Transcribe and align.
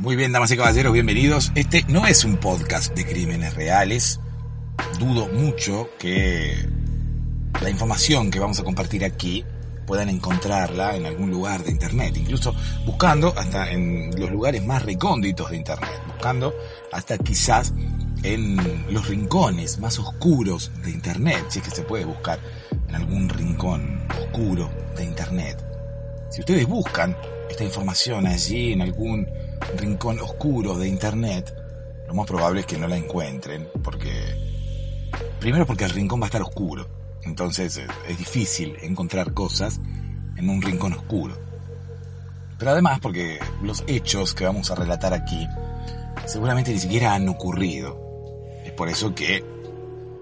Muy 0.00 0.16
bien, 0.16 0.32
damas 0.32 0.50
y 0.50 0.56
caballeros, 0.56 0.94
bienvenidos. 0.94 1.52
Este 1.54 1.84
no 1.86 2.06
es 2.06 2.24
un 2.24 2.38
podcast 2.38 2.96
de 2.96 3.04
crímenes 3.04 3.52
reales. 3.52 4.18
Dudo 4.98 5.28
mucho 5.28 5.90
que 5.98 6.54
la 7.60 7.68
información 7.68 8.30
que 8.30 8.38
vamos 8.38 8.58
a 8.58 8.64
compartir 8.64 9.04
aquí 9.04 9.44
puedan 9.86 10.08
encontrarla 10.08 10.96
en 10.96 11.04
algún 11.04 11.30
lugar 11.30 11.62
de 11.64 11.72
internet, 11.72 12.16
incluso 12.16 12.54
buscando 12.86 13.34
hasta 13.36 13.70
en 13.72 14.18
los 14.18 14.30
lugares 14.30 14.64
más 14.64 14.82
recónditos 14.82 15.50
de 15.50 15.58
internet, 15.58 16.00
buscando 16.06 16.54
hasta 16.92 17.18
quizás 17.18 17.74
en 18.22 18.56
los 18.88 19.06
rincones 19.06 19.78
más 19.80 19.98
oscuros 19.98 20.72
de 20.82 20.92
internet, 20.92 21.44
si 21.50 21.58
es 21.58 21.66
que 21.66 21.74
se 21.74 21.82
puede 21.82 22.06
buscar 22.06 22.40
en 22.88 22.94
algún 22.94 23.28
rincón 23.28 24.08
oscuro 24.18 24.70
de 24.96 25.04
internet. 25.04 25.62
Si 26.30 26.40
ustedes 26.40 26.66
buscan 26.66 27.14
esta 27.50 27.64
información 27.64 28.26
allí 28.26 28.72
en 28.72 28.80
algún 28.80 29.28
rincón 29.76 30.20
oscuro 30.20 30.76
de 30.76 30.88
internet, 30.88 31.54
lo 32.06 32.14
más 32.14 32.26
probable 32.26 32.60
es 32.60 32.66
que 32.66 32.78
no 32.78 32.88
la 32.88 32.96
encuentren, 32.96 33.68
porque 33.82 34.10
primero 35.38 35.66
porque 35.66 35.84
el 35.84 35.90
rincón 35.90 36.20
va 36.20 36.24
a 36.24 36.28
estar 36.28 36.42
oscuro, 36.42 36.86
entonces 37.22 37.80
es 38.08 38.18
difícil 38.18 38.76
encontrar 38.82 39.32
cosas 39.32 39.80
en 40.36 40.48
un 40.48 40.62
rincón 40.62 40.92
oscuro. 40.94 41.38
Pero 42.58 42.72
además 42.72 43.00
porque 43.00 43.38
los 43.62 43.84
hechos 43.86 44.34
que 44.34 44.44
vamos 44.44 44.70
a 44.70 44.74
relatar 44.74 45.14
aquí 45.14 45.46
seguramente 46.26 46.72
ni 46.72 46.78
siquiera 46.78 47.14
han 47.14 47.28
ocurrido. 47.28 47.98
Es 48.64 48.72
por 48.72 48.88
eso 48.88 49.14
que 49.14 49.44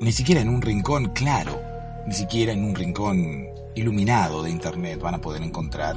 ni 0.00 0.12
siquiera 0.12 0.40
en 0.40 0.48
un 0.48 0.62
rincón 0.62 1.10
claro, 1.10 1.60
ni 2.06 2.14
siquiera 2.14 2.52
en 2.52 2.64
un 2.64 2.74
rincón 2.74 3.46
iluminado 3.74 4.42
de 4.42 4.50
internet 4.50 5.00
van 5.00 5.14
a 5.14 5.20
poder 5.20 5.42
encontrar 5.42 5.96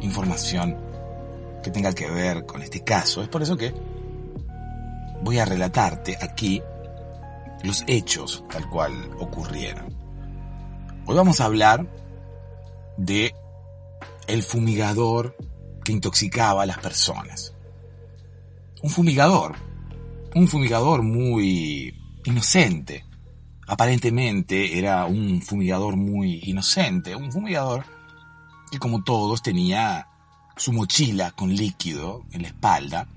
información 0.00 0.76
que 1.62 1.70
tenga 1.70 1.92
que 1.92 2.10
ver 2.10 2.44
con 2.46 2.62
este 2.62 2.82
caso. 2.82 3.22
Es 3.22 3.28
por 3.28 3.42
eso 3.42 3.56
que 3.56 3.72
voy 5.22 5.38
a 5.38 5.44
relatarte 5.44 6.18
aquí 6.20 6.62
los 7.62 7.84
hechos 7.86 8.44
tal 8.50 8.68
cual 8.68 8.92
ocurrieron. 9.18 9.96
Hoy 11.06 11.16
vamos 11.16 11.40
a 11.40 11.46
hablar 11.46 11.86
de 12.96 13.34
el 14.26 14.42
fumigador 14.42 15.36
que 15.84 15.92
intoxicaba 15.92 16.62
a 16.62 16.66
las 16.66 16.78
personas. 16.78 17.54
Un 18.82 18.90
fumigador, 18.90 19.54
un 20.34 20.48
fumigador 20.48 21.02
muy 21.02 21.94
inocente. 22.24 23.04
Aparentemente 23.66 24.78
era 24.78 25.06
un 25.06 25.40
fumigador 25.40 25.96
muy 25.96 26.40
inocente, 26.44 27.14
un 27.14 27.30
fumigador 27.30 27.84
que 28.70 28.78
como 28.78 29.04
todos 29.04 29.42
tenía 29.42 30.08
su 30.62 30.72
mochila 30.72 31.32
con 31.32 31.52
líquido 31.52 32.24
en 32.30 32.42
la 32.42 32.48
espalda, 32.48 33.08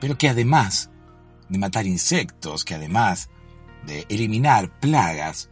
pero 0.00 0.16
que 0.16 0.28
además 0.28 0.88
de 1.48 1.58
matar 1.58 1.86
insectos, 1.86 2.64
que 2.64 2.76
además 2.76 3.30
de 3.84 4.06
eliminar 4.08 4.78
plagas 4.78 5.50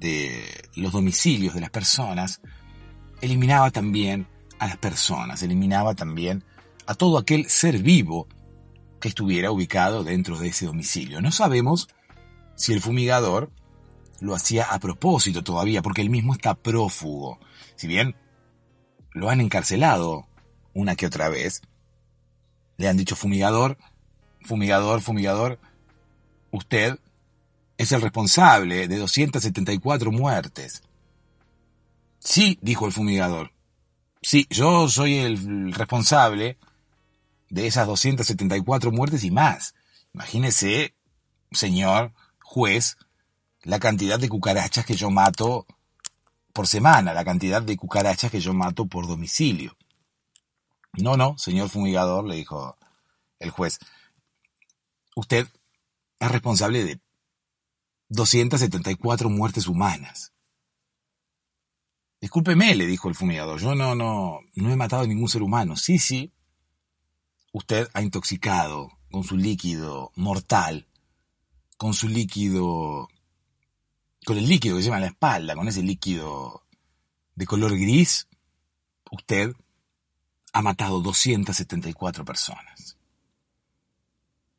de 0.00 0.70
los 0.76 0.92
domicilios 0.92 1.52
de 1.52 1.60
las 1.60 1.68
personas, 1.68 2.40
eliminaba 3.20 3.70
también 3.70 4.26
a 4.58 4.66
las 4.68 4.78
personas, 4.78 5.42
eliminaba 5.42 5.94
también 5.94 6.42
a 6.86 6.94
todo 6.94 7.18
aquel 7.18 7.50
ser 7.50 7.82
vivo 7.82 8.28
que 9.00 9.08
estuviera 9.08 9.50
ubicado 9.50 10.04
dentro 10.04 10.38
de 10.38 10.48
ese 10.48 10.64
domicilio. 10.64 11.20
No 11.20 11.32
sabemos 11.32 11.86
si 12.56 12.72
el 12.72 12.80
fumigador 12.80 13.52
lo 14.20 14.34
hacía 14.34 14.64
a 14.64 14.78
propósito 14.78 15.44
todavía, 15.44 15.82
porque 15.82 16.00
él 16.00 16.08
mismo 16.08 16.32
está 16.32 16.54
prófugo. 16.54 17.38
Si 17.76 17.86
bien 17.86 18.16
lo 19.12 19.30
han 19.30 19.40
encarcelado 19.40 20.26
una 20.74 20.96
que 20.96 21.06
otra 21.06 21.28
vez. 21.28 21.62
Le 22.76 22.88
han 22.88 22.96
dicho 22.96 23.16
fumigador, 23.16 23.78
fumigador, 24.42 25.00
fumigador. 25.00 25.58
Usted 26.50 26.98
es 27.76 27.92
el 27.92 28.02
responsable 28.02 28.88
de 28.88 28.98
274 28.98 30.12
muertes. 30.12 30.82
Sí, 32.18 32.58
dijo 32.62 32.86
el 32.86 32.92
fumigador. 32.92 33.52
Sí, 34.22 34.46
yo 34.50 34.88
soy 34.88 35.18
el 35.18 35.72
responsable 35.72 36.58
de 37.50 37.66
esas 37.66 37.86
274 37.86 38.90
muertes 38.90 39.24
y 39.24 39.30
más. 39.30 39.74
Imagínese, 40.12 40.94
señor 41.52 42.12
juez, 42.42 42.96
la 43.62 43.78
cantidad 43.78 44.18
de 44.18 44.28
cucarachas 44.28 44.84
que 44.84 44.96
yo 44.96 45.10
mato 45.10 45.66
por 46.58 46.66
semana, 46.66 47.14
la 47.14 47.24
cantidad 47.24 47.62
de 47.62 47.76
cucarachas 47.76 48.32
que 48.32 48.40
yo 48.40 48.52
mato 48.52 48.86
por 48.86 49.06
domicilio. 49.06 49.76
No, 50.94 51.16
no, 51.16 51.38
señor 51.38 51.68
fumigador, 51.68 52.26
le 52.26 52.34
dijo 52.34 52.76
el 53.38 53.50
juez. 53.50 53.78
Usted 55.14 55.46
es 56.18 56.32
responsable 56.32 56.82
de 56.82 57.00
274 58.08 59.30
muertes 59.30 59.68
humanas. 59.68 60.32
Discúlpeme, 62.20 62.74
le 62.74 62.86
dijo 62.86 63.08
el 63.08 63.14
fumigador, 63.14 63.60
yo 63.60 63.76
no, 63.76 63.94
no, 63.94 64.40
no 64.56 64.72
he 64.72 64.74
matado 64.74 65.04
a 65.04 65.06
ningún 65.06 65.28
ser 65.28 65.44
humano. 65.44 65.76
Sí, 65.76 66.00
sí, 66.00 66.32
usted 67.52 67.88
ha 67.94 68.02
intoxicado 68.02 68.98
con 69.12 69.22
su 69.22 69.36
líquido 69.36 70.10
mortal, 70.16 70.88
con 71.76 71.94
su 71.94 72.08
líquido 72.08 73.06
con 74.28 74.36
el 74.36 74.46
líquido 74.46 74.76
que 74.76 74.82
lleva 74.82 74.96
en 74.96 75.00
la 75.00 75.08
espalda, 75.08 75.56
con 75.56 75.68
ese 75.68 75.82
líquido 75.82 76.62
de 77.34 77.46
color 77.46 77.78
gris, 77.78 78.28
usted 79.10 79.54
ha 80.52 80.60
matado 80.60 81.00
274 81.00 82.26
personas. 82.26 82.98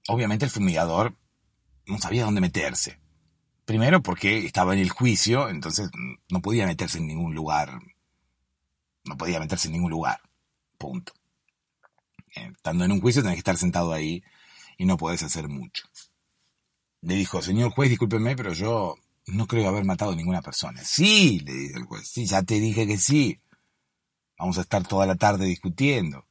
Obviamente 0.08 0.46
el 0.46 0.50
fumigador 0.50 1.16
no 1.86 2.00
sabía 2.00 2.26
dónde 2.26 2.42
meterse. 2.42 3.00
Primero 3.64 4.02
porque 4.02 4.44
estaba 4.44 4.74
en 4.74 4.80
el 4.80 4.90
juicio, 4.90 5.50
entonces 5.50 5.92
no 6.30 6.42
podía 6.42 6.66
meterse 6.66 6.98
en 6.98 7.06
ningún 7.06 7.36
lugar. 7.36 7.80
No 9.06 9.18
podía 9.18 9.40
meterse 9.40 9.68
en 9.68 9.74
ningún 9.74 9.92
lugar. 9.92 10.20
Punto. 10.80 11.14
Eh, 12.36 12.54
estando 12.56 12.86
en 12.86 12.92
un 12.92 13.02
juicio 13.02 13.22
tenés 13.22 13.36
que 13.36 13.42
estar 13.42 13.58
sentado 13.58 13.94
ahí 13.94 14.24
y 14.80 14.86
no 14.86 14.98
podés 14.98 15.22
hacer 15.22 15.48
mucho. 15.48 15.84
Le 17.02 17.14
dijo, 17.14 17.44
señor 17.44 17.70
juez, 17.70 17.92
discúlpeme, 17.92 18.36
pero 18.36 18.52
yo 18.54 18.96
no 19.32 19.48
creo 19.48 19.70
haber 19.70 19.86
matado 19.86 20.12
a 20.12 20.16
ninguna 20.16 20.42
persona. 20.42 20.82
Sí, 20.84 21.40
le 21.42 21.54
dice 21.54 21.78
el 21.78 21.86
juez, 21.86 22.08
sí, 22.08 22.26
ya 22.26 22.44
te 22.44 22.60
dije 22.60 22.88
que 22.88 22.98
sí. 22.98 23.42
Vamos 24.38 24.58
a 24.58 24.62
estar 24.62 24.88
toda 24.88 25.06
la 25.06 25.16
tarde 25.16 25.46
discutiendo. 25.46 26.26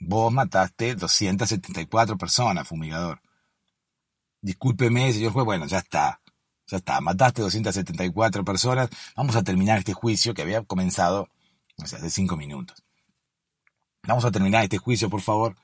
Vos 0.00 0.32
mataste 0.32 0.94
274 0.94 2.18
personas, 2.18 2.68
fumigador. 2.68 3.20
Discúlpeme, 4.40 5.12
señor 5.12 5.32
juez, 5.32 5.44
bueno, 5.44 5.66
ya 5.66 5.78
está. 5.78 6.20
Ya 6.66 6.78
está, 6.78 7.00
mataste 7.00 7.42
274 7.42 8.44
personas. 8.44 8.90
Vamos 9.14 9.36
a 9.36 9.42
terminar 9.42 9.78
este 9.78 9.92
juicio 9.92 10.34
que 10.34 10.42
había 10.42 10.62
comenzado 10.62 11.28
hace 11.82 12.10
cinco 12.10 12.36
minutos. 12.36 12.82
Vamos 14.02 14.24
a 14.24 14.30
terminar 14.30 14.64
este 14.64 14.78
juicio, 14.78 15.08
por 15.08 15.20
favor. 15.20 15.56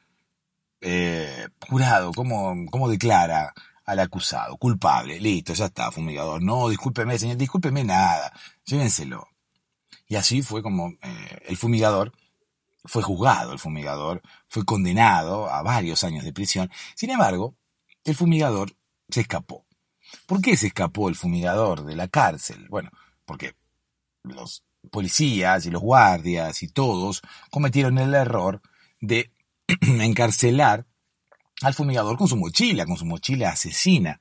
Eh, 0.81 1.49
jurado, 1.69 2.13
¿cómo, 2.13 2.55
¿cómo 2.71 2.89
declara 2.89 3.53
al 3.85 3.99
acusado, 4.01 4.57
culpable, 4.57 5.21
listo, 5.21 5.55
ya 5.55 5.67
está, 5.67 5.91
fumigador. 5.91 6.43
No, 6.43 6.69
discúlpeme, 6.69 7.19
señor, 7.19 7.37
discúlpeme 7.37 7.85
nada, 7.85 8.33
llévenselo. 8.65 9.29
Y 10.07 10.17
así 10.17 10.43
fue 10.43 10.63
como 10.63 10.89
eh, 11.03 11.39
el 11.47 11.57
fumigador 11.57 12.13
fue 12.85 13.03
juzgado, 13.03 13.53
el 13.53 13.59
fumigador 13.59 14.23
fue 14.49 14.65
condenado 14.65 15.49
a 15.51 15.63
varios 15.63 16.05
años 16.05 16.25
de 16.25 16.33
prisión. 16.33 16.71
Sin 16.95 17.11
embargo, 17.11 17.55
el 18.05 18.15
fumigador 18.15 18.77
se 19.09 19.21
escapó. 19.21 19.67
¿Por 20.27 20.41
qué 20.41 20.57
se 20.57 20.69
escapó 20.69 21.09
el 21.09 21.15
fumigador 21.15 21.85
de 21.85 21.97
la 21.97 22.09
cárcel? 22.09 22.67
Bueno, 22.69 22.91
porque 23.25 23.55
los 24.25 24.65
policías 24.91 25.65
y 25.67 25.71
los 25.71 25.81
guardias 25.81 26.63
y 26.63 26.69
todos 26.69 27.23
cometieron 27.51 27.99
el 27.99 28.15
error 28.15 28.61
de 29.01 29.33
encarcelar 29.81 30.87
al 31.65 31.75
fumigador 31.75 32.17
con 32.17 32.29
su 32.29 32.37
mochila, 32.37 32.87
con 32.87 32.97
su 32.97 33.05
mochila 33.05 33.51
asesina. 33.51 34.21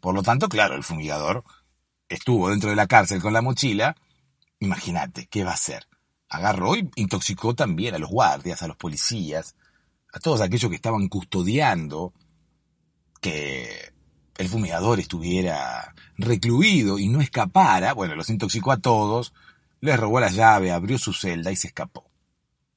Por 0.00 0.14
lo 0.14 0.22
tanto, 0.22 0.48
claro, 0.48 0.74
el 0.74 0.82
fumigador 0.82 1.44
estuvo 2.08 2.50
dentro 2.50 2.70
de 2.70 2.76
la 2.76 2.86
cárcel 2.86 3.20
con 3.20 3.32
la 3.32 3.42
mochila. 3.42 3.96
Imagínate, 4.60 5.26
¿qué 5.26 5.44
va 5.44 5.50
a 5.50 5.54
hacer? 5.54 5.86
Agarró 6.28 6.76
y 6.76 6.90
intoxicó 6.96 7.54
también 7.54 7.94
a 7.94 7.98
los 7.98 8.10
guardias, 8.10 8.62
a 8.62 8.68
los 8.68 8.76
policías, 8.76 9.54
a 10.12 10.18
todos 10.18 10.40
aquellos 10.40 10.70
que 10.70 10.76
estaban 10.76 11.08
custodiando 11.08 12.12
que 13.20 13.92
el 14.36 14.48
fumigador 14.48 15.00
estuviera 15.00 15.94
recluido 16.16 16.98
y 16.98 17.08
no 17.08 17.20
escapara. 17.20 17.92
Bueno, 17.92 18.14
los 18.14 18.30
intoxicó 18.30 18.72
a 18.72 18.78
todos, 18.78 19.32
les 19.80 19.98
robó 19.98 20.20
la 20.20 20.30
llave, 20.30 20.72
abrió 20.72 20.98
su 20.98 21.12
celda 21.12 21.52
y 21.52 21.56
se 21.56 21.68
escapó. 21.68 22.10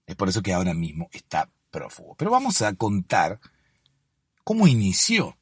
Es 0.06 0.16
por 0.16 0.30
eso 0.30 0.42
que 0.42 0.54
ahora 0.54 0.74
mismo 0.74 1.08
está 1.12 1.50
prófugo. 1.70 2.16
Pero 2.16 2.32
vamos 2.32 2.62
a 2.62 2.74
contar 2.74 3.40
cómo 4.50 4.66
inició 4.66 5.38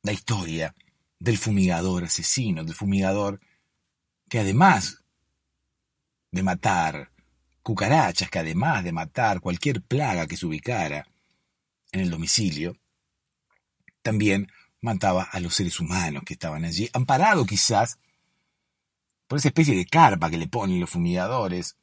la 0.00 0.12
historia 0.12 0.74
del 1.18 1.36
fumigador 1.36 2.04
asesino, 2.04 2.64
del 2.64 2.74
fumigador 2.74 3.40
que 4.26 4.38
además 4.38 5.04
de 6.30 6.42
matar 6.42 7.12
cucarachas 7.62 8.30
que 8.30 8.38
además 8.38 8.84
de 8.84 8.92
matar 8.92 9.42
cualquier 9.42 9.82
plaga 9.82 10.26
que 10.26 10.38
se 10.38 10.46
ubicara 10.46 11.06
en 11.90 12.00
el 12.00 12.08
domicilio, 12.08 12.74
también 14.00 14.50
mataba 14.80 15.24
a 15.24 15.38
los 15.38 15.54
seres 15.54 15.78
humanos 15.78 16.22
que 16.24 16.32
estaban 16.32 16.64
allí, 16.64 16.88
amparado 16.94 17.44
quizás 17.44 17.98
por 19.26 19.40
esa 19.40 19.48
especie 19.48 19.76
de 19.76 19.84
carpa 19.84 20.30
que 20.30 20.38
le 20.38 20.48
ponen 20.48 20.80
los 20.80 20.88
fumigadores 20.88 21.76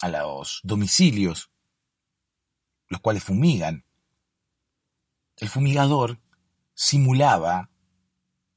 a 0.00 0.08
los 0.08 0.60
domicilios, 0.64 1.50
los 2.88 3.02
cuales 3.02 3.22
fumigan. 3.22 3.84
El 5.42 5.48
fumigador 5.48 6.20
simulaba 6.72 7.68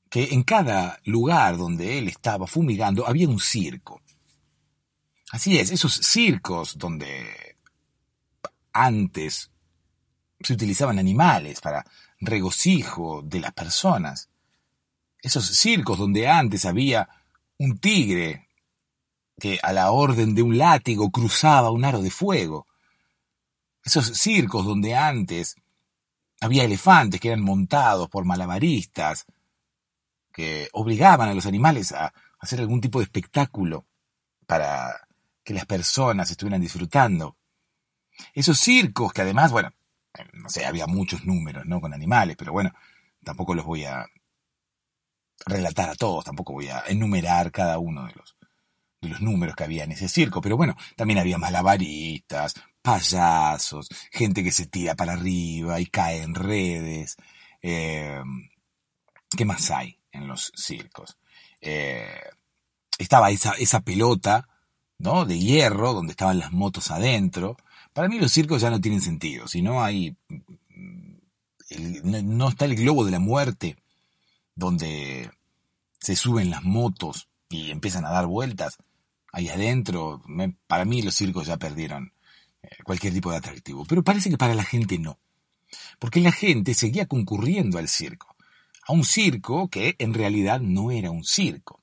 que 0.08 0.36
en 0.36 0.44
cada 0.44 1.00
lugar 1.04 1.58
donde 1.58 1.98
él 1.98 2.08
estaba 2.08 2.46
fumigando 2.46 3.08
había 3.08 3.28
un 3.28 3.40
circo. 3.40 4.04
Así 5.32 5.58
es, 5.58 5.72
esos 5.72 5.96
circos 5.96 6.78
donde 6.78 7.58
antes 8.72 9.50
se 10.40 10.54
utilizaban 10.54 11.00
animales 11.00 11.60
para 11.60 11.84
regocijo 12.20 13.24
de 13.24 13.40
las 13.40 13.54
personas. 13.54 14.30
Esos 15.24 15.44
circos 15.48 15.98
donde 15.98 16.28
antes 16.28 16.66
había 16.66 17.10
un 17.58 17.80
tigre 17.80 18.48
que 19.40 19.58
a 19.64 19.74
la 19.74 19.90
orden 19.90 20.36
de 20.36 20.44
un 20.44 20.60
látigo 20.60 21.10
cruzaba 21.10 21.72
un 21.72 21.84
aro 21.84 22.04
de 22.04 22.12
fuego. 22.12 22.68
Esos 23.84 24.06
circos 24.06 24.66
donde 24.66 24.94
antes 24.96 25.56
había 26.42 26.64
elefantes 26.64 27.20
que 27.20 27.30
eran 27.30 27.42
montados 27.42 28.10
por 28.10 28.26
malabaristas, 28.26 29.26
que 30.32 30.70
obligaban 30.74 31.30
a 31.30 31.34
los 31.34 31.46
animales 31.46 31.92
a 31.94 32.14
hacer 32.40 32.60
algún 32.60 32.82
tipo 32.82 33.00
de 33.00 33.06
espectáculo 33.06 33.86
para 34.46 35.08
que 35.44 35.54
las 35.54 35.66
personas 35.66 36.30
estuvieran 36.30 36.62
disfrutando. 36.62 37.38
Esos 38.34 38.60
circos 38.60 39.14
que 39.14 39.22
además, 39.22 39.52
bueno, 39.52 39.72
no 40.34 40.50
sé, 40.50 40.66
había 40.66 40.88
muchos 40.88 41.26
números, 41.26 41.66
¿no? 41.66 41.82
Con 41.82 41.94
animales, 41.94 42.36
pero 42.38 42.52
bueno, 42.52 42.74
tampoco 43.24 43.56
los 43.56 43.66
voy 43.66 43.86
a 43.86 44.06
relatar 45.46 45.90
a 45.90 45.96
todos, 45.96 46.26
tampoco 46.26 46.54
voy 46.54 46.68
a 46.68 46.84
enumerar 46.88 47.52
cada 47.52 47.78
uno 47.80 48.06
de 48.06 48.14
los, 48.14 48.38
de 49.02 49.10
los 49.10 49.22
números 49.22 49.56
que 49.56 49.64
había 49.64 49.84
en 49.84 49.92
ese 49.92 50.08
circo, 50.08 50.42
pero 50.42 50.58
bueno, 50.58 50.76
también 50.96 51.20
había 51.20 51.38
malabaristas, 51.38 52.56
payasos, 52.86 53.90
gente 54.12 54.44
que 54.44 54.52
se 54.52 54.68
tira 54.68 54.94
para 54.94 55.14
arriba 55.14 55.80
y 55.80 55.88
cae 55.88 56.22
en 56.22 56.36
redes. 56.36 57.18
Eh, 57.64 58.22
¿Qué 59.36 59.44
más 59.44 59.72
hay 59.72 59.98
en 60.12 60.28
los 60.28 60.52
circos? 60.56 61.18
Eh, 61.62 62.22
estaba 63.00 63.32
esa, 63.32 63.54
esa 63.54 63.80
pelota, 63.82 64.48
¿no? 65.00 65.26
De 65.26 65.40
hierro, 65.40 65.94
donde 65.94 66.12
estaban 66.12 66.38
las 66.38 66.52
motos 66.52 66.92
adentro. 66.92 67.58
Para 67.92 68.08
mí 68.08 68.20
los 68.20 68.32
circos 68.32 68.62
ya 68.62 68.70
no 68.70 68.80
tienen 68.80 69.02
sentido, 69.02 69.48
si 69.48 69.64
no 69.64 69.84
hay... 69.84 70.16
no 72.04 72.50
está 72.50 72.66
el 72.66 72.76
globo 72.76 73.04
de 73.04 73.12
la 73.12 73.20
muerte 73.20 73.78
donde 74.54 75.32
se 76.00 76.16
suben 76.16 76.52
las 76.52 76.64
motos 76.64 77.30
y 77.50 77.72
empiezan 77.72 78.06
a 78.06 78.12
dar 78.12 78.28
vueltas, 78.28 78.78
ahí 79.32 79.50
adentro, 79.50 80.22
para 80.68 80.86
mí 80.86 81.02
los 81.02 81.16
circos 81.16 81.48
ya 81.48 81.58
perdieron 81.58 82.14
cualquier 82.84 83.14
tipo 83.14 83.32
de 83.32 83.38
atractivo. 83.38 83.86
Pero 83.86 84.04
parece 84.04 84.30
que 84.30 84.38
para 84.38 84.56
la 84.56 84.64
gente 84.64 84.98
no. 85.00 85.20
Porque 86.00 86.22
la 86.22 86.32
gente 86.32 86.74
seguía 86.74 87.08
concurriendo 87.08 87.78
al 87.78 87.88
circo. 87.88 88.36
A 88.88 88.94
un 88.94 89.04
circo 89.04 89.70
que 89.70 89.96
en 90.00 90.14
realidad 90.14 90.60
no 90.60 90.92
era 90.92 91.12
un 91.12 91.24
circo. 91.24 91.82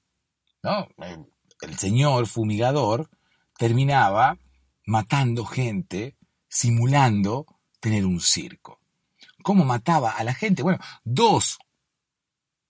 ¿no? 0.62 0.88
Eh, 1.02 1.19
el 1.62 1.79
señor 1.79 2.26
fumigador 2.26 3.11
terminaba 3.56 4.38
matando 4.87 5.44
gente, 5.44 6.17
simulando 6.49 7.46
tener 7.81 8.06
un 8.06 8.20
circo. 8.20 8.81
¿Cómo 9.43 9.64
mataba 9.64 10.12
a 10.12 10.25
la 10.25 10.34
gente? 10.34 10.62
Bueno, 10.62 10.79
dos 11.05 11.58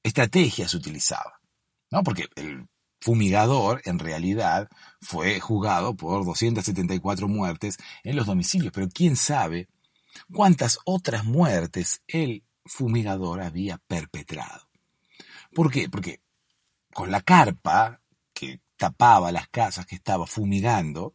estrategias 0.03 0.75
utilizaba, 0.75 1.41
¿no? 1.91 2.03
Porque 2.03 2.27
el 2.37 2.67
fumigador 3.03 3.83
en 3.85 3.99
realidad 3.99 4.69
fue 5.01 5.41
juzgado 5.41 5.97
por 5.97 6.25
274 6.25 7.27
muertes 7.27 7.77
en 8.05 8.15
los 8.15 8.27
domicilios, 8.27 8.73
pero 8.73 8.89
quién 8.89 9.17
sabe 9.17 9.69
cuántas 10.33 10.79
otras 10.85 11.25
muertes 11.25 12.03
el 12.07 12.45
fumigador 12.65 13.41
había 13.41 13.79
perpetrado. 13.79 14.69
¿Por 15.53 15.73
qué? 15.73 15.89
Porque 15.89 16.21
con 16.95 17.11
la 17.11 17.21
carpa 17.21 18.01
que 18.33 18.61
tapaba 18.77 19.33
las 19.33 19.49
casas 19.49 19.85
que 19.85 19.97
estaba 19.97 20.27
fumigando, 20.27 21.15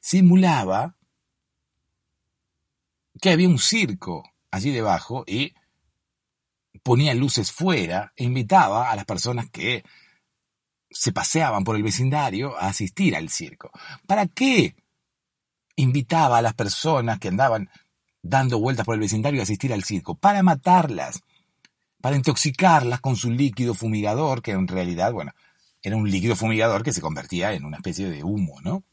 simulaba 0.00 0.94
que 3.20 3.30
había 3.30 3.48
un 3.48 3.58
circo 3.58 4.22
allí 4.52 4.70
debajo 4.70 5.24
y 5.26 5.52
ponía 6.84 7.12
luces 7.14 7.50
fuera 7.50 8.12
e 8.14 8.22
invitaba 8.22 8.90
a 8.90 8.94
las 8.94 9.04
personas 9.04 9.50
que 9.50 9.82
se 10.90 11.12
paseaban 11.12 11.64
por 11.64 11.76
el 11.76 11.82
vecindario 11.82 12.56
a 12.58 12.68
asistir 12.68 13.14
al 13.16 13.28
circo. 13.28 13.70
¿Para 14.06 14.26
qué 14.26 14.74
invitaba 15.76 16.38
a 16.38 16.42
las 16.42 16.54
personas 16.54 17.18
que 17.18 17.28
andaban 17.28 17.70
dando 18.22 18.58
vueltas 18.58 18.86
por 18.86 18.94
el 18.94 19.00
vecindario 19.00 19.40
a 19.40 19.44
asistir 19.44 19.72
al 19.72 19.84
circo? 19.84 20.14
Para 20.14 20.42
matarlas, 20.42 21.22
para 22.00 22.16
intoxicarlas 22.16 23.00
con 23.00 23.16
su 23.16 23.30
líquido 23.30 23.74
fumigador, 23.74 24.42
que 24.42 24.52
en 24.52 24.66
realidad, 24.66 25.12
bueno, 25.12 25.32
era 25.82 25.96
un 25.96 26.10
líquido 26.10 26.36
fumigador 26.36 26.82
que 26.82 26.92
se 26.92 27.00
convertía 27.00 27.52
en 27.52 27.64
una 27.64 27.76
especie 27.76 28.08
de 28.08 28.24
humo, 28.24 28.60
¿no? 28.62 28.84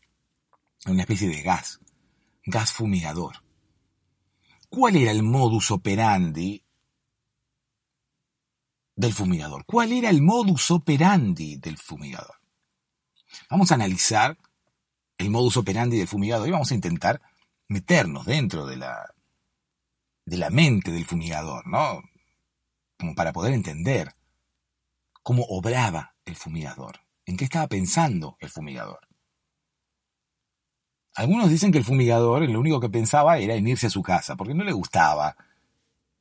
En 0.85 0.93
una 0.93 1.01
especie 1.01 1.29
de 1.29 1.41
gas, 1.41 1.79
gas 2.45 2.71
fumigador. 2.71 3.37
¿Cuál 4.69 4.97
era 4.97 5.11
el 5.11 5.23
modus 5.23 5.71
operandi 5.71 6.64
del 8.95 9.13
fumigador. 9.13 9.65
¿Cuál 9.65 9.91
era 9.91 10.09
el 10.09 10.21
modus 10.21 10.71
operandi 10.71 11.57
del 11.57 11.77
fumigador? 11.77 12.35
Vamos 13.49 13.71
a 13.71 13.75
analizar 13.75 14.37
el 15.17 15.29
modus 15.29 15.57
operandi 15.57 15.97
del 15.97 16.07
fumigador 16.07 16.47
y 16.47 16.51
vamos 16.51 16.71
a 16.71 16.75
intentar 16.75 17.21
meternos 17.67 18.25
dentro 18.25 18.65
de 18.65 18.77
la, 18.77 19.13
de 20.25 20.37
la 20.37 20.49
mente 20.49 20.91
del 20.91 21.05
fumigador, 21.05 21.67
¿no? 21.67 22.01
Como 22.97 23.15
para 23.15 23.33
poder 23.33 23.53
entender 23.53 24.13
cómo 25.23 25.43
obraba 25.43 26.15
el 26.25 26.35
fumigador, 26.35 26.99
en 27.25 27.37
qué 27.37 27.45
estaba 27.45 27.67
pensando 27.67 28.37
el 28.39 28.49
fumigador. 28.49 28.99
Algunos 31.15 31.49
dicen 31.49 31.71
que 31.71 31.77
el 31.77 31.85
fumigador 31.85 32.47
lo 32.49 32.59
único 32.59 32.79
que 32.79 32.89
pensaba 32.89 33.37
era 33.37 33.55
en 33.55 33.67
irse 33.67 33.87
a 33.87 33.89
su 33.89 34.01
casa, 34.01 34.35
porque 34.35 34.53
no 34.53 34.63
le 34.63 34.73
gustaba 34.73 35.35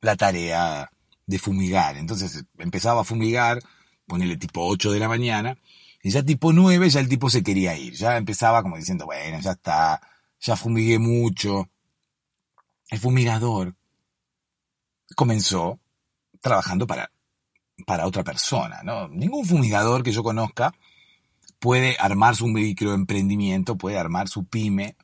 la 0.01 0.15
tarea 0.15 0.89
de 1.25 1.39
fumigar. 1.39 1.97
Entonces 1.97 2.45
empezaba 2.57 3.01
a 3.01 3.03
fumigar, 3.03 3.59
ponele 4.07 4.37
tipo 4.37 4.65
8 4.67 4.91
de 4.91 4.99
la 4.99 5.07
mañana, 5.07 5.57
y 6.03 6.11
ya 6.11 6.23
tipo 6.23 6.53
9 6.53 6.89
ya 6.89 6.99
el 6.99 7.09
tipo 7.09 7.29
se 7.29 7.43
quería 7.43 7.77
ir. 7.77 7.93
Ya 7.95 8.17
empezaba 8.17 8.61
como 8.61 8.77
diciendo, 8.77 9.05
bueno, 9.05 9.39
ya 9.41 9.51
está, 9.51 10.01
ya 10.39 10.55
fumigué 10.55 10.99
mucho. 10.99 11.69
El 12.89 12.99
fumigador 12.99 13.75
comenzó 15.15 15.79
trabajando 16.41 16.85
para, 16.85 17.11
para 17.85 18.05
otra 18.05 18.23
persona, 18.23 18.81
¿no? 18.83 19.07
Ningún 19.07 19.45
fumigador 19.45 20.03
que 20.03 20.11
yo 20.11 20.23
conozca 20.23 20.73
puede 21.59 21.97
armar 21.99 22.35
su 22.35 22.47
microemprendimiento, 22.47 23.77
puede 23.77 23.97
armar 23.97 24.27
su 24.27 24.45
pyme 24.45 24.95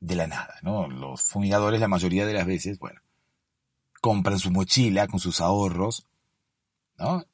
de 0.00 0.16
la 0.16 0.26
nada, 0.26 0.56
¿no? 0.62 0.88
Los 0.88 1.22
fumigadores 1.22 1.80
la 1.80 1.88
mayoría 1.88 2.26
de 2.26 2.34
las 2.34 2.44
veces, 2.44 2.78
bueno, 2.78 3.00
compran 4.02 4.40
su 4.40 4.50
mochila 4.50 5.06
con 5.06 5.20
sus 5.20 5.40
ahorros, 5.40 6.04
¿no? 6.98 7.24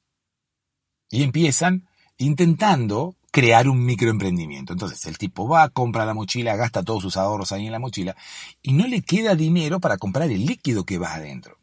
Y 1.10 1.22
empiezan 1.22 1.88
intentando 2.18 3.16
crear 3.30 3.68
un 3.68 3.86
microemprendimiento. 3.86 4.74
Entonces 4.74 5.06
el 5.06 5.16
tipo 5.16 5.48
va, 5.48 5.70
compra 5.70 6.04
la 6.04 6.12
mochila, 6.12 6.56
gasta 6.56 6.82
todos 6.82 7.02
sus 7.02 7.16
ahorros 7.16 7.52
ahí 7.52 7.66
en 7.66 7.72
la 7.72 7.78
mochila 7.78 8.14
y 8.60 8.74
no 8.74 8.86
le 8.86 9.00
queda 9.00 9.34
dinero 9.34 9.80
para 9.80 9.96
comprar 9.96 10.30
el 10.30 10.44
líquido 10.44 10.84
que 10.84 10.98
va 10.98 11.14
adentro. 11.14 11.58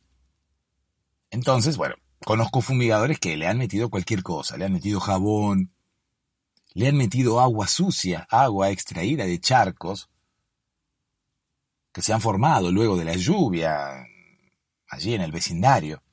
Entonces, 1.30 1.78
bueno, 1.78 1.96
conozco 2.26 2.62
fumigadores 2.62 3.20
que 3.20 3.38
le 3.38 3.48
han 3.48 3.60
metido 3.60 3.92
cualquier 3.92 4.24
cosa, 4.24 4.58
le 4.58 4.66
han 4.66 4.74
metido 4.74 5.00
jabón, 5.00 5.72
le 6.74 6.88
han 6.88 6.98
metido 6.98 7.40
agua 7.40 7.68
sucia, 7.68 8.26
agua 8.32 8.72
extraída 8.72 9.26
de 9.26 9.40
charcos 9.40 10.10
que 11.92 12.02
se 12.02 12.12
han 12.12 12.22
formado 12.22 12.72
luego 12.72 12.98
de 12.98 13.06
la 13.06 13.16
lluvia, 13.16 14.08
allí 14.90 15.14
en 15.14 15.22
el 15.22 15.32
vecindario. 15.32 16.04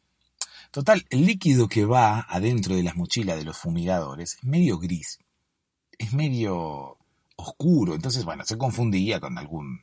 Total, 0.71 1.05
el 1.11 1.27
líquido 1.27 1.69
que 1.69 1.85
va 1.85 2.21
adentro 2.21 2.75
de 2.75 2.83
las 2.83 2.97
mochilas 2.97 3.37
de 3.37 3.45
los 3.45 3.59
fumigadores 3.59 4.35
es 4.35 4.45
medio 4.45 4.79
gris, 4.79 5.19
es 5.99 6.13
medio 6.13 6.99
oscuro, 7.37 7.95
entonces 7.95 8.25
bueno, 8.25 8.45
se 8.45 8.57
confundía 8.57 9.21
con 9.21 9.37
algún 9.39 9.81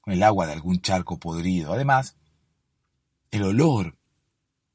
con 0.00 0.12
el 0.12 0.22
agua 0.24 0.46
de 0.46 0.52
algún 0.52 0.80
charco 0.80 1.18
podrido. 1.18 1.72
Además, 1.72 2.16
el 3.30 3.44
olor 3.44 3.96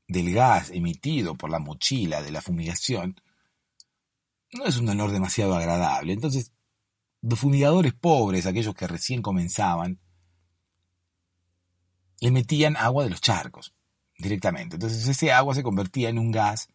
del 0.07 0.33
gas 0.33 0.69
emitido 0.71 1.35
por 1.35 1.49
la 1.49 1.59
mochila 1.59 2.21
de 2.21 2.31
la 2.31 2.41
fumigación 2.41 3.19
no 4.53 4.63
es 4.63 4.77
un 4.77 4.87
olor 4.87 5.11
demasiado 5.11 5.55
agradable. 5.55 6.13
Entonces, 6.13 6.53
los 7.21 7.39
fumigadores 7.39 7.93
pobres, 7.93 8.45
aquellos 8.45 8.73
que 8.73 8.87
recién 8.87 9.21
comenzaban, 9.21 9.99
le 12.19 12.31
metían 12.31 12.77
agua 12.77 13.03
de 13.03 13.09
los 13.09 13.21
charcos 13.21 13.73
directamente. 14.17 14.75
Entonces 14.75 15.07
ese 15.07 15.31
agua 15.31 15.53
se 15.53 15.63
convertía 15.63 16.09
en 16.09 16.19
un 16.19 16.31
gas 16.31 16.69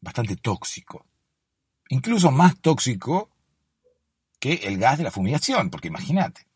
bastante 0.00 0.36
tóxico. 0.36 1.06
Incluso 1.88 2.30
más 2.30 2.58
tóxico 2.60 3.30
que 4.38 4.54
el 4.54 4.78
gas 4.78 4.98
de 4.98 5.04
la 5.04 5.10
fumigación, 5.10 5.70
porque 5.70 5.88
imagínate, 5.88 6.46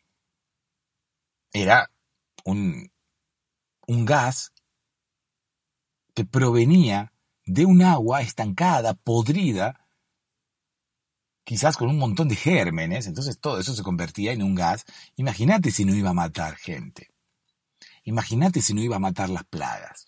era 1.51 1.89
un, 2.45 2.91
un 3.87 4.05
gas 4.05 4.53
que 6.13 6.25
provenía 6.25 7.13
de 7.45 7.65
un 7.65 7.81
agua 7.81 8.21
estancada, 8.21 8.93
podrida, 8.93 9.87
quizás 11.43 11.77
con 11.77 11.89
un 11.89 11.97
montón 11.97 12.27
de 12.27 12.35
gérmenes, 12.35 13.07
entonces 13.07 13.39
todo 13.39 13.59
eso 13.59 13.73
se 13.73 13.81
convertía 13.81 14.33
en 14.33 14.43
un 14.43 14.53
gas. 14.53 14.85
Imagínate 15.15 15.71
si 15.71 15.85
no 15.85 15.95
iba 15.95 16.11
a 16.11 16.13
matar 16.13 16.55
gente. 16.57 17.09
Imagínate 18.09 18.63
si 18.63 18.73
no 18.73 18.81
iba 18.81 18.95
a 18.95 19.05
matar 19.07 19.29
las 19.29 19.43
plagas. 19.43 20.07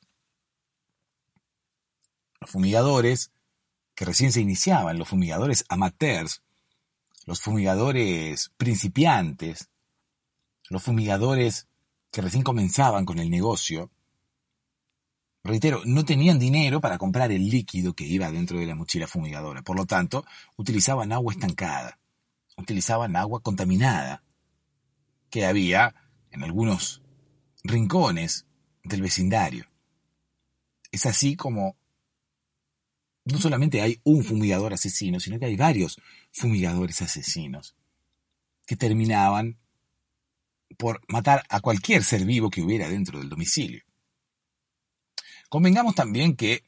Los 2.40 2.50
fumigadores 2.50 3.32
que 3.94 4.06
recién 4.06 4.32
se 4.32 4.42
iniciaban, 4.42 4.98
los 4.98 5.08
fumigadores 5.08 5.66
amateurs, 5.70 6.42
los 7.28 7.42
fumigadores 7.42 8.52
principiantes, 8.58 9.70
los 10.68 10.82
fumigadores 10.82 11.68
que 12.12 12.24
recién 12.24 12.42
comenzaban 12.42 13.06
con 13.06 13.20
el 13.20 13.30
negocio, 13.30 13.92
reitero, 15.44 15.84
no 15.86 16.04
tenían 16.04 16.40
dinero 16.40 16.82
para 16.82 16.98
comprar 16.98 17.32
el 17.32 17.52
líquido 17.52 17.94
que 17.94 18.06
iba 18.08 18.32
dentro 18.32 18.58
de 18.58 18.66
la 18.66 18.74
mochila 18.74 19.06
fumigadora. 19.06 19.62
Por 19.62 19.78
lo 19.78 19.86
tanto, 19.86 20.26
utilizaban 20.58 21.12
agua 21.12 21.34
estancada, 21.34 22.00
utilizaban 22.58 23.16
agua 23.16 23.42
contaminada, 23.42 24.24
que 25.30 25.46
había 25.46 25.94
en 26.32 26.44
algunos 26.44 27.01
rincones 27.64 28.46
del 28.84 29.02
vecindario. 29.02 29.66
Es 30.92 31.06
así 31.06 31.36
como 31.36 31.78
no 33.26 33.38
solamente 33.38 33.82
hay 33.82 34.00
un 34.04 34.24
fumigador 34.24 34.74
asesino, 34.74 35.20
sino 35.20 35.40
que 35.40 35.46
hay 35.46 35.56
varios 35.56 36.00
fumigadores 36.32 37.02
asesinos 37.02 37.76
que 38.66 38.76
terminaban 38.76 39.60
por 40.78 41.02
matar 41.08 41.44
a 41.50 41.60
cualquier 41.60 42.04
ser 42.04 42.26
vivo 42.26 42.50
que 42.50 42.62
hubiera 42.62 42.90
dentro 42.90 43.20
del 43.20 43.30
domicilio. 43.30 43.84
Convengamos 45.50 45.96
también 45.96 46.36
que 46.36 46.64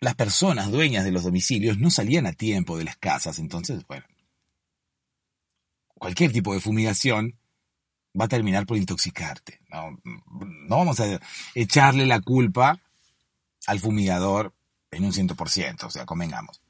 las 0.00 0.14
personas 0.14 0.70
dueñas 0.70 1.04
de 1.04 1.12
los 1.12 1.24
domicilios 1.24 1.78
no 1.78 1.90
salían 1.90 2.26
a 2.26 2.32
tiempo 2.32 2.78
de 2.78 2.84
las 2.84 2.96
casas, 2.96 3.38
entonces, 3.38 3.86
bueno, 3.86 4.06
cualquier 5.88 6.32
tipo 6.32 6.54
de 6.54 6.60
fumigación 6.60 7.38
va 8.18 8.24
a 8.24 8.28
terminar 8.28 8.66
por 8.66 8.76
intoxicarte. 8.76 9.60
No, 9.68 9.98
vamos 10.68 11.00
a 11.00 11.20
echarle 11.54 12.06
la 12.06 12.20
culpa 12.20 12.80
al 13.66 13.80
fumigador 13.80 14.54
en 14.90 15.04
un 15.04 15.12
ciento 15.12 15.36
por 15.36 15.50
ciento, 15.50 15.86
o 15.86 15.90
sea, 15.90 16.04
convengamos. 16.06 16.60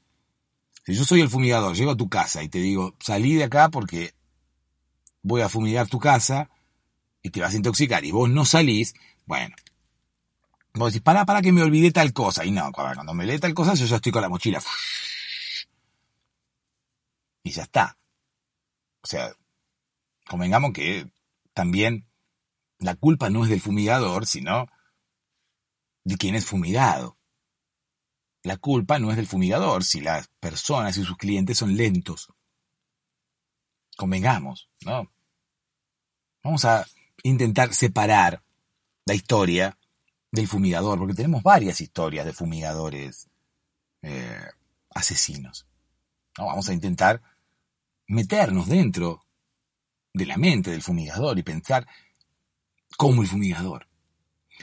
Si 0.85 0.93
yo 0.93 1.05
soy 1.05 1.21
el 1.21 1.29
fumigador, 1.29 1.75
llego 1.75 1.91
a 1.91 1.97
tu 1.97 2.09
casa 2.09 2.43
y 2.43 2.49
te 2.49 2.59
digo, 2.59 2.95
salí 2.99 3.35
de 3.35 3.45
acá 3.45 3.69
porque 3.69 4.13
voy 5.21 5.41
a 5.41 5.49
fumigar 5.49 5.87
tu 5.87 5.99
casa 5.99 6.49
y 7.21 7.29
te 7.29 7.41
vas 7.41 7.53
a 7.53 7.57
intoxicar 7.57 8.03
y 8.03 8.11
vos 8.11 8.29
no 8.29 8.45
salís, 8.45 8.93
bueno. 9.25 9.55
Vos 10.73 10.93
decís, 10.93 11.03
para, 11.03 11.25
para 11.25 11.41
que 11.41 11.51
me 11.51 11.61
olvidé 11.61 11.91
tal 11.91 12.13
cosa. 12.13 12.45
Y 12.45 12.51
no, 12.51 12.71
cuando 12.71 13.13
me 13.13 13.23
olvidé 13.23 13.39
tal 13.39 13.53
cosa, 13.53 13.73
yo 13.73 13.85
ya 13.85 13.97
estoy 13.97 14.11
con 14.11 14.21
la 14.21 14.29
mochila. 14.29 14.61
Y 17.43 17.51
ya 17.51 17.63
está. 17.63 17.97
O 19.01 19.07
sea, 19.07 19.33
convengamos 20.27 20.71
que 20.71 21.11
también 21.53 22.07
la 22.79 22.95
culpa 22.95 23.29
no 23.29 23.43
es 23.43 23.49
del 23.49 23.61
fumigador, 23.61 24.25
sino 24.25 24.67
de 26.03 26.17
quien 26.17 26.35
es 26.35 26.45
fumigado. 26.45 27.17
La 28.43 28.57
culpa 28.57 28.97
no 28.97 29.11
es 29.11 29.17
del 29.17 29.27
fumigador 29.27 29.83
si 29.83 30.01
las 30.01 30.27
personas 30.39 30.97
y 30.97 31.03
sus 31.03 31.17
clientes 31.17 31.57
son 31.57 31.77
lentos. 31.77 32.33
Convengamos, 33.97 34.69
¿no? 34.81 35.11
Vamos 36.43 36.65
a 36.65 36.87
intentar 37.23 37.73
separar 37.73 38.41
la 39.05 39.13
historia 39.13 39.77
del 40.31 40.47
fumigador, 40.47 40.97
porque 40.97 41.13
tenemos 41.13 41.43
varias 41.43 41.81
historias 41.81 42.25
de 42.25 42.33
fumigadores 42.33 43.29
eh, 44.01 44.49
asesinos. 44.89 45.67
¿no? 46.37 46.45
Vamos 46.47 46.67
a 46.69 46.73
intentar 46.73 47.21
meternos 48.07 48.67
dentro 48.67 49.23
de 50.13 50.25
la 50.25 50.37
mente 50.37 50.71
del 50.71 50.81
fumigador 50.81 51.37
y 51.37 51.43
pensar 51.43 51.87
como 52.97 53.21
el 53.21 53.27
fumigador. 53.27 53.87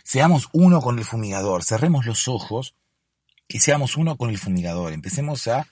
Seamos 0.05 0.49
uno 0.53 0.81
con 0.81 0.99
el 0.99 1.05
fumigador, 1.05 1.65
cerremos 1.65 2.07
los 2.07 2.29
ojos 2.29 2.75
y 3.49 3.61
seamos 3.61 3.97
uno 3.97 4.17
con 4.17 4.31
el 4.31 4.39
fumigador. 4.39 4.93
Empecemos 4.93 5.49
a 5.49 5.67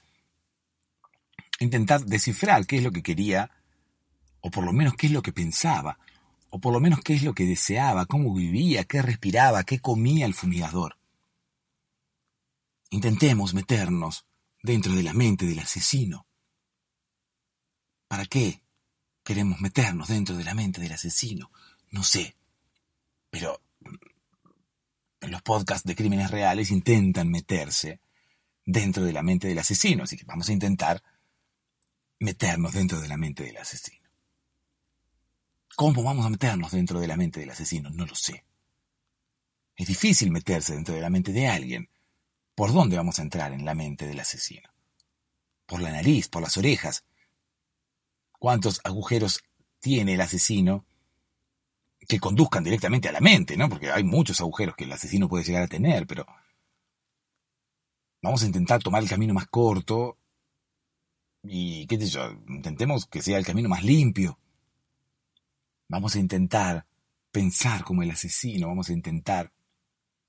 intentar 1.61 2.05
descifrar 2.05 2.67
qué 2.67 2.77
es 2.77 2.83
lo 2.83 2.91
que 2.91 3.03
quería, 3.03 3.51
o 4.41 4.51
por 4.51 4.65
lo 4.65 4.73
menos 4.73 4.95
qué 4.95 5.07
es 5.07 5.13
lo 5.13 5.23
que 5.23 5.33
pensaba, 5.33 5.99
o 6.51 6.59
por 6.59 6.73
lo 6.73 6.81
menos 6.81 7.01
qué 7.01 7.15
es 7.15 7.23
lo 7.23 7.35
que 7.35 7.45
deseaba, 7.45 8.07
cómo 8.07 8.35
vivía, 8.35 8.85
qué 8.85 9.03
respiraba, 9.03 9.65
qué 9.65 9.81
comía 9.81 10.27
el 10.27 10.35
fumigador. 10.35 10.97
Intentemos 12.91 13.53
meternos 13.53 14.27
dentro 14.63 14.93
de 14.95 15.03
la 15.03 15.13
mente 15.13 15.45
del 15.45 15.59
asesino. 15.59 16.27
¿Para 18.09 18.25
qué 18.25 18.63
queremos 19.27 19.61
meternos 19.61 20.07
dentro 20.07 20.37
de 20.37 20.45
la 20.45 20.55
mente 20.55 20.81
del 20.81 20.93
asesino? 20.93 21.51
No 21.91 22.05
sé. 22.05 22.37
Pero 23.29 23.61
los 25.21 25.43
podcasts 25.43 25.85
de 25.85 25.97
crímenes 25.97 26.31
reales 26.31 26.71
intentan 26.71 27.29
meterse 27.29 28.01
dentro 28.65 29.05
de 29.05 29.13
la 29.13 29.25
mente 29.25 29.49
del 29.49 29.59
asesino, 29.59 30.05
así 30.05 30.17
que 30.17 30.25
vamos 30.25 30.49
a 30.49 30.53
intentar 30.53 31.03
meternos 32.21 32.73
dentro 32.73 33.01
de 33.01 33.09
la 33.09 33.17
mente 33.17 33.43
del 33.43 33.57
asesino. 33.57 34.09
¿Cómo 35.75 36.05
vamos 36.05 36.25
a 36.25 36.31
meternos 36.31 36.71
dentro 36.71 37.01
de 37.01 37.09
la 37.09 37.17
mente 37.17 37.41
del 37.41 37.51
asesino? 37.51 37.91
No 37.91 38.07
lo 38.07 38.15
sé. 38.15 38.45
Es 39.75 39.89
difícil 39.89 40.31
meterse 40.31 40.73
dentro 40.73 40.95
de 40.95 41.01
la 41.01 41.11
mente 41.11 41.33
de 41.33 41.49
alguien. 41.49 41.91
¿Por 42.55 42.73
dónde 42.73 42.97
vamos 42.97 43.19
a 43.19 43.23
entrar 43.23 43.53
en 43.53 43.65
la 43.65 43.75
mente 43.75 44.07
del 44.07 44.21
asesino? 44.21 44.71
Por 45.67 45.83
la 45.83 45.91
nariz, 45.91 46.29
por 46.29 46.43
las 46.43 46.57
orejas. 46.57 47.05
¿Cuántos 48.47 48.81
agujeros 48.85 49.43
tiene 49.81 50.15
el 50.15 50.21
asesino 50.21 50.87
que 52.07 52.21
conduzcan 52.21 52.63
directamente 52.63 53.09
a 53.09 53.13
la 53.13 53.21
mente, 53.21 53.57
¿no? 53.57 53.69
Porque 53.69 53.91
hay 53.91 54.05
muchos 54.05 54.41
agujeros 54.41 54.77
que 54.77 54.85
el 54.85 54.93
asesino 54.93 55.29
puede 55.29 55.43
llegar 55.43 55.65
a 55.65 55.67
tener, 55.67 56.07
pero 56.07 56.25
vamos 58.23 58.45
a 58.45 58.47
intentar 58.47 58.81
tomar 58.81 59.03
el 59.03 59.09
camino 59.09 59.35
más 59.35 59.49
corto 59.49 60.17
y, 61.43 61.89
qué 61.89 61.99
sé 61.99 62.07
yo, 62.07 62.31
intentemos 62.47 63.07
que 63.07 63.21
sea 63.21 63.37
el 63.37 63.45
camino 63.45 63.69
más 63.69 63.83
limpio. 63.83 64.39
Vamos 65.89 66.15
a 66.15 66.21
intentar 66.21 66.87
pensar 67.33 67.83
como 67.83 68.05
el 68.05 68.13
asesino, 68.13 68.69
vamos 68.69 68.91
a 68.91 68.93
intentar 68.93 69.53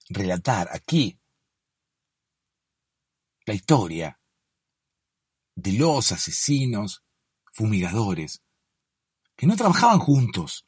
relatar 0.09 0.69
aquí 0.71 1.19
la 3.45 3.53
historia 3.53 4.19
de 5.53 5.73
los 5.73 6.11
asesinos 6.11 7.03
fumigadores 7.57 8.43
que 9.35 9.47
no 9.47 9.55
trabajaban 9.55 9.97
juntos, 9.97 10.67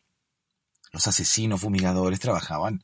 los 0.91 1.07
asesinos 1.07 1.61
fumigadores 1.61 2.19
trabajaban 2.19 2.83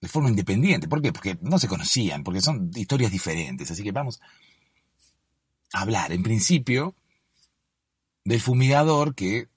de 0.00 0.08
forma 0.08 0.30
independiente. 0.30 0.88
¿Por 0.88 1.00
qué? 1.00 1.12
Porque 1.12 1.38
no 1.42 1.58
se 1.60 1.68
conocían, 1.68 2.24
porque 2.24 2.40
son 2.40 2.72
historias 2.74 3.12
diferentes. 3.12 3.70
Así 3.70 3.84
que 3.84 3.92
vamos 3.92 4.20
a 5.72 5.82
hablar, 5.82 6.12
en 6.12 6.24
principio, 6.24 6.96
del 8.24 8.40
fumigador 8.40 9.14
que, 9.14 9.48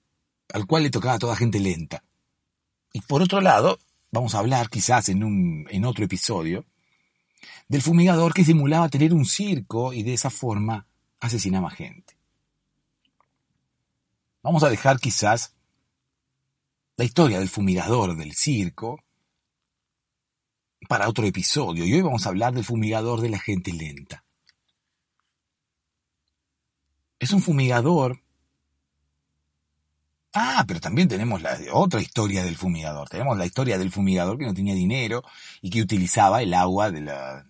al 0.54 0.68
cual 0.68 0.84
le 0.84 0.92
tocaba 0.92 1.18
toda 1.18 1.36
gente 1.36 1.60
lenta. 1.60 2.04
Y 2.94 3.02
por 3.02 3.24
otro 3.24 3.42
lado, 3.42 3.80
vamos 4.12 4.36
a 4.36 4.40
hablar 4.40 4.70
quizás 4.70 5.10
en, 5.10 5.24
un, 5.24 5.66
en 5.72 5.84
otro 5.84 6.06
episodio, 6.06 6.64
del 7.68 7.82
fumigador 7.82 8.36
que 8.36 8.46
simulaba 8.46 8.88
tener 8.88 9.16
un 9.16 9.26
circo 9.26 9.94
y 9.94 10.04
de 10.04 10.14
esa 10.14 10.30
forma 10.30 10.86
asesinaba 11.20 11.70
gente. 11.70 12.18
Vamos 14.44 14.64
a 14.64 14.70
dejar 14.70 15.00
quizás 15.00 15.56
la 16.96 17.06
historia 17.06 17.40
del 17.40 17.50
fumigador 17.50 18.16
del 18.16 18.34
circo 18.34 19.04
para 20.88 21.08
otro 21.08 21.26
episodio. 21.26 21.86
Y 21.86 21.94
hoy 21.94 22.02
vamos 22.02 22.26
a 22.26 22.30
hablar 22.30 22.54
del 22.54 22.64
fumigador 22.64 23.22
de 23.22 23.30
la 23.30 23.40
gente 23.40 23.74
lenta. 23.74 24.24
Es 27.20 27.32
un 27.32 27.42
fumigador. 27.42 28.22
Ah, 30.34 30.64
pero 30.68 30.80
también 30.80 31.08
tenemos 31.08 31.42
la 31.42 31.58
otra 31.74 32.00
historia 32.00 32.44
del 32.44 32.56
fumigador. 32.56 33.10
Tenemos 33.10 33.38
la 33.38 33.46
historia 33.46 33.78
del 33.78 33.92
fumigador 33.92 34.38
que 34.38 34.46
no 34.46 34.54
tenía 34.54 34.76
dinero 34.76 35.24
y 35.62 35.70
que 35.70 35.82
utilizaba 35.82 36.42
el 36.42 36.54
agua 36.54 36.92
de, 36.92 37.02
la, 37.02 37.50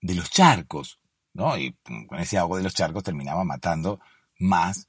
de 0.00 0.14
los 0.14 0.30
charcos 0.30 1.00
¿no? 1.34 1.58
Y 1.58 1.76
con 2.08 2.18
ese 2.18 2.38
agua 2.38 2.58
de 2.58 2.64
los 2.64 2.74
charcos 2.74 3.02
terminaba 3.02 3.44
matando 3.44 4.00
más 4.38 4.88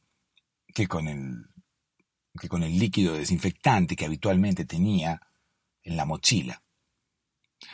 que 0.73 0.87
con 0.87 1.07
el, 1.07 1.47
que 2.39 2.47
con 2.47 2.63
el 2.63 2.77
líquido 2.77 3.13
desinfectante 3.13 3.95
que 3.95 4.05
habitualmente 4.05 4.65
tenía 4.65 5.21
en 5.83 5.97
la 5.97 6.05
mochila. 6.05 6.61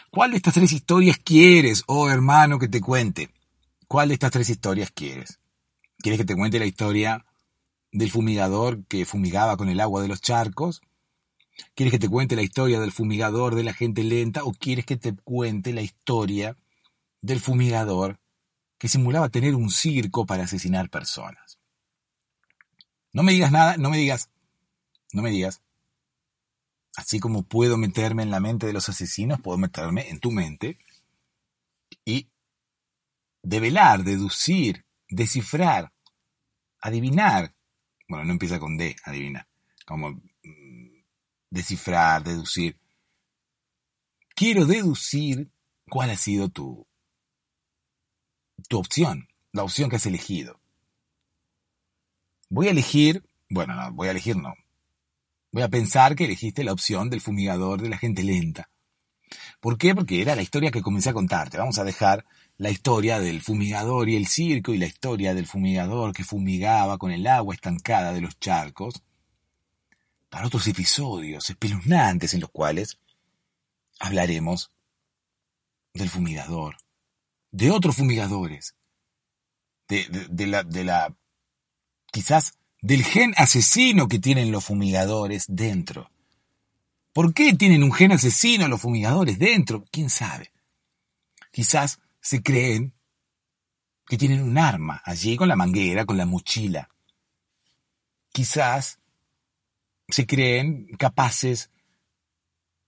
¿Cuál 0.10 0.32
de 0.32 0.38
estas 0.38 0.54
tres 0.54 0.72
historias 0.72 1.18
quieres, 1.18 1.84
oh 1.88 2.10
hermano, 2.10 2.60
que 2.60 2.68
te 2.68 2.82
cuente? 2.82 3.30
¿Cuál 3.88 4.10
de 4.10 4.14
estas 4.14 4.32
tres 4.32 4.50
historias 4.50 4.92
quieres? 4.92 5.40
¿Quieres 5.98 6.20
que 6.20 6.26
te 6.26 6.36
cuente 6.36 6.60
la 6.60 6.66
historia 6.66 7.26
del 7.92 8.10
fumigador 8.10 8.86
que 8.86 9.06
fumigaba 9.06 9.58
con 9.58 9.70
el 9.70 9.80
agua 9.82 10.02
de 10.02 10.08
los 10.08 10.22
charcos? 10.22 10.82
¿Quieres 11.76 11.92
que 11.92 12.00
te 12.00 12.10
cuente 12.10 12.36
la 12.36 12.42
historia 12.42 12.80
del 12.80 12.92
fumigador 12.92 13.56
de 13.56 13.64
la 13.64 13.74
gente 13.74 14.04
lenta 14.04 14.44
o 14.44 14.54
quieres 14.54 14.86
que 14.86 14.98
te 14.98 15.14
cuente 15.14 15.74
la 15.74 15.82
historia 15.82 16.56
del 17.22 17.40
fumigador 17.40 18.21
que 18.82 18.88
simulaba 18.88 19.30
tener 19.30 19.54
un 19.54 19.70
circo 19.70 20.26
para 20.26 20.46
asesinar 20.46 20.90
personas? 20.90 21.60
No 23.14 23.22
me 23.22 23.32
digas 23.32 23.52
nada, 23.52 23.78
no 23.78 23.92
me 23.92 23.98
digas, 23.98 24.32
no 25.14 25.22
me 25.22 25.30
digas. 25.30 25.62
Así 26.96 27.20
como 27.20 27.44
puedo 27.44 27.78
meterme 27.78 28.24
en 28.24 28.32
la 28.32 28.40
mente 28.40 28.66
de 28.66 28.74
los 28.74 28.90
asesinos, 28.90 29.40
puedo 29.40 29.60
meterme 29.60 30.10
en 30.10 30.20
tu 30.20 30.32
mente 30.32 30.80
y 32.06 32.28
develar, 33.44 34.04
deducir, 34.04 34.84
descifrar, 35.08 35.94
adivinar. 36.80 37.54
Bueno, 38.10 38.26
no 38.26 38.32
empieza 38.32 38.60
con 38.60 38.78
D, 38.78 38.96
adivinar. 39.04 39.48
Como 39.86 40.10
mm, 40.10 41.04
descifrar, 41.52 42.24
deducir. 42.24 42.80
Quiero 44.34 44.66
deducir 44.66 45.52
cuál 45.88 46.10
ha 46.10 46.18
sido 46.18 46.50
tu, 46.50 46.88
tu 48.68 48.78
opción, 48.78 49.28
la 49.52 49.64
opción 49.64 49.90
que 49.90 49.98
has 49.98 50.06
elegido. 50.06 50.60
Voy 52.50 52.68
a 52.68 52.72
elegir, 52.72 53.24
bueno, 53.50 53.76
no, 53.76 53.92
voy 53.94 54.08
a 54.08 54.12
elegir 54.12 54.36
no, 54.36 54.54
Voy 55.54 55.64
a 55.64 55.70
pensar 55.70 56.16
que 56.16 56.26
elegiste 56.26 56.64
la 56.64 56.72
opción 56.72 57.10
del 57.10 57.20
fumigador 57.20 57.82
de 57.82 57.90
la 57.90 57.98
gente 57.98 58.24
lenta. 58.24 58.70
¿Por 59.60 59.78
qué? 59.78 59.94
Porque 59.94 60.22
era 60.22 60.36
la 60.36 60.42
historia 60.42 60.72
que 60.72 60.82
comencé 60.82 61.10
a 61.10 61.14
contarte. 61.14 61.58
Vamos 61.58 61.78
a 61.78 61.84
dejar 61.84 62.26
la 62.58 62.70
historia 62.70 63.20
del 63.20 63.42
fumigador 63.42 64.08
y 64.08 64.16
el 64.16 64.28
circo 64.28 64.74
y 64.74 64.78
la 64.78 64.86
historia 64.86 65.34
del 65.34 65.48
fumigador 65.48 66.14
que 66.14 66.24
fumigaba 66.24 66.98
con 66.98 67.12
el 67.12 67.28
agua 67.28 67.54
estancada 67.54 68.14
de 68.14 68.22
los 68.22 68.40
charcos 68.40 69.04
para 70.30 70.48
otros 70.48 70.66
episodios 70.68 71.50
espeluznantes 71.50 72.34
en 72.34 72.40
los 72.40 72.50
cuales 72.50 72.98
hablaremos 74.00 74.72
del 75.94 76.10
fumigador, 76.10 76.78
de 77.52 77.72
otros 77.72 77.96
fumigadores, 77.96 78.76
de, 79.88 80.06
de 80.30 80.48
la, 80.48 80.64
de 80.64 80.84
la 80.84 81.16
quizás 82.12 82.58
del 82.82 83.04
gen 83.04 83.34
asesino 83.38 84.08
que 84.08 84.20
tienen 84.20 84.52
los 84.52 84.66
fumigadores 84.66 85.46
dentro. 85.48 86.10
¿Por 87.14 87.34
qué 87.34 87.54
tienen 87.54 87.84
un 87.84 87.94
gen 87.94 88.14
asesino 88.14 88.68
los 88.68 88.82
fumigadores 88.82 89.38
dentro? 89.38 89.84
¿Quién 89.92 90.10
sabe? 90.10 90.52
Quizás 91.52 92.00
se 92.22 92.42
creen 92.42 92.94
que 94.08 94.18
tienen 94.18 94.42
un 94.42 94.58
arma 94.58 95.02
allí 95.06 95.36
con 95.36 95.48
la 95.48 95.56
manguera, 95.56 96.06
con 96.06 96.18
la 96.18 96.26
mochila. 96.26 96.90
Quizás 98.32 99.00
se 100.08 100.26
creen 100.26 100.88
capaces 100.98 101.70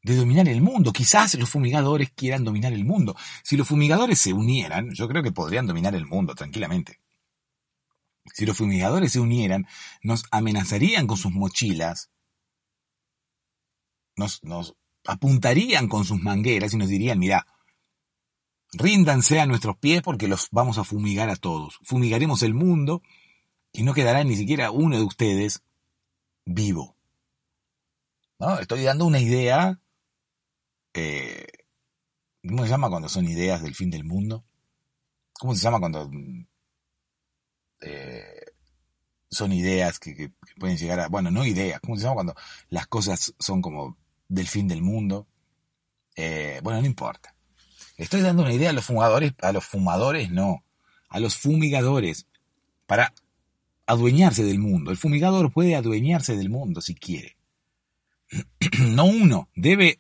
de 0.04 0.16
dominar 0.16 0.48
el 0.48 0.62
mundo. 0.62 0.94
Quizás 0.94 1.34
los 1.36 1.50
fumigadores 1.50 2.12
quieran 2.12 2.44
dominar 2.44 2.74
el 2.74 2.86
mundo. 2.86 3.16
Si 3.44 3.58
los 3.58 3.68
fumigadores 3.68 4.20
se 4.20 4.34
unieran, 4.34 4.92
yo 4.92 5.08
creo 5.08 5.24
que 5.24 5.32
podrían 5.32 5.66
dominar 5.66 5.96
el 5.96 6.06
mundo 6.06 6.36
tranquilamente. 6.36 7.00
Si 8.34 8.46
los 8.46 8.58
fumigadores 8.58 9.14
se 9.14 9.20
unieran, 9.20 9.68
nos 10.02 10.26
amenazarían 10.32 11.08
con 11.08 11.18
sus 11.18 11.32
mochilas, 11.32 12.10
nos, 14.16 14.44
nos 14.44 14.76
apuntarían 15.06 15.88
con 15.88 16.06
sus 16.06 16.22
mangueras 16.22 16.74
y 16.74 16.78
nos 16.78 16.88
dirían, 16.88 17.20
mira, 17.20 17.48
ríndanse 18.74 19.40
a 19.40 19.46
nuestros 19.46 19.78
pies 19.78 20.02
porque 20.02 20.28
los 20.28 20.48
vamos 20.52 20.78
a 20.78 20.84
fumigar 20.84 21.30
a 21.30 21.36
todos. 21.36 21.80
Fumigaremos 21.84 22.44
el 22.44 22.54
mundo 22.54 23.02
y 23.72 23.84
no 23.84 23.94
quedará 23.94 24.24
ni 24.24 24.36
siquiera 24.36 24.72
uno 24.72 24.98
de 24.98 25.04
ustedes 25.04 25.64
vivo. 26.46 26.96
¿No? 28.40 28.60
Estoy 28.60 28.84
dando 28.84 29.06
una 29.06 29.20
idea. 29.20 29.80
Eh, 30.94 31.48
¿Cómo 32.48 32.64
se 32.64 32.70
llama 32.70 32.90
cuando 32.90 33.10
son 33.10 33.28
ideas 33.28 33.62
del 33.62 33.74
fin 33.74 33.90
del 33.90 34.04
mundo? 34.04 34.44
¿Cómo 35.34 35.56
se 35.56 35.62
llama 35.62 35.80
cuando 35.80 36.10
eh, 37.82 38.46
son 39.30 39.52
ideas 39.52 40.00
que, 40.00 40.32
pueden 40.60 40.78
llegar 40.78 41.00
a, 41.00 41.08
bueno, 41.08 41.32
no 41.32 41.46
ideas, 41.46 41.80
¿cómo 41.80 41.96
se 41.96 42.04
llama 42.04 42.16
cuando 42.16 42.36
las 42.70 42.88
cosas 42.88 43.34
son 43.40 43.62
como 43.62 43.98
del 44.28 44.48
fin 44.48 44.68
del 44.68 44.82
mundo? 44.82 45.28
Eh, 46.16 46.60
bueno, 46.64 46.82
no 46.82 46.88
importa. 46.88 47.36
Estoy 47.98 48.22
dando 48.22 48.44
una 48.44 48.54
idea 48.54 48.72
a 48.72 48.74
los 48.74 48.86
fumadores, 48.86 49.34
a 49.42 49.52
los 49.52 49.66
fumadores 49.66 50.32
no, 50.32 50.64
a 51.10 51.20
los 51.20 51.36
fumigadores, 51.36 52.28
para 52.86 53.14
adueñarse 53.86 54.44
del 54.44 54.60
mundo. 54.60 54.92
El 54.92 54.98
fumigador 54.98 55.52
puede 55.52 55.76
adueñarse 55.76 56.36
del 56.36 56.50
mundo 56.50 56.82
si 56.82 56.96
quiere. 56.96 57.38
no 58.80 59.06
uno, 59.06 59.50
debe 59.56 60.00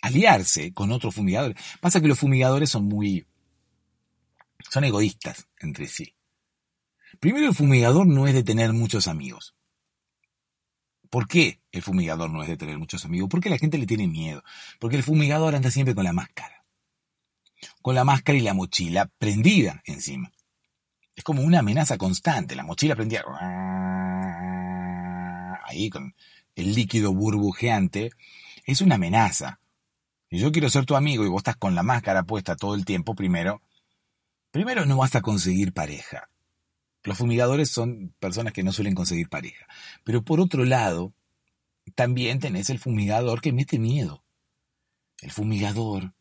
aliarse 0.00 0.72
con 0.72 0.92
otros 0.92 1.14
fumigadores. 1.14 1.56
Pasa 1.80 2.00
que 2.00 2.08
los 2.08 2.18
fumigadores 2.18 2.70
son 2.70 2.84
muy 2.84 3.26
son 4.70 4.84
egoístas 4.84 5.48
entre 5.60 5.86
sí. 5.86 6.14
Primero, 7.20 7.48
el 7.48 7.54
fumigador 7.54 8.06
no 8.06 8.26
es 8.26 8.34
de 8.34 8.42
tener 8.42 8.72
muchos 8.72 9.08
amigos. 9.08 9.54
¿Por 11.10 11.26
qué 11.26 11.60
el 11.72 11.82
fumigador 11.82 12.30
no 12.30 12.42
es 12.42 12.48
de 12.48 12.56
tener 12.56 12.78
muchos 12.78 13.04
amigos? 13.04 13.28
Porque 13.30 13.48
la 13.48 13.58
gente 13.58 13.78
le 13.78 13.86
tiene 13.86 14.06
miedo. 14.06 14.42
Porque 14.78 14.96
el 14.96 15.02
fumigador 15.02 15.54
anda 15.54 15.70
siempre 15.70 15.94
con 15.94 16.04
la 16.04 16.12
máscara. 16.12 16.64
Con 17.80 17.94
la 17.94 18.04
máscara 18.04 18.38
y 18.38 18.42
la 18.42 18.52
mochila 18.52 19.10
prendida 19.18 19.82
encima. 19.86 20.30
Es 21.16 21.24
como 21.24 21.42
una 21.42 21.60
amenaza 21.60 21.96
constante. 21.96 22.54
La 22.54 22.62
mochila 22.62 22.94
prendida. 22.94 23.24
Ahí 25.64 25.88
con 25.88 26.14
el 26.54 26.74
líquido 26.74 27.14
burbujeante. 27.14 28.10
Es 28.64 28.82
una 28.82 28.96
amenaza. 28.96 29.60
Si 30.30 30.38
yo 30.38 30.52
quiero 30.52 30.68
ser 30.68 30.84
tu 30.84 30.94
amigo 30.94 31.24
y 31.24 31.28
vos 31.28 31.40
estás 31.40 31.56
con 31.56 31.74
la 31.74 31.82
máscara 31.82 32.22
puesta 32.22 32.56
todo 32.56 32.74
el 32.74 32.84
tiempo, 32.84 33.14
primero, 33.14 33.62
Primero, 34.50 34.86
no 34.86 34.96
vas 34.96 35.14
a 35.14 35.20
conseguir 35.20 35.72
pareja. 35.72 36.30
Los 37.04 37.18
fumigadores 37.18 37.70
son 37.70 38.14
personas 38.18 38.52
que 38.52 38.62
no 38.62 38.72
suelen 38.72 38.94
conseguir 38.94 39.28
pareja. 39.28 39.66
Pero 40.04 40.22
por 40.22 40.40
otro 40.40 40.64
lado, 40.64 41.12
también 41.94 42.40
tenés 42.40 42.70
el 42.70 42.78
fumigador 42.78 43.40
que 43.40 43.52
mete 43.52 43.78
miedo. 43.78 44.24
El 45.20 45.30
fumigador 45.30 46.14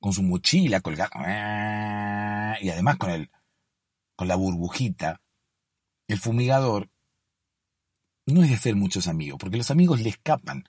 con 0.00 0.12
su 0.12 0.22
mochila 0.22 0.80
colgada 0.80 2.58
y 2.60 2.70
además 2.70 2.96
con 2.96 3.10
el 3.10 3.30
con 4.14 4.28
la 4.28 4.36
burbujita. 4.36 5.20
El 6.06 6.18
fumigador 6.18 6.90
no 8.26 8.42
es 8.42 8.50
de 8.50 8.54
hacer 8.54 8.76
muchos 8.76 9.08
amigos, 9.08 9.38
porque 9.40 9.56
los 9.56 9.70
amigos 9.70 10.00
le 10.00 10.10
escapan. 10.10 10.64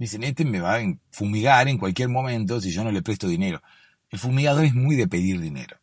Dicen, 0.00 0.24
este 0.24 0.46
me 0.46 0.60
va 0.60 0.76
a 0.76 0.94
fumigar 1.10 1.68
en 1.68 1.76
cualquier 1.76 2.08
momento 2.08 2.58
si 2.58 2.70
yo 2.70 2.82
no 2.82 2.90
le 2.90 3.02
presto 3.02 3.28
dinero. 3.28 3.60
El 4.08 4.18
fumigador 4.18 4.64
es 4.64 4.74
muy 4.74 4.96
de 4.96 5.06
pedir 5.06 5.38
dinero. 5.38 5.76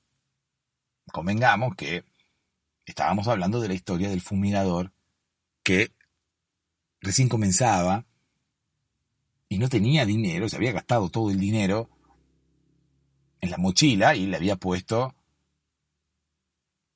Convengamos 1.12 1.76
que 1.76 2.04
estábamos 2.84 3.28
hablando 3.28 3.62
de 3.62 3.68
la 3.68 3.76
historia 3.76 4.10
del 4.10 4.22
fumigador 4.22 4.92
que 5.62 5.92
recién 7.00 7.30
comenzaba 7.30 8.08
y 9.50 9.60
no 9.60 9.70
tenía 9.70 10.04
dinero, 10.04 10.50
se 10.50 10.56
había 10.56 10.72
gastado 10.72 11.10
todo 11.10 11.30
el 11.30 11.40
dinero 11.40 11.88
en 13.40 13.52
la 13.52 13.58
mochila 13.60 14.16
y 14.16 14.26
le 14.26 14.38
había 14.38 14.56
puesto 14.56 15.14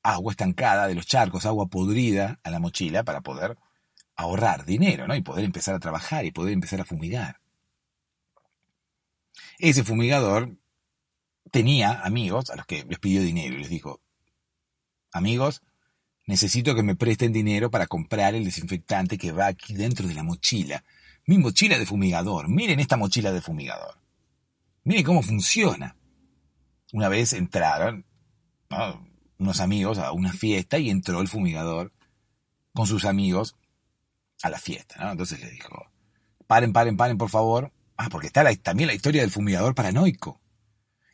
agua 0.01 0.33
estancada 0.33 0.87
de 0.87 0.95
los 0.95 1.05
charcos, 1.05 1.45
agua 1.45 1.67
podrida 1.67 2.39
a 2.41 2.49
la 2.49 2.59
mochila 2.59 3.03
para 3.03 3.21
poder 3.21 3.59
ahorrar 4.21 4.65
dinero, 4.65 5.07
¿no? 5.07 5.15
Y 5.15 5.21
poder 5.21 5.45
empezar 5.45 5.75
a 5.75 5.79
trabajar 5.79 6.25
y 6.25 6.31
poder 6.31 6.53
empezar 6.53 6.81
a 6.81 6.85
fumigar. 6.85 7.39
Ese 9.59 9.83
fumigador 9.83 10.57
tenía 11.51 12.01
amigos 12.01 12.49
a 12.49 12.55
los 12.55 12.65
que 12.65 12.83
les 12.83 12.99
pidió 12.99 13.21
dinero 13.21 13.55
y 13.55 13.59
les 13.59 13.69
dijo, 13.69 14.01
amigos, 15.11 15.61
necesito 16.25 16.75
que 16.75 16.83
me 16.83 16.95
presten 16.95 17.33
dinero 17.33 17.69
para 17.69 17.87
comprar 17.87 18.35
el 18.35 18.45
desinfectante 18.45 19.17
que 19.17 19.31
va 19.31 19.47
aquí 19.47 19.73
dentro 19.73 20.07
de 20.07 20.13
la 20.13 20.23
mochila. 20.23 20.83
Mi 21.25 21.37
mochila 21.37 21.77
de 21.77 21.85
fumigador. 21.85 22.49
Miren 22.49 22.79
esta 22.79 22.97
mochila 22.97 23.31
de 23.31 23.41
fumigador. 23.41 23.99
Miren 24.83 25.03
cómo 25.03 25.21
funciona. 25.21 25.95
Una 26.93 27.07
vez 27.09 27.33
entraron 27.33 28.05
unos 29.37 29.59
amigos 29.59 29.97
a 29.97 30.11
una 30.11 30.33
fiesta 30.33 30.77
y 30.79 30.89
entró 30.89 31.21
el 31.21 31.27
fumigador 31.27 31.91
con 32.73 32.87
sus 32.87 33.05
amigos 33.05 33.55
a 34.43 34.49
la 34.49 34.59
fiesta. 34.59 35.11
Entonces 35.11 35.39
le 35.39 35.49
dijo, 35.49 35.87
paren, 36.47 36.73
paren, 36.73 36.97
paren, 36.97 37.17
por 37.17 37.29
favor. 37.29 37.71
Ah, 37.97 38.09
porque 38.09 38.27
está 38.27 38.43
también 38.55 38.87
la 38.87 38.95
historia 38.95 39.21
del 39.21 39.29
fumigador 39.29 39.75
paranoico 39.75 40.41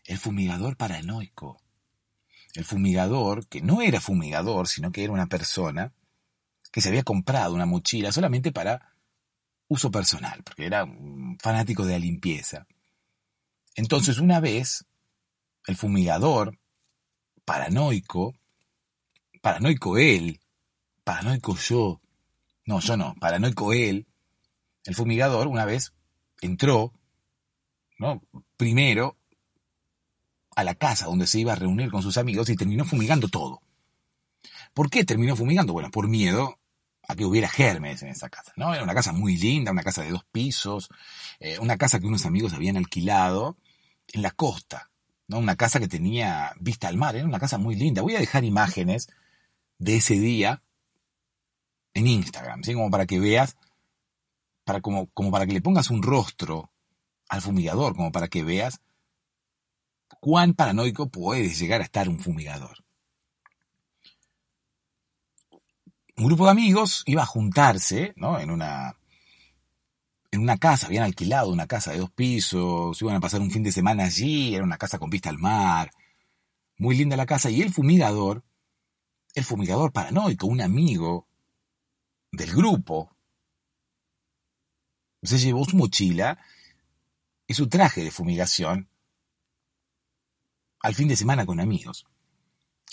El 0.06 0.18
fumigador 0.18 0.78
paranoico. 0.78 1.62
El 2.54 2.64
fumigador, 2.64 3.48
que 3.48 3.62
no 3.62 3.82
era 3.82 4.00
fumigador, 4.00 4.68
sino 4.68 4.92
que 4.92 5.04
era 5.04 5.14
una 5.14 5.28
persona 5.28 5.94
que 6.72 6.82
se 6.82 6.90
había 6.90 7.04
comprado 7.04 7.54
una 7.54 7.66
mochila 7.66 8.12
solamente 8.12 8.52
para 8.52 8.94
uso 9.68 9.92
personal, 9.92 10.44
porque 10.44 10.66
era 10.66 10.86
un 10.86 11.38
fanático 11.40 11.86
de 11.86 11.94
la 11.94 12.00
limpieza. 12.00 12.66
Entonces, 13.76 14.18
una 14.18 14.40
vez, 14.40 14.86
el 15.68 15.76
fumigador, 15.76 16.58
paranoico, 17.46 18.34
paranoico 19.42 19.98
él, 19.98 20.40
paranoico 21.04 21.56
yo, 21.58 22.02
no, 22.68 22.82
yo 22.82 22.98
no, 22.98 23.16
paranoico 23.16 23.72
él, 23.74 24.06
el 24.84 24.94
fumigador 24.94 25.48
una 25.48 25.64
vez 25.64 25.94
entró, 26.42 26.94
¿no? 27.98 28.22
Primero 28.58 29.18
a 30.54 30.66
la 30.66 30.76
casa 30.76 31.06
donde 31.06 31.28
se 31.28 31.40
iba 31.40 31.54
a 31.54 31.56
reunir 31.56 31.90
con 31.90 32.04
sus 32.04 32.18
amigos 32.18 32.50
y 32.50 32.58
terminó 32.58 32.84
fumigando 32.84 33.30
todo. 33.30 33.62
¿Por 34.74 34.90
qué 34.90 35.06
terminó 35.06 35.36
fumigando? 35.38 35.72
Bueno, 35.72 35.90
por 35.90 36.10
miedo 36.10 36.60
a 37.08 37.16
que 37.16 37.24
hubiera 37.24 37.48
germes 37.48 38.04
en 38.04 38.10
esa 38.10 38.28
casa, 38.30 38.52
¿no? 38.58 38.74
Era 38.74 38.84
una 38.84 38.94
casa 38.94 39.14
muy 39.14 39.38
linda, 39.38 39.72
una 39.72 39.84
casa 39.84 40.02
de 40.02 40.12
dos 40.12 40.26
pisos, 40.30 40.90
eh, 41.40 41.60
una 41.60 41.78
casa 41.78 42.02
que 42.02 42.08
unos 42.08 42.26
amigos 42.26 42.54
habían 42.54 42.76
alquilado 42.76 43.58
en 44.10 44.24
la 44.24 44.32
costa, 44.32 44.92
¿no? 45.28 45.38
Una 45.38 45.56
casa 45.56 45.80
que 45.80 45.88
tenía 45.88 46.52
vista 46.60 46.90
al 46.90 46.98
mar, 46.98 47.16
era 47.16 47.26
una 47.26 47.40
casa 47.40 47.58
muy 47.58 47.76
linda. 47.76 48.02
Voy 48.02 48.16
a 48.16 48.20
dejar 48.20 48.44
imágenes 48.44 49.08
de 49.78 49.96
ese 49.96 50.20
día 50.20 50.64
en 51.98 52.06
Instagram, 52.06 52.64
¿sí? 52.64 52.74
Como 52.74 52.92
para 52.92 53.08
que 53.08 53.20
veas, 53.20 53.58
para 54.64 54.82
como, 54.82 55.08
como 55.08 55.32
para 55.32 55.48
que 55.48 55.54
le 55.54 55.62
pongas 55.62 55.90
un 55.90 56.04
rostro 56.04 56.72
al 57.28 57.42
fumigador, 57.42 57.96
como 57.96 58.12
para 58.12 58.28
que 58.28 58.44
veas 58.44 58.82
cuán 60.20 60.54
paranoico 60.54 61.10
puede 61.10 61.50
llegar 61.50 61.82
a 61.82 61.86
estar 61.86 62.08
un 62.08 62.20
fumigador. 62.20 62.86
Un 66.16 66.26
grupo 66.26 66.46
de 66.46 66.52
amigos 66.52 67.04
iba 67.08 67.24
a 67.24 67.28
juntarse, 67.28 68.14
¿no? 68.16 68.40
En 68.40 68.52
una, 68.52 68.96
en 70.32 70.42
una 70.42 70.58
casa, 70.58 70.88
habían 70.88 71.04
alquilado 71.04 71.52
una 71.52 71.68
casa 71.68 71.92
de 71.92 72.00
dos 72.00 72.12
pisos, 72.12 73.02
iban 73.02 73.16
a 73.16 73.20
pasar 73.20 73.42
un 73.42 73.52
fin 73.52 73.64
de 73.64 73.72
semana 73.72 74.06
allí, 74.06 74.54
era 74.54 74.64
una 74.64 74.78
casa 74.78 75.00
con 75.00 75.10
vista 75.10 75.30
al 75.30 75.40
mar, 75.40 75.92
muy 76.78 76.96
linda 76.96 77.18
la 77.18 77.26
casa, 77.26 77.50
y 77.50 77.62
el 77.62 77.74
fumigador, 77.74 78.44
el 79.34 79.44
fumigador 79.44 79.92
paranoico, 79.92 80.48
un 80.48 80.62
amigo 80.62 81.27
del 82.32 82.52
grupo, 82.54 83.16
se 85.24 85.38
llevó 85.38 85.66
su 85.66 85.76
mochila 85.76 86.38
y 87.48 87.54
su 87.54 87.68
traje 87.68 88.04
de 88.04 88.12
fumigación 88.12 88.90
al 90.80 90.96
fin 90.96 91.08
de 91.08 91.16
semana 91.16 91.46
con 91.46 91.60
amigos. 91.60 92.06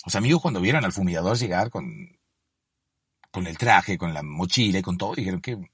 Los 0.05 0.15
amigos 0.15 0.43
cuando 0.43 0.61
vieron 0.61 0.85
al 0.85 0.93
fumigador 0.93 1.37
llegar 1.37 1.71
con, 1.71 2.19
con 3.31 3.47
el 3.47 3.59
traje, 3.59 3.99
con 3.99 4.15
la 4.15 4.23
mochila 4.23 4.79
y 4.79 4.83
con 4.83 4.97
todo, 4.97 5.15
dijeron 5.15 5.41
que... 5.41 5.71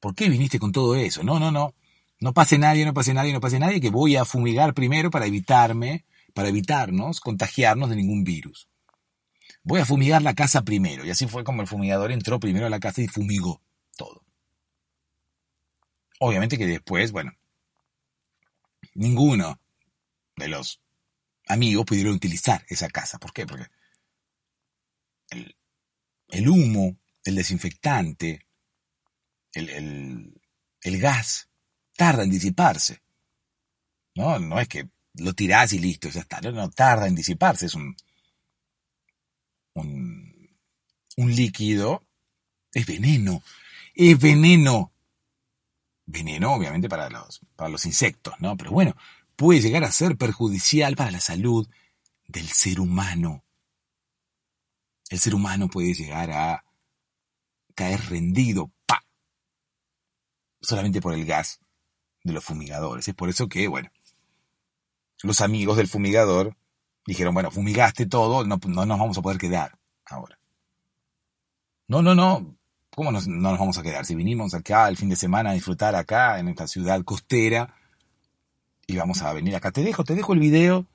¿Por 0.00 0.14
qué 0.14 0.28
viniste 0.28 0.58
con 0.58 0.72
todo 0.72 0.94
eso? 0.96 1.22
No, 1.22 1.38
no, 1.38 1.50
no. 1.50 1.74
No 2.20 2.32
pase 2.32 2.58
nadie, 2.58 2.84
no 2.84 2.94
pase 2.94 3.14
nadie, 3.14 3.32
no 3.32 3.40
pase 3.40 3.58
nadie, 3.58 3.80
que 3.80 3.90
voy 3.90 4.16
a 4.16 4.24
fumigar 4.24 4.74
primero 4.74 5.10
para 5.10 5.26
evitarme, 5.26 6.04
para 6.32 6.48
evitarnos 6.48 7.20
contagiarnos 7.20 7.90
de 7.90 7.96
ningún 7.96 8.24
virus. 8.24 8.68
Voy 9.64 9.80
a 9.80 9.86
fumigar 9.86 10.22
la 10.22 10.34
casa 10.34 10.62
primero. 10.62 11.04
Y 11.04 11.10
así 11.10 11.26
fue 11.26 11.42
como 11.42 11.62
el 11.62 11.68
fumigador 11.68 12.12
entró 12.12 12.38
primero 12.38 12.66
a 12.66 12.70
la 12.70 12.80
casa 12.80 13.00
y 13.00 13.08
fumigó 13.08 13.62
todo. 13.96 14.22
Obviamente 16.20 16.58
que 16.58 16.66
después, 16.66 17.12
bueno, 17.12 17.32
ninguno 18.94 19.58
de 20.36 20.48
los 20.48 20.82
amigos 21.48 21.86
pudieron 21.86 22.14
utilizar 22.14 22.64
esa 22.68 22.88
casa. 22.88 23.18
¿Por 23.18 23.32
qué? 23.32 23.46
Porque 23.46 23.66
el, 26.28 26.48
humo, 26.48 26.98
el 27.24 27.34
desinfectante, 27.34 28.46
el, 29.52 30.34
gas, 31.00 31.48
tarda 31.96 32.22
en 32.22 32.30
disiparse. 32.30 33.02
¿no? 34.14 34.38
no 34.38 34.60
es 34.60 34.68
que 34.68 34.90
lo 35.14 35.32
tirás 35.32 35.72
y 35.72 35.78
listo, 35.78 36.10
ya 36.10 36.20
está. 36.20 36.42
No, 36.42 36.52
no 36.52 36.68
tarda 36.68 37.06
en 37.06 37.14
disiparse. 37.14 37.66
Es 37.66 37.74
un, 37.74 37.96
un, 39.74 40.50
un 41.16 41.34
líquido. 41.34 42.02
Es 42.72 42.86
veneno. 42.86 43.42
Es 43.94 44.18
veneno. 44.18 44.92
Veneno, 46.06 46.54
obviamente, 46.54 46.88
para 46.88 47.08
los, 47.08 47.40
para 47.56 47.70
los 47.70 47.86
insectos, 47.86 48.34
¿no? 48.38 48.56
Pero 48.56 48.72
bueno, 48.72 48.94
puede 49.36 49.60
llegar 49.60 49.84
a 49.84 49.92
ser 49.92 50.16
perjudicial 50.16 50.96
para 50.96 51.10
la 51.10 51.20
salud 51.20 51.68
del 52.26 52.48
ser 52.48 52.80
humano. 52.80 53.44
El 55.08 55.18
ser 55.18 55.34
humano 55.34 55.68
puede 55.68 55.94
llegar 55.94 56.30
a 56.30 56.64
caer 57.74 58.00
rendido, 58.08 58.70
pa, 58.86 59.04
solamente 60.60 61.00
por 61.00 61.14
el 61.14 61.24
gas 61.24 61.60
de 62.22 62.32
los 62.32 62.44
fumigadores. 62.44 63.06
Es 63.08 63.14
por 63.14 63.28
eso 63.28 63.48
que, 63.48 63.68
bueno, 63.68 63.90
los 65.22 65.40
amigos 65.40 65.76
del 65.76 65.88
fumigador 65.88 66.56
dijeron, 67.06 67.34
bueno, 67.34 67.50
fumigaste 67.50 68.06
todo, 68.06 68.44
no, 68.44 68.58
no 68.66 68.86
nos 68.86 68.98
vamos 68.98 69.18
a 69.18 69.22
poder 69.22 69.38
quedar 69.38 69.78
ahora. 70.06 70.38
No, 71.86 72.02
no, 72.02 72.14
no, 72.14 72.56
¿cómo 72.90 73.12
no 73.12 73.20
nos 73.20 73.58
vamos 73.58 73.78
a 73.78 73.82
quedar? 73.82 74.06
Si 74.06 74.14
vinimos 74.14 74.54
acá 74.54 74.88
el 74.88 74.96
fin 74.96 75.08
de 75.08 75.16
semana 75.16 75.50
a 75.50 75.54
disfrutar 75.54 75.94
acá 75.94 76.38
en 76.38 76.48
esta 76.48 76.66
ciudad 76.66 77.02
costera, 77.04 77.74
y 78.86 78.96
vamos 78.96 79.22
a 79.22 79.32
venir 79.32 79.54
acá. 79.56 79.70
Te 79.70 79.82
dejo, 79.82 80.04
te 80.04 80.14
dejo 80.14 80.32
el 80.32 80.40
video 80.40 80.86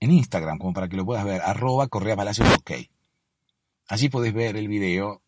en 0.00 0.10
Instagram, 0.10 0.58
como 0.58 0.72
para 0.72 0.88
que 0.88 0.96
lo 0.96 1.04
puedas 1.04 1.24
ver, 1.24 1.42
arroba 1.42 1.88
Correa 1.88 2.16
Palacios 2.16 2.48
OK. 2.58 2.72
Allí 3.88 4.08
podés 4.08 4.34
ver 4.34 4.56
el 4.56 4.68
video, 4.68 5.22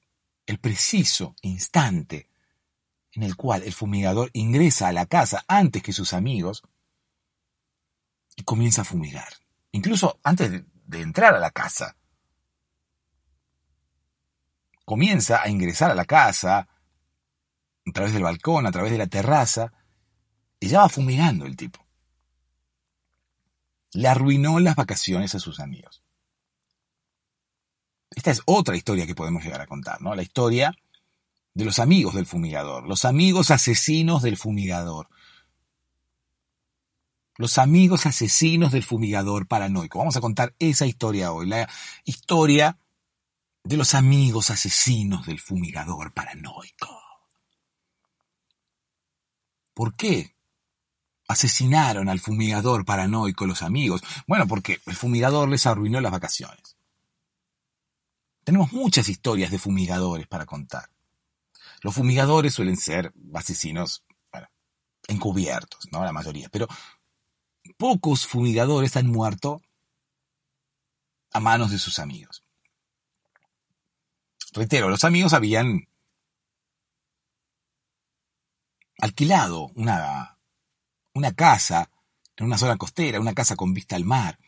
el 0.47 0.59
preciso 0.59 1.35
instante 1.43 2.29
en 3.12 3.23
el 3.23 3.37
cual 3.37 3.62
el 3.62 3.73
fumigador 3.73 4.31
ingresa 4.33 4.88
a 4.88 4.93
la 4.93 5.07
casa 5.07 5.45
antes 5.49 5.83
que 5.83 5.93
sus 5.93 6.12
amigos 6.12 6.62
y 8.37 8.43
comienza 8.43 8.83
a 8.83 8.85
fumigar. 8.85 9.29
Incluso 9.72 10.18
antes 10.22 10.50
de, 10.50 11.00
entrar 11.00 11.35
a 11.35 11.38
la 11.38 11.50
casa. 11.50 11.96
Comienza 14.85 15.42
a 15.42 15.48
ingresar 15.48 15.90
a 15.90 15.94
la 15.94 16.07
casa 16.07 16.59
a 17.87 17.92
través 17.92 18.12
del 18.12 18.22
balcón, 18.22 18.66
a 18.66 18.72
través 18.72 18.90
de 18.90 18.98
la 18.98 19.07
terraza, 19.07 19.72
y 20.61 20.68
ya 20.68 20.81
va 20.81 20.88
fumigando 20.88 21.46
el 21.46 21.57
tipo 21.57 21.88
le 23.92 24.09
arruinó 24.09 24.61
las 24.61 24.76
vacaciones 24.76 25.35
a 25.35 25.40
sus 25.40 25.61
amigos. 25.61 26.02
Esta 28.11 28.31
es 28.31 28.42
otra 28.46 28.76
historia 28.76 29.07
que 29.07 29.14
podemos 29.14 29.42
llegar 29.42 29.61
a 29.61 29.66
contar, 29.66 30.00
¿no? 30.00 30.14
La 30.14 30.22
historia 30.22 30.74
de 31.54 31.64
los 31.64 31.78
amigos 31.78 32.14
del 32.14 32.26
fumigador, 32.26 32.87
los 32.87 33.04
amigos 33.04 33.50
asesinos 33.50 34.22
del 34.22 34.37
fumigador. 34.37 35.09
Los 37.38 37.57
amigos 37.57 38.05
asesinos 38.05 38.72
del 38.72 38.83
fumigador 38.83 39.46
paranoico. 39.46 39.98
Vamos 39.98 40.16
a 40.16 40.20
contar 40.20 40.55
esa 40.59 40.87
historia 40.87 41.33
hoy, 41.33 41.46
la 41.46 41.68
historia 42.05 42.79
de 43.62 43.77
los 43.77 43.94
amigos 43.94 44.51
asesinos 44.51 45.24
del 45.24 45.38
fumigador 45.38 46.12
paranoico. 46.12 47.01
¿Por 49.72 49.94
qué? 49.94 50.35
asesinaron 51.29 52.09
al 52.09 52.20
fumigador 52.20 52.85
paranoico 52.85 53.46
los 53.46 53.62
amigos? 53.62 54.03
Bueno, 54.27 54.48
porque 54.48 54.81
el 54.87 54.96
fumigador 54.96 55.48
les 55.48 55.66
arruinó 55.66 56.01
las 56.01 56.11
vacaciones. 56.11 56.77
Tenemos 58.44 58.72
muchas 58.72 59.09
historias 59.09 59.51
de 59.51 59.59
fumigadores 59.59 60.27
para 60.27 60.46
contar. 60.46 60.90
Los 61.83 61.94
fumigadores 61.94 62.55
suelen 62.55 62.79
ser 62.79 63.12
asesinos, 63.35 64.05
encubiertos, 65.07 65.87
¿no? 65.92 66.03
La 66.03 66.12
mayoría. 66.12 66.48
Pero 66.48 66.66
pocos 67.76 68.26
fumigadores 68.26 68.96
han 68.96 69.09
muerto 69.09 69.62
a 71.31 71.40
manos 71.40 71.70
de 71.70 71.78
sus 71.78 71.98
amigos. 71.98 72.44
Reitero, 74.52 74.88
los 74.88 75.04
amigos 75.04 75.35
habían 75.35 75.88
alquilado 79.00 79.70
una 79.74 80.38
una 81.18 81.33
casa 81.33 81.90
en 82.37 82.46
una 82.46 82.57
zona 82.57 82.76
costera, 82.76 83.20
una 83.20 83.35
casa 83.35 83.57
con 83.57 83.74
vista 83.74 83.96
al 83.96 84.04
mar. 84.04 84.38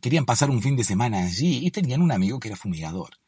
Querían 0.00 0.24
pasar 0.24 0.48
un 0.48 0.62
fin 0.62 0.76
de 0.76 0.84
semana 0.84 1.24
allí 1.24 1.66
y 1.66 1.70
tenían 1.70 2.00
un 2.00 2.12
amigo 2.12 2.38
que 2.38 2.48
era 2.48 2.56
fumigador. 2.56 3.18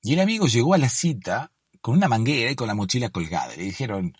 Y 0.00 0.14
el 0.14 0.20
amigo 0.20 0.46
llegó 0.46 0.74
a 0.74 0.78
la 0.78 0.88
cita 0.88 1.52
con 1.80 1.96
una 1.96 2.08
manguera 2.08 2.50
y 2.50 2.54
con 2.54 2.68
la 2.68 2.74
mochila 2.74 3.10
colgada. 3.10 3.54
Le 3.56 3.64
dijeron, 3.64 4.16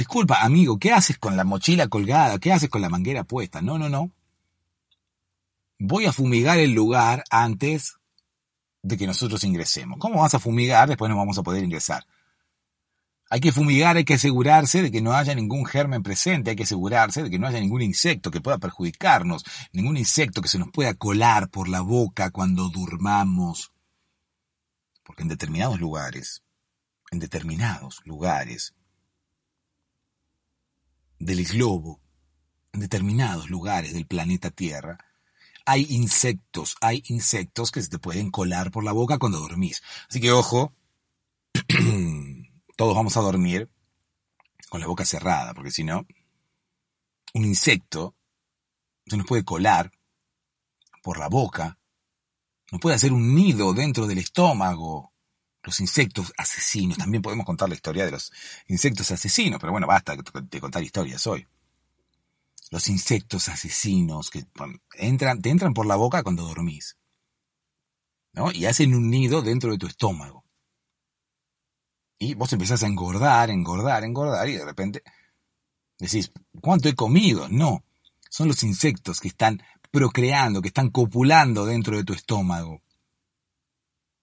disculpa, 0.00 0.40
amigo, 0.40 0.78
¿qué 0.78 0.92
haces 0.92 1.18
con 1.18 1.36
la 1.36 1.44
mochila 1.44 1.88
colgada? 1.88 2.38
¿Qué 2.38 2.54
haces 2.54 2.70
con 2.70 2.80
la 2.80 2.88
manguera 2.88 3.22
puesta? 3.22 3.60
No, 3.60 3.78
no, 3.78 3.90
no. 3.90 4.10
Voy 5.78 6.06
a 6.06 6.12
fumigar 6.12 6.58
el 6.58 6.72
lugar 6.72 7.22
antes 7.28 7.96
de 8.80 8.96
que 8.96 9.06
nosotros 9.06 9.44
ingresemos. 9.44 9.98
¿Cómo 9.98 10.22
vas 10.22 10.32
a 10.32 10.38
fumigar? 10.38 10.88
Después 10.88 11.10
no 11.10 11.18
vamos 11.18 11.36
a 11.36 11.42
poder 11.42 11.62
ingresar. 11.64 12.06
Hay 13.28 13.40
que 13.40 13.52
fumigar, 13.52 13.98
hay 13.98 14.06
que 14.06 14.14
asegurarse 14.14 14.80
de 14.80 14.90
que 14.90 15.02
no 15.02 15.12
haya 15.12 15.34
ningún 15.34 15.66
germen 15.66 16.02
presente, 16.02 16.48
hay 16.48 16.56
que 16.56 16.62
asegurarse 16.62 17.22
de 17.22 17.28
que 17.28 17.38
no 17.38 17.46
haya 17.46 17.60
ningún 17.60 17.82
insecto 17.82 18.30
que 18.30 18.40
pueda 18.40 18.56
perjudicarnos, 18.56 19.44
ningún 19.74 19.98
insecto 19.98 20.40
que 20.40 20.48
se 20.48 20.58
nos 20.58 20.70
pueda 20.70 20.94
colar 20.94 21.50
por 21.50 21.68
la 21.68 21.82
boca 21.82 22.30
cuando 22.30 22.70
durmamos. 22.70 23.70
Porque 25.04 25.24
en 25.24 25.28
determinados 25.28 25.78
lugares, 25.78 26.42
en 27.10 27.18
determinados 27.18 28.00
lugares 28.06 28.74
del 31.20 31.44
globo, 31.44 32.00
en 32.72 32.80
determinados 32.80 33.50
lugares 33.50 33.92
del 33.92 34.06
planeta 34.06 34.50
Tierra, 34.50 34.98
hay 35.64 35.86
insectos, 35.90 36.76
hay 36.80 37.04
insectos 37.06 37.70
que 37.70 37.82
se 37.82 37.88
te 37.88 37.98
pueden 37.98 38.30
colar 38.30 38.72
por 38.72 38.82
la 38.82 38.92
boca 38.92 39.18
cuando 39.18 39.38
dormís. 39.38 39.82
Así 40.08 40.20
que 40.20 40.32
ojo, 40.32 40.74
todos 42.76 42.94
vamos 42.96 43.16
a 43.16 43.20
dormir 43.20 43.70
con 44.68 44.80
la 44.80 44.86
boca 44.86 45.04
cerrada, 45.04 45.54
porque 45.54 45.70
si 45.70 45.84
no, 45.84 46.06
un 47.34 47.44
insecto 47.44 48.14
se 49.06 49.16
nos 49.16 49.26
puede 49.26 49.44
colar 49.44 49.92
por 51.02 51.18
la 51.18 51.28
boca, 51.28 51.78
nos 52.72 52.80
puede 52.80 52.96
hacer 52.96 53.12
un 53.12 53.34
nido 53.34 53.72
dentro 53.72 54.06
del 54.06 54.18
estómago. 54.18 55.12
Los 55.62 55.80
insectos 55.80 56.32
asesinos, 56.36 56.96
también 56.96 57.22
podemos 57.22 57.44
contar 57.44 57.68
la 57.68 57.74
historia 57.74 58.04
de 58.04 58.12
los 58.12 58.32
insectos 58.68 59.10
asesinos, 59.10 59.60
pero 59.60 59.72
bueno, 59.72 59.86
basta 59.86 60.16
de 60.16 60.60
contar 60.60 60.82
historias 60.82 61.26
hoy. 61.26 61.46
Los 62.70 62.88
insectos 62.88 63.48
asesinos 63.48 64.30
que 64.30 64.44
entran, 64.94 65.42
te 65.42 65.50
entran 65.50 65.74
por 65.74 65.86
la 65.86 65.96
boca 65.96 66.22
cuando 66.22 66.44
dormís. 66.44 66.96
¿no? 68.32 68.52
Y 68.52 68.66
hacen 68.66 68.94
un 68.94 69.10
nido 69.10 69.42
dentro 69.42 69.72
de 69.72 69.78
tu 69.78 69.86
estómago. 69.86 70.44
Y 72.18 72.34
vos 72.34 72.52
empezás 72.52 72.82
a 72.82 72.86
engordar, 72.86 73.50
engordar, 73.50 74.04
engordar 74.04 74.48
y 74.48 74.56
de 74.56 74.64
repente 74.64 75.02
decís, 75.98 76.32
¿cuánto 76.60 76.88
he 76.88 76.94
comido? 76.94 77.48
No, 77.48 77.82
son 78.28 78.48
los 78.48 78.62
insectos 78.62 79.20
que 79.20 79.28
están 79.28 79.62
procreando, 79.90 80.62
que 80.62 80.68
están 80.68 80.90
copulando 80.90 81.66
dentro 81.66 81.96
de 81.96 82.04
tu 82.04 82.12
estómago. 82.12 82.82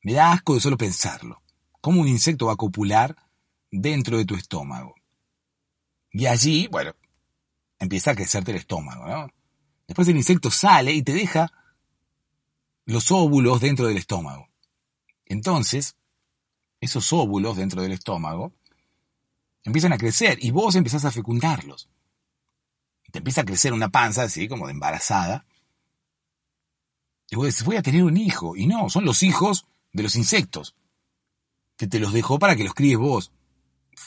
Me 0.01 0.13
da 0.13 0.31
asco 0.31 0.55
de 0.55 0.61
solo 0.61 0.77
pensarlo. 0.77 1.41
¿Cómo 1.81 2.01
un 2.01 2.07
insecto 2.07 2.47
va 2.47 2.53
a 2.53 2.57
copular 2.57 3.15
dentro 3.71 4.17
de 4.17 4.25
tu 4.25 4.35
estómago? 4.35 4.95
Y 6.11 6.25
allí, 6.25 6.67
bueno, 6.67 6.95
empieza 7.79 8.11
a 8.11 8.15
crecerte 8.15 8.51
el 8.51 8.57
estómago, 8.57 9.07
¿no? 9.07 9.27
Después 9.87 10.07
el 10.07 10.17
insecto 10.17 10.51
sale 10.51 10.93
y 10.93 11.01
te 11.01 11.13
deja 11.13 11.51
los 12.85 13.11
óvulos 13.11 13.61
dentro 13.61 13.87
del 13.87 13.97
estómago. 13.97 14.49
Entonces, 15.25 15.95
esos 16.79 17.11
óvulos 17.13 17.57
dentro 17.57 17.81
del 17.81 17.91
estómago 17.91 18.53
empiezan 19.63 19.93
a 19.93 19.97
crecer 19.97 20.37
y 20.41 20.51
vos 20.51 20.75
empezás 20.75 21.05
a 21.05 21.11
fecundarlos. 21.11 21.89
Te 23.11 23.19
empieza 23.19 23.41
a 23.41 23.45
crecer 23.45 23.73
una 23.73 23.89
panza 23.89 24.23
así 24.23 24.47
como 24.47 24.67
de 24.67 24.73
embarazada. 24.73 25.45
Y 27.29 27.35
vos 27.35 27.45
decís, 27.45 27.63
voy 27.63 27.75
a 27.77 27.81
tener 27.81 28.03
un 28.03 28.17
hijo. 28.17 28.55
Y 28.55 28.67
no, 28.67 28.89
son 28.89 29.05
los 29.05 29.23
hijos 29.23 29.67
de 29.97 30.03
los 30.03 30.15
insectos. 30.15 30.75
Que 31.75 31.87
te 31.87 31.99
los 31.99 32.13
dejó 32.13 32.39
para 32.39 32.55
que 32.55 32.63
los 32.63 32.73
críes 32.73 32.97
vos. 32.97 33.31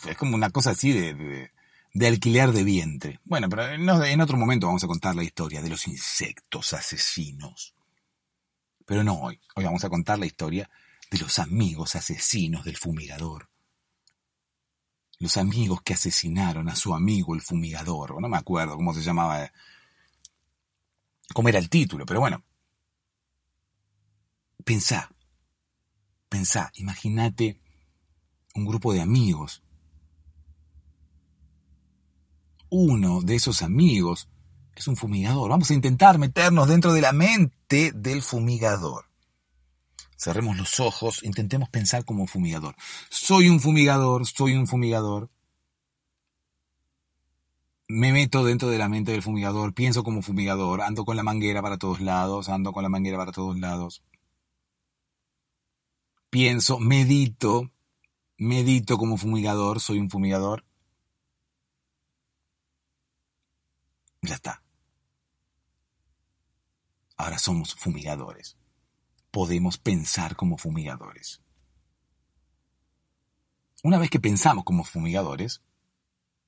Es 0.08 0.16
como 0.16 0.36
una 0.36 0.50
cosa 0.50 0.70
así 0.70 0.92
de, 0.92 1.50
de, 1.92 2.06
alquiler 2.06 2.52
de 2.52 2.64
vientre. 2.64 3.20
Bueno, 3.24 3.48
pero 3.48 3.66
en 3.66 4.20
otro 4.20 4.38
momento 4.38 4.68
vamos 4.68 4.84
a 4.84 4.86
contar 4.86 5.14
la 5.14 5.24
historia 5.24 5.60
de 5.60 5.68
los 5.68 5.86
insectos 5.88 6.72
asesinos. 6.72 7.74
Pero 8.86 9.04
no 9.04 9.14
hoy. 9.14 9.40
Hoy 9.56 9.64
vamos 9.64 9.84
a 9.84 9.90
contar 9.90 10.18
la 10.18 10.26
historia 10.26 10.70
de 11.10 11.18
los 11.18 11.38
amigos 11.38 11.96
asesinos 11.96 12.64
del 12.64 12.76
fumigador. 12.76 13.50
Los 15.18 15.36
amigos 15.36 15.82
que 15.82 15.94
asesinaron 15.94 16.68
a 16.68 16.76
su 16.76 16.94
amigo 16.94 17.34
el 17.34 17.42
fumigador. 17.42 18.20
No 18.20 18.28
me 18.28 18.38
acuerdo 18.38 18.76
cómo 18.76 18.94
se 18.94 19.02
llamaba, 19.02 19.52
cómo 21.34 21.48
era 21.48 21.58
el 21.58 21.68
título, 21.68 22.06
pero 22.06 22.20
bueno. 22.20 22.44
Pensá, 24.64 25.10
pensá, 26.30 26.70
imagínate 26.76 27.60
un 28.54 28.64
grupo 28.64 28.94
de 28.94 29.02
amigos. 29.02 29.62
Uno 32.70 33.20
de 33.20 33.34
esos 33.34 33.60
amigos 33.62 34.30
es 34.74 34.88
un 34.88 34.96
fumigador. 34.96 35.50
Vamos 35.50 35.70
a 35.70 35.74
intentar 35.74 36.18
meternos 36.18 36.68
dentro 36.68 36.94
de 36.94 37.02
la 37.02 37.12
mente 37.12 37.92
del 37.94 38.22
fumigador. 38.22 39.06
Cerremos 40.16 40.56
los 40.56 40.80
ojos, 40.80 41.22
intentemos 41.22 41.68
pensar 41.68 42.04
como 42.04 42.22
un 42.22 42.28
fumigador. 42.28 42.76
Soy 43.08 43.48
un 43.48 43.58
fumigador, 43.58 44.26
soy 44.26 44.54
un 44.54 44.66
fumigador. 44.66 45.30
Me 47.88 48.12
meto 48.12 48.44
dentro 48.44 48.68
de 48.68 48.78
la 48.78 48.88
mente 48.88 49.10
del 49.10 49.22
fumigador, 49.22 49.74
pienso 49.74 50.04
como 50.04 50.22
fumigador, 50.22 50.82
ando 50.82 51.04
con 51.04 51.16
la 51.16 51.24
manguera 51.24 51.60
para 51.60 51.76
todos 51.76 52.00
lados, 52.00 52.48
ando 52.48 52.72
con 52.72 52.84
la 52.84 52.88
manguera 52.88 53.18
para 53.18 53.32
todos 53.32 53.58
lados. 53.58 54.04
Pienso, 56.30 56.78
medito, 56.78 57.70
medito 58.38 58.96
como 58.96 59.16
fumigador, 59.16 59.80
soy 59.80 59.98
un 59.98 60.10
fumigador. 60.10 60.64
Ya 64.22 64.34
está. 64.34 64.62
Ahora 67.16 67.38
somos 67.38 67.74
fumigadores 67.74 68.56
podemos 69.30 69.78
pensar 69.78 70.36
como 70.36 70.58
fumigadores. 70.58 71.40
Una 73.82 73.98
vez 73.98 74.10
que 74.10 74.20
pensamos 74.20 74.64
como 74.64 74.84
fumigadores, 74.84 75.62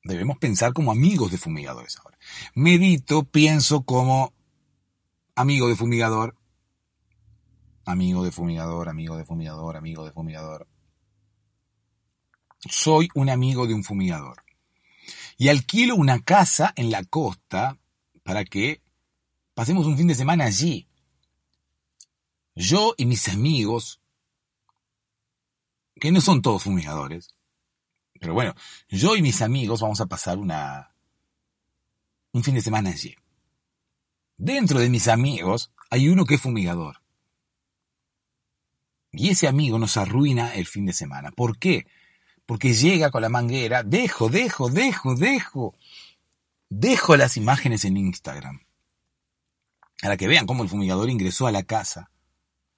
debemos 0.04 0.38
pensar 0.38 0.72
como 0.72 0.92
amigos 0.92 1.30
de 1.30 1.38
fumigadores 1.38 1.96
ahora. 1.98 2.18
Medito, 2.54 3.24
pienso 3.24 3.82
como 3.82 4.32
amigo 5.34 5.68
de 5.68 5.76
fumigador, 5.76 6.36
amigo 7.84 8.24
de 8.24 8.32
fumigador, 8.32 8.88
amigo 8.88 9.16
de 9.16 9.24
fumigador, 9.24 9.76
amigo 9.76 10.04
de 10.04 10.12
fumigador. 10.12 10.68
Soy 12.68 13.08
un 13.14 13.28
amigo 13.28 13.66
de 13.66 13.74
un 13.74 13.84
fumigador. 13.84 14.44
Y 15.36 15.48
alquilo 15.48 15.96
una 15.96 16.20
casa 16.20 16.72
en 16.76 16.90
la 16.90 17.04
costa 17.04 17.78
para 18.22 18.44
que 18.44 18.80
pasemos 19.54 19.86
un 19.86 19.96
fin 19.96 20.06
de 20.06 20.14
semana 20.14 20.44
allí. 20.44 20.88
Yo 22.54 22.94
y 22.96 23.06
mis 23.06 23.28
amigos, 23.28 24.00
que 26.00 26.12
no 26.12 26.20
son 26.20 26.42
todos 26.42 26.62
fumigadores, 26.62 27.34
pero 28.20 28.34
bueno, 28.34 28.54
yo 28.88 29.16
y 29.16 29.22
mis 29.22 29.42
amigos 29.42 29.80
vamos 29.80 30.00
a 30.00 30.06
pasar 30.06 30.38
una, 30.38 30.94
un 32.32 32.44
fin 32.44 32.54
de 32.54 32.60
semana 32.60 32.90
allí. 32.90 33.16
Dentro 34.36 34.78
de 34.78 34.90
mis 34.90 35.08
amigos 35.08 35.72
hay 35.90 36.08
uno 36.08 36.24
que 36.24 36.34
es 36.34 36.40
fumigador. 36.40 37.01
Y 39.12 39.31
ese 39.31 39.46
amigo 39.46 39.79
nos 39.79 39.96
arruina 39.96 40.55
el 40.55 40.66
fin 40.66 40.87
de 40.87 40.92
semana. 40.92 41.31
¿Por 41.31 41.59
qué? 41.59 41.87
Porque 42.46 42.75
llega 42.75 43.11
con 43.11 43.22
la 43.22 43.29
manguera, 43.29 43.83
dejo, 43.83 44.29
dejo, 44.29 44.70
dejo, 44.70 45.14
dejo, 45.14 45.75
dejo 46.68 47.16
las 47.16 47.37
imágenes 47.37 47.85
en 47.85 47.96
Instagram. 47.96 48.61
Para 50.01 50.16
que 50.16 50.29
vean 50.29 50.46
cómo 50.46 50.62
el 50.62 50.68
fumigador 50.68 51.11
ingresó 51.11 51.46
a 51.46 51.53
la 51.53 51.62
casa 51.62 52.12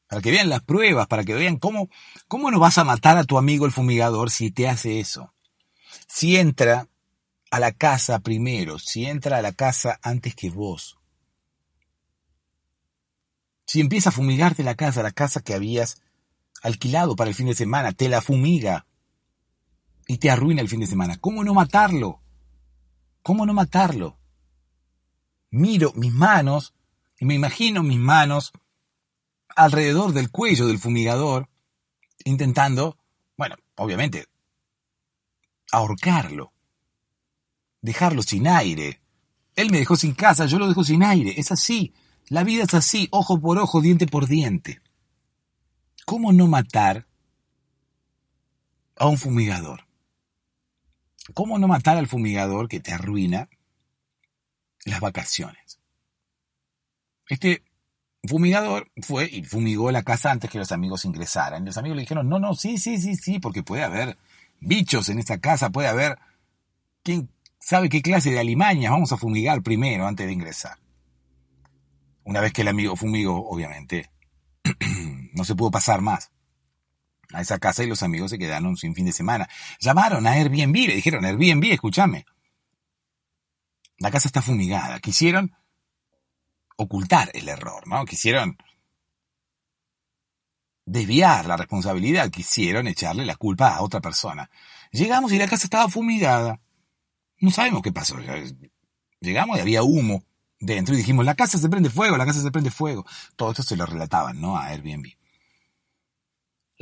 para 0.08 0.22
que 0.22 0.30
vean 0.30 0.48
las 0.48 0.62
pruebas, 0.62 1.06
para 1.06 1.24
que 1.24 1.34
vean 1.34 1.56
cómo, 1.56 1.88
cómo 2.28 2.50
no 2.50 2.60
vas 2.60 2.78
a 2.78 2.84
matar 2.84 3.18
a 3.18 3.24
tu 3.24 3.38
amigo 3.38 3.66
el 3.66 3.72
fumigador 3.72 4.30
si 4.30 4.50
te 4.50 4.68
hace 4.68 5.00
eso. 5.00 5.34
Si 6.06 6.36
entra 6.36 6.88
a 7.50 7.60
la 7.60 7.72
casa 7.72 8.18
primero, 8.20 8.78
si 8.78 9.06
entra 9.06 9.38
a 9.38 9.42
la 9.42 9.52
casa 9.52 9.98
antes 10.02 10.34
que 10.34 10.50
vos. 10.50 10.98
Si 13.66 13.80
empieza 13.80 14.10
a 14.10 14.12
fumigarte 14.12 14.62
la 14.62 14.74
casa, 14.74 15.02
la 15.02 15.12
casa 15.12 15.40
que 15.40 15.54
habías 15.54 16.02
alquilado 16.64 17.14
para 17.14 17.28
el 17.28 17.36
fin 17.36 17.46
de 17.46 17.54
semana, 17.54 17.92
te 17.92 18.08
la 18.08 18.22
fumiga 18.22 18.86
y 20.06 20.16
te 20.16 20.30
arruina 20.30 20.62
el 20.62 20.68
fin 20.68 20.80
de 20.80 20.86
semana. 20.86 21.18
¿Cómo 21.18 21.44
no 21.44 21.52
matarlo? 21.52 22.22
¿Cómo 23.22 23.44
no 23.44 23.52
matarlo? 23.52 24.18
Miro 25.50 25.92
mis 25.94 26.12
manos 26.12 26.72
y 27.20 27.26
me 27.26 27.34
imagino 27.34 27.82
mis 27.82 27.98
manos 27.98 28.52
alrededor 29.54 30.14
del 30.14 30.30
cuello 30.30 30.66
del 30.66 30.78
fumigador, 30.78 31.50
intentando, 32.24 32.96
bueno, 33.36 33.56
obviamente, 33.76 34.26
ahorcarlo, 35.70 36.54
dejarlo 37.82 38.22
sin 38.22 38.48
aire. 38.48 39.02
Él 39.54 39.70
me 39.70 39.78
dejó 39.78 39.96
sin 39.96 40.14
casa, 40.14 40.46
yo 40.46 40.58
lo 40.58 40.66
dejo 40.66 40.82
sin 40.82 41.04
aire. 41.04 41.34
Es 41.36 41.52
así. 41.52 41.92
La 42.28 42.42
vida 42.42 42.64
es 42.64 42.72
así, 42.72 43.06
ojo 43.10 43.38
por 43.38 43.58
ojo, 43.58 43.82
diente 43.82 44.06
por 44.06 44.26
diente. 44.26 44.80
¿Cómo 46.04 46.32
no 46.32 46.46
matar 46.46 47.06
a 48.96 49.06
un 49.06 49.18
fumigador? 49.18 49.86
¿Cómo 51.32 51.58
no 51.58 51.68
matar 51.68 51.96
al 51.96 52.06
fumigador 52.06 52.68
que 52.68 52.80
te 52.80 52.92
arruina 52.92 53.48
las 54.84 55.00
vacaciones? 55.00 55.80
Este 57.28 57.62
fumigador 58.28 58.90
fue 59.00 59.28
y 59.30 59.42
fumigó 59.44 59.90
la 59.90 60.02
casa 60.02 60.30
antes 60.30 60.50
que 60.50 60.58
los 60.58 60.72
amigos 60.72 61.04
ingresaran. 61.04 61.64
Los 61.64 61.78
amigos 61.78 61.96
le 61.96 62.02
dijeron, 62.02 62.28
no, 62.28 62.38
no, 62.38 62.54
sí, 62.54 62.76
sí, 62.76 62.98
sí, 62.98 63.16
sí, 63.16 63.38
porque 63.38 63.62
puede 63.62 63.82
haber 63.82 64.18
bichos 64.60 65.08
en 65.08 65.18
esta 65.18 65.38
casa, 65.38 65.70
puede 65.70 65.88
haber... 65.88 66.18
¿Quién 67.02 67.30
sabe 67.58 67.88
qué 67.88 68.02
clase 68.02 68.30
de 68.30 68.40
alimañas 68.40 68.92
vamos 68.92 69.12
a 69.12 69.16
fumigar 69.16 69.62
primero 69.62 70.06
antes 70.06 70.26
de 70.26 70.32
ingresar? 70.32 70.78
Una 72.24 72.40
vez 72.40 72.52
que 72.52 72.62
el 72.62 72.68
amigo 72.68 72.96
fumigó, 72.96 73.46
obviamente, 73.46 74.10
no 75.34 75.44
se 75.44 75.54
pudo 75.54 75.70
pasar 75.70 76.00
más 76.00 76.30
a 77.32 77.40
esa 77.40 77.58
casa 77.58 77.82
y 77.82 77.86
los 77.86 78.02
amigos 78.02 78.30
se 78.30 78.38
quedaron 78.38 78.76
sin 78.76 78.94
fin 78.94 79.06
de 79.06 79.12
semana. 79.12 79.48
Llamaron 79.80 80.26
a 80.26 80.32
Airbnb, 80.32 80.74
le 80.74 80.94
dijeron, 80.94 81.24
Airbnb, 81.24 81.64
escúchame. 81.72 82.24
La 83.98 84.10
casa 84.10 84.28
está 84.28 84.40
fumigada. 84.40 85.00
Quisieron 85.00 85.54
ocultar 86.76 87.30
el 87.34 87.48
error, 87.48 87.86
¿no? 87.86 88.04
Quisieron 88.04 88.56
desviar 90.86 91.46
la 91.46 91.56
responsabilidad, 91.56 92.30
quisieron 92.30 92.86
echarle 92.86 93.24
la 93.24 93.36
culpa 93.36 93.74
a 93.74 93.82
otra 93.82 94.00
persona. 94.00 94.50
Llegamos 94.92 95.32
y 95.32 95.38
la 95.38 95.48
casa 95.48 95.64
estaba 95.64 95.88
fumigada. 95.88 96.60
No 97.38 97.50
sabemos 97.50 97.82
qué 97.82 97.92
pasó. 97.92 98.16
Llegamos 99.20 99.58
y 99.58 99.60
había 99.60 99.82
humo 99.82 100.24
dentro 100.60 100.94
y 100.94 100.98
dijimos, 100.98 101.24
la 101.24 101.34
casa 101.34 101.58
se 101.58 101.68
prende 101.68 101.90
fuego, 101.90 102.16
la 102.16 102.26
casa 102.26 102.42
se 102.42 102.50
prende 102.50 102.70
fuego. 102.70 103.04
Todo 103.36 103.50
esto 103.50 103.62
se 103.62 103.76
lo 103.76 103.86
relataban, 103.86 104.40
¿no? 104.40 104.56
A 104.56 104.66
Airbnb. 104.66 105.06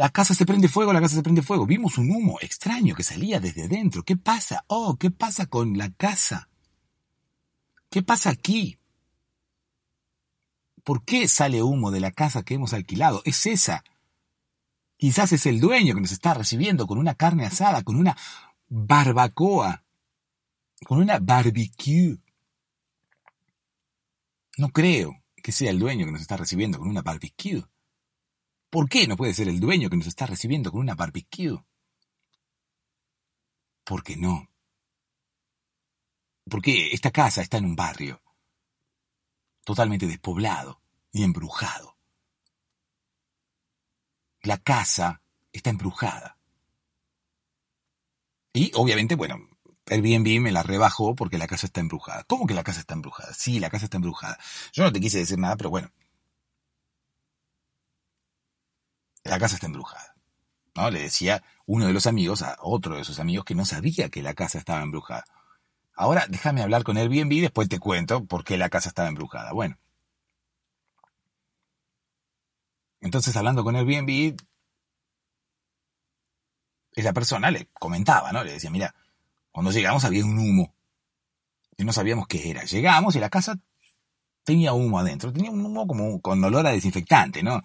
La 0.02 0.10
casa 0.10 0.34
se 0.34 0.44
prende 0.44 0.66
fuego, 0.66 0.92
la 0.92 1.00
casa 1.00 1.14
se 1.14 1.22
prende 1.22 1.42
fuego. 1.42 1.64
Vimos 1.64 1.96
un 1.96 2.10
humo 2.10 2.40
extraño 2.40 2.96
que 2.96 3.04
salía 3.04 3.38
desde 3.38 3.68
dentro. 3.68 4.02
¿Qué 4.02 4.16
pasa? 4.16 4.64
Oh, 4.66 4.96
¿qué 4.98 5.12
pasa 5.12 5.46
con 5.46 5.78
la 5.78 5.92
casa? 5.92 6.48
¿Qué 7.88 8.02
pasa 8.02 8.30
aquí? 8.30 8.80
¿Por 10.82 11.04
qué 11.04 11.28
sale 11.28 11.62
humo 11.62 11.92
de 11.92 12.00
la 12.00 12.10
casa 12.10 12.42
que 12.42 12.54
hemos 12.54 12.72
alquilado? 12.72 13.22
Es 13.24 13.46
esa. 13.46 13.84
Quizás 14.96 15.30
es 15.30 15.46
el 15.46 15.60
dueño 15.60 15.94
que 15.94 16.00
nos 16.00 16.10
está 16.10 16.34
recibiendo 16.34 16.88
con 16.88 16.98
una 16.98 17.14
carne 17.14 17.46
asada, 17.46 17.84
con 17.84 17.94
una 17.94 18.16
barbacoa, 18.68 19.84
con 20.84 20.98
una 20.98 21.20
barbecue. 21.20 22.18
No 24.58 24.70
creo 24.70 25.22
que 25.40 25.52
sea 25.52 25.70
el 25.70 25.78
dueño 25.78 26.06
que 26.06 26.12
nos 26.12 26.22
está 26.22 26.36
recibiendo 26.36 26.80
con 26.80 26.88
una 26.88 27.02
barbecue. 27.02 27.62
¿Por 28.72 28.88
qué 28.88 29.06
no 29.06 29.18
puede 29.18 29.34
ser 29.34 29.48
el 29.48 29.60
dueño 29.60 29.90
que 29.90 29.98
nos 29.98 30.06
está 30.06 30.24
recibiendo 30.24 30.72
con 30.72 30.80
una 30.80 30.94
barbecue? 30.94 31.62
¿Por 33.84 34.02
qué 34.02 34.16
no? 34.16 34.48
Porque 36.48 36.88
esta 36.94 37.10
casa 37.10 37.42
está 37.42 37.58
en 37.58 37.66
un 37.66 37.76
barrio 37.76 38.22
totalmente 39.62 40.06
despoblado 40.06 40.80
y 41.12 41.22
embrujado. 41.22 41.98
La 44.40 44.56
casa 44.56 45.20
está 45.52 45.68
embrujada. 45.68 46.38
Y 48.54 48.72
obviamente, 48.74 49.16
bueno, 49.16 49.36
Airbnb 49.84 50.40
me 50.40 50.50
la 50.50 50.62
rebajó 50.62 51.14
porque 51.14 51.36
la 51.36 51.46
casa 51.46 51.66
está 51.66 51.82
embrujada. 51.82 52.24
¿Cómo 52.24 52.46
que 52.46 52.54
la 52.54 52.64
casa 52.64 52.80
está 52.80 52.94
embrujada? 52.94 53.34
Sí, 53.34 53.60
la 53.60 53.68
casa 53.68 53.84
está 53.84 53.98
embrujada. 53.98 54.38
Yo 54.72 54.82
no 54.82 54.92
te 54.92 55.00
quise 55.00 55.18
decir 55.18 55.38
nada, 55.38 55.58
pero 55.58 55.68
bueno, 55.68 55.92
la 59.24 59.38
casa 59.38 59.54
está 59.54 59.66
embrujada. 59.66 60.14
¿no? 60.74 60.90
Le 60.90 61.00
decía 61.00 61.42
uno 61.66 61.86
de 61.86 61.92
los 61.92 62.06
amigos 62.06 62.42
a 62.42 62.56
otro 62.60 62.96
de 62.96 63.04
sus 63.04 63.18
amigos 63.20 63.44
que 63.44 63.54
no 63.54 63.64
sabía 63.64 64.08
que 64.08 64.22
la 64.22 64.34
casa 64.34 64.58
estaba 64.58 64.82
embrujada. 64.82 65.24
Ahora 65.94 66.26
déjame 66.28 66.62
hablar 66.62 66.84
con 66.84 66.96
Airbnb 66.96 67.32
y 67.32 67.40
después 67.40 67.68
te 67.68 67.78
cuento 67.78 68.24
por 68.24 68.44
qué 68.44 68.56
la 68.56 68.70
casa 68.70 68.88
estaba 68.88 69.08
embrujada. 69.08 69.52
Bueno. 69.52 69.78
Entonces, 73.00 73.36
hablando 73.36 73.64
con 73.64 73.76
Airbnb, 73.76 74.36
esa 76.92 77.12
persona 77.12 77.50
le 77.50 77.66
comentaba, 77.72 78.32
¿no? 78.32 78.44
Le 78.44 78.52
decía, 78.52 78.70
mira, 78.70 78.94
cuando 79.50 79.72
llegamos 79.72 80.04
había 80.04 80.24
un 80.24 80.38
humo. 80.38 80.74
Y 81.76 81.84
no 81.84 81.92
sabíamos 81.92 82.26
qué 82.28 82.50
era. 82.50 82.64
Llegamos 82.64 83.16
y 83.16 83.20
la 83.20 83.30
casa 83.30 83.58
tenía 84.44 84.72
humo 84.72 84.98
adentro. 84.98 85.32
Tenía 85.32 85.50
un 85.50 85.64
humo 85.64 85.86
como 85.86 86.20
con 86.20 86.42
olor 86.44 86.66
a 86.66 86.70
desinfectante, 86.70 87.42
¿no? 87.42 87.62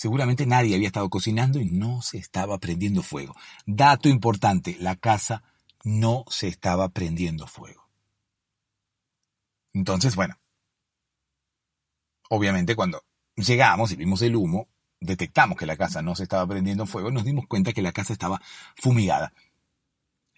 Seguramente 0.00 0.46
nadie 0.46 0.74
había 0.74 0.86
estado 0.86 1.10
cocinando 1.10 1.60
y 1.60 1.66
no 1.66 2.00
se 2.00 2.16
estaba 2.16 2.56
prendiendo 2.56 3.02
fuego. 3.02 3.36
Dato 3.66 4.08
importante, 4.08 4.78
la 4.80 4.96
casa 4.96 5.42
no 5.84 6.24
se 6.30 6.48
estaba 6.48 6.88
prendiendo 6.88 7.46
fuego. 7.46 7.86
Entonces, 9.74 10.16
bueno, 10.16 10.38
obviamente 12.30 12.74
cuando 12.74 13.04
llegamos 13.36 13.92
y 13.92 13.96
vimos 13.96 14.22
el 14.22 14.36
humo, 14.36 14.70
detectamos 15.00 15.58
que 15.58 15.66
la 15.66 15.76
casa 15.76 16.00
no 16.00 16.16
se 16.16 16.22
estaba 16.22 16.46
prendiendo 16.46 16.86
fuego, 16.86 17.10
nos 17.10 17.26
dimos 17.26 17.46
cuenta 17.46 17.74
que 17.74 17.82
la 17.82 17.92
casa 17.92 18.14
estaba 18.14 18.40
fumigada. 18.76 19.34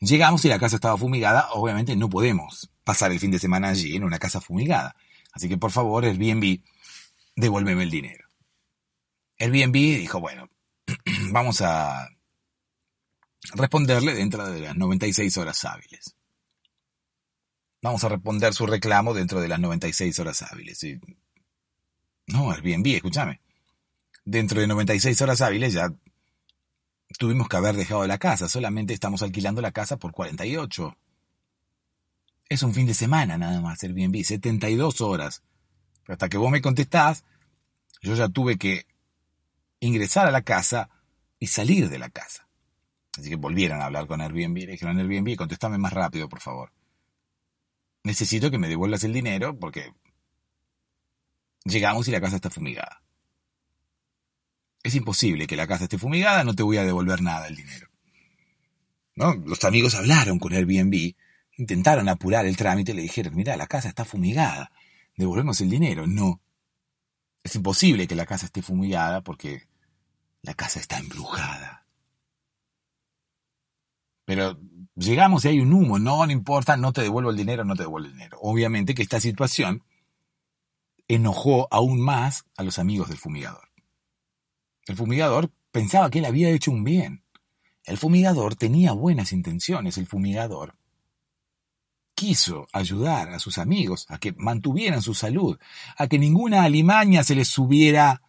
Llegamos 0.01 0.45
y 0.45 0.49
la 0.49 0.59
casa 0.59 0.75
estaba 0.75 0.99
fumigada, 0.99 1.51
obviamente 1.53 1.95
no 1.95 2.11
podemos 2.11 2.69
pasar 2.83 3.13
el 3.13 3.21
fin 3.21 3.31
de 3.31 3.39
semana 3.39 3.69
allí 3.69 3.95
en 3.95 4.03
una 4.03 4.19
casa 4.19 4.41
fumigada. 4.41 4.97
Así 5.33 5.49
que 5.49 5.57
por 5.57 5.71
favor, 5.71 6.05
Airbnb, 6.05 6.65
devuélveme 7.37 7.85
el 7.85 7.91
dinero. 7.93 8.32
Airbnb 9.43 9.73
dijo, 9.73 10.21
bueno, 10.21 10.49
vamos 11.33 11.63
a 11.63 12.09
responderle 13.55 14.15
dentro 14.15 14.47
de 14.47 14.61
las 14.61 14.77
96 14.77 15.37
horas 15.37 15.65
hábiles. 15.65 16.15
Vamos 17.83 18.05
a 18.05 18.09
responder 18.09 18.55
su 18.55 18.67
reclamo 18.67 19.13
dentro 19.13 19.41
de 19.41 19.49
las 19.49 19.59
96 19.59 20.17
horas 20.21 20.43
hábiles. 20.43 20.87
No, 22.29 22.53
Airbnb, 22.53 22.87
escúchame. 22.87 23.41
Dentro 24.25 24.61
de 24.61 24.69
96 24.69 25.21
horas 25.23 25.41
hábiles 25.41 25.73
ya 25.73 25.93
tuvimos 27.19 27.49
que 27.49 27.57
haber 27.57 27.75
dejado 27.75 28.07
la 28.07 28.19
casa. 28.19 28.49
Solamente 28.49 28.95
estamos 28.95 29.23
alquilando 29.25 29.61
la 29.61 29.73
casa 29.73 29.97
por 29.97 30.13
48. 30.13 30.97
Es 32.49 32.63
un 32.63 32.73
fin 32.75 32.87
de 32.87 32.95
semana 32.95 33.37
nada 33.39 33.61
más, 33.61 33.83
Airbnb. 33.83 34.23
72 34.23 35.01
horas. 35.01 35.43
Hasta 36.07 36.29
que 36.29 36.37
vos 36.37 36.53
me 36.53 36.63
contestás, 36.63 37.25
yo 38.03 38.15
ya 38.15 38.29
tuve 38.29 38.57
que 38.57 38.92
ingresar 39.87 40.27
a 40.27 40.31
la 40.31 40.43
casa 40.43 40.89
y 41.39 41.49
salir 41.49 41.89
de 41.89 41.99
la 41.99 42.09
casa. 42.09 42.49
Así 43.19 43.29
que 43.29 43.37
volvieron 43.37 43.81
a 43.81 43.87
hablar 43.87 44.07
con 44.07 44.21
Airbnb. 44.21 44.57
Le 44.59 44.73
dijeron, 44.73 44.99
Airbnb, 44.99 45.37
contéstame 45.37 45.77
más 45.77 45.93
rápido, 45.93 46.29
por 46.29 46.41
favor. 46.41 46.73
Necesito 48.05 48.51
que 48.51 48.59
me 48.59 48.69
devuelvas 48.69 49.05
el 49.05 49.13
dinero 49.13 49.59
porque 49.59 49.93
llegamos 51.65 52.07
y 52.09 52.13
la 52.13 52.21
casa 52.21 52.37
está 52.37 52.49
fumigada. 52.49 53.03
Es 54.83 54.95
imposible 54.95 55.47
que 55.47 55.57
la 55.57 55.67
casa 55.67 55.85
esté 55.85 55.99
fumigada, 55.99 56.45
no 56.45 56.55
te 56.55 56.63
voy 56.63 56.77
a 56.77 56.85
devolver 56.85 57.21
nada 57.21 57.49
el 57.49 57.57
dinero. 57.57 57.89
¿No? 59.15 59.35
Los 59.35 59.65
amigos 59.65 59.95
hablaron 59.95 60.39
con 60.39 60.53
Airbnb, 60.53 61.15
intentaron 61.57 62.09
apurar 62.09 62.47
el 62.47 62.57
trámite 62.57 62.93
y 62.93 62.97
le 62.97 63.03
dijeron, 63.03 63.35
mira, 63.35 63.57
la 63.57 63.67
casa 63.67 63.89
está 63.89 64.05
fumigada, 64.05 64.73
devolvemos 65.17 65.61
el 65.61 65.71
dinero. 65.71 66.07
No. 66.07 66.41
Es 67.43 67.57
imposible 67.57 68.07
que 68.07 68.15
la 68.15 68.27
casa 68.27 68.47
esté 68.47 68.63
fumigada 68.63 69.23
porque 69.23 69.72
la 70.43 70.55
casa 70.55 70.81
está 70.81 70.99
embrujada. 70.99 71.87
Pero 74.25 74.59
llegamos 74.95 75.45
y 75.45 75.49
hay 75.49 75.61
un 75.61 75.73
humo, 75.73 75.99
no, 75.99 76.25
no 76.27 76.33
importa, 76.33 76.77
no 76.77 76.93
te 76.93 77.03
devuelvo 77.03 77.31
el 77.31 77.37
dinero, 77.37 77.65
no 77.65 77.75
te 77.75 77.85
devuelvo 77.85 78.07
el 78.07 78.13
dinero. 78.13 78.39
Obviamente 78.41 78.95
que 78.95 79.03
esta 79.03 79.21
situación 79.21 79.85
enojó 81.09 81.69
aún 81.71 82.01
más 82.01 82.45
a 82.57 82.63
los 82.63 82.79
amigos 82.79 83.09
del 83.09 83.19
fumigador. 83.19 83.69
El 84.87 84.97
fumigador 84.97 85.51
pensaba 85.71 86.11
que 86.11 86.19
él 86.19 86.25
había 86.25 86.51
hecho 86.51 86.71
un 86.71 86.85
bien. 86.85 87.25
El 87.85 87.99
fumigador 87.99 88.55
tenía 88.57 88.93
buenas 88.93 89.33
intenciones, 89.33 89.99
el 89.99 90.07
fumigador 90.07 90.77
quiso 92.15 92.69
ayudar 92.73 93.31
a 93.31 93.39
sus 93.39 93.59
amigos 93.59 94.07
a 94.09 94.19
que 94.19 94.33
mantuvieran 94.33 95.03
su 95.03 95.15
salud, 95.15 95.59
a 95.97 96.07
que 96.07 96.19
ninguna 96.19 96.63
alimaña 96.63 97.25
se 97.25 97.35
les 97.35 97.49
subiera 97.49 98.23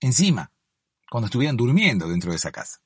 encima 0.00 0.52
cuando 1.10 1.26
estuvieran 1.26 1.56
durmiendo 1.56 2.08
dentro 2.08 2.30
de 2.30 2.36
esa 2.36 2.52
casa. 2.52 2.80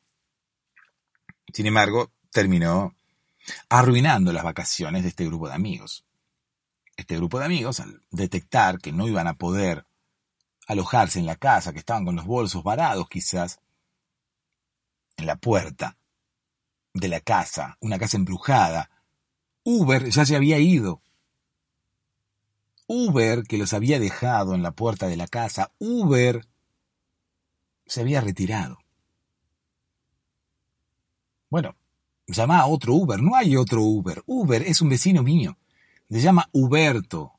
Sin 1.52 1.66
embargo, 1.66 2.12
terminó 2.30 2.94
arruinando 3.68 4.32
las 4.32 4.44
vacaciones 4.44 5.02
de 5.02 5.08
este 5.08 5.26
grupo 5.26 5.48
de 5.48 5.54
amigos. 5.54 6.04
Este 6.96 7.16
grupo 7.16 7.38
de 7.38 7.46
amigos, 7.46 7.80
al 7.80 8.02
detectar 8.10 8.78
que 8.78 8.92
no 8.92 9.08
iban 9.08 9.26
a 9.26 9.34
poder 9.34 9.86
alojarse 10.66 11.18
en 11.18 11.26
la 11.26 11.36
casa, 11.36 11.72
que 11.72 11.78
estaban 11.78 12.04
con 12.04 12.16
los 12.16 12.26
bolsos 12.26 12.62
varados 12.62 13.08
quizás 13.08 13.60
en 15.16 15.26
la 15.26 15.36
puerta 15.36 15.96
de 16.94 17.08
la 17.08 17.20
casa, 17.20 17.76
una 17.80 17.98
casa 17.98 18.16
embrujada, 18.16 18.90
Uber 19.64 20.10
ya 20.10 20.24
se 20.24 20.36
había 20.36 20.58
ido. 20.58 21.02
Uber, 22.86 23.44
que 23.44 23.58
los 23.58 23.72
había 23.72 24.00
dejado 24.00 24.54
en 24.54 24.62
la 24.62 24.72
puerta 24.72 25.06
de 25.06 25.16
la 25.16 25.28
casa, 25.28 25.72
Uber 25.78 26.46
se 27.90 28.02
había 28.02 28.20
retirado. 28.20 28.78
Bueno, 31.48 31.74
llama 32.28 32.60
a 32.60 32.66
otro 32.66 32.94
Uber. 32.94 33.20
No 33.20 33.34
hay 33.34 33.56
otro 33.56 33.82
Uber. 33.82 34.22
Uber 34.26 34.62
es 34.62 34.80
un 34.80 34.90
vecino 34.90 35.24
mío. 35.24 35.58
Se 36.08 36.20
llama 36.20 36.48
Huberto. 36.52 37.32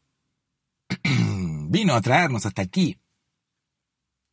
Vino 1.70 1.94
a 1.94 2.02
traernos 2.02 2.46
hasta 2.46 2.64
aquí. 2.64 3.00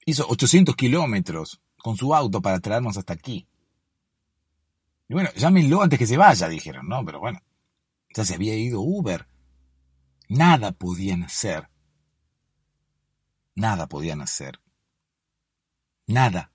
Hizo 0.07 0.27
800 0.29 0.75
kilómetros 0.75 1.61
con 1.77 1.97
su 1.97 2.13
auto 2.13 2.43
para 2.43 2.59
traernos 2.59 2.97
hasta 2.97 3.13
aquí. 3.13 3.47
Y 5.09 5.15
bueno, 5.15 5.31
llámenlo 5.37 5.83
antes 5.83 6.01
que 6.01 6.07
se 6.09 6.17
vaya, 6.17 6.49
dijeron, 6.49 6.89
¿no? 6.89 7.05
Pero 7.05 7.21
bueno, 7.21 7.41
ya 8.13 8.25
se 8.25 8.35
había 8.35 8.57
ido 8.57 8.81
Uber. 8.81 9.29
Nada 10.29 10.73
podían 10.73 11.23
hacer. 11.23 11.69
Nada 13.55 13.87
podían 13.87 14.21
hacer. 14.21 14.59
Nada 16.09 16.51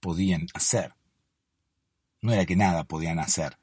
podían 0.00 0.46
hacer. 0.54 0.94
No 2.22 2.32
era 2.32 2.46
que 2.46 2.56
nada 2.56 2.84
podían 2.84 3.18
hacer. 3.18 3.58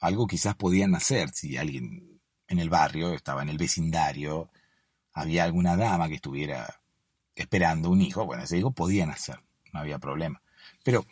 Algo 0.00 0.28
quizás 0.28 0.54
podían 0.54 0.94
hacer 0.94 1.30
si 1.30 1.56
alguien 1.56 2.20
en 2.46 2.58
el 2.60 2.70
barrio 2.70 3.12
estaba 3.12 3.42
en 3.42 3.48
el 3.48 3.58
vecindario, 3.58 4.48
había 5.12 5.42
alguna 5.42 5.76
dama 5.76 6.08
que 6.08 6.14
estuviera 6.14 6.80
esperando 7.34 7.90
un 7.90 8.00
hijo, 8.00 8.24
bueno, 8.26 8.44
ese 8.44 8.58
hijo 8.58 8.70
podían 8.70 9.10
hacer, 9.10 9.42
no 9.72 9.80
había 9.80 9.98
problema. 9.98 10.40
Pero 10.84 11.04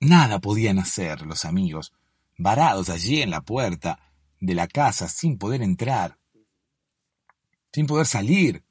nada 0.00 0.38
podían 0.40 0.78
hacer 0.78 1.26
los 1.26 1.44
amigos, 1.44 1.92
varados 2.38 2.88
allí 2.88 3.20
en 3.20 3.30
la 3.30 3.42
puerta 3.42 4.00
de 4.40 4.54
la 4.54 4.66
casa 4.66 5.08
sin 5.08 5.36
poder 5.36 5.60
entrar, 5.60 6.18
sin 7.70 7.86
poder 7.86 8.06
salir. 8.06 8.64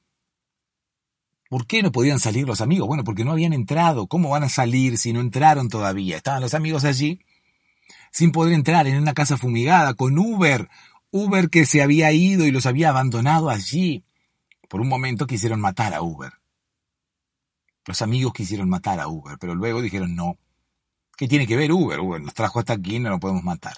¿Por 1.51 1.67
qué 1.67 1.83
no 1.83 1.91
podían 1.91 2.21
salir 2.21 2.47
los 2.47 2.61
amigos? 2.61 2.87
Bueno, 2.87 3.03
porque 3.03 3.25
no 3.25 3.33
habían 3.33 3.51
entrado. 3.51 4.07
¿Cómo 4.07 4.29
van 4.29 4.43
a 4.43 4.47
salir 4.47 4.97
si 4.97 5.11
no 5.11 5.19
entraron 5.19 5.67
todavía? 5.67 6.15
Estaban 6.15 6.41
los 6.41 6.53
amigos 6.53 6.85
allí 6.85 7.19
sin 8.09 8.31
poder 8.31 8.53
entrar 8.53 8.87
en 8.87 8.97
una 8.97 9.13
casa 9.13 9.35
fumigada 9.35 9.93
con 9.93 10.17
Uber. 10.17 10.69
Uber 11.11 11.49
que 11.49 11.65
se 11.65 11.81
había 11.81 12.09
ido 12.13 12.45
y 12.45 12.51
los 12.51 12.67
había 12.67 12.87
abandonado 12.87 13.49
allí. 13.49 14.05
Por 14.69 14.79
un 14.79 14.87
momento 14.87 15.27
quisieron 15.27 15.59
matar 15.59 15.93
a 15.93 16.01
Uber. 16.01 16.31
Los 17.85 18.01
amigos 18.01 18.31
quisieron 18.31 18.69
matar 18.69 19.01
a 19.01 19.09
Uber, 19.09 19.37
pero 19.37 19.53
luego 19.53 19.81
dijeron 19.81 20.15
no. 20.15 20.37
¿Qué 21.17 21.27
tiene 21.27 21.47
que 21.47 21.57
ver 21.57 21.73
Uber? 21.73 21.99
Uber 21.99 22.21
nos 22.21 22.33
trajo 22.33 22.59
hasta 22.59 22.71
aquí 22.71 22.97
no 22.97 23.09
lo 23.09 23.19
podemos 23.19 23.43
matar. 23.43 23.75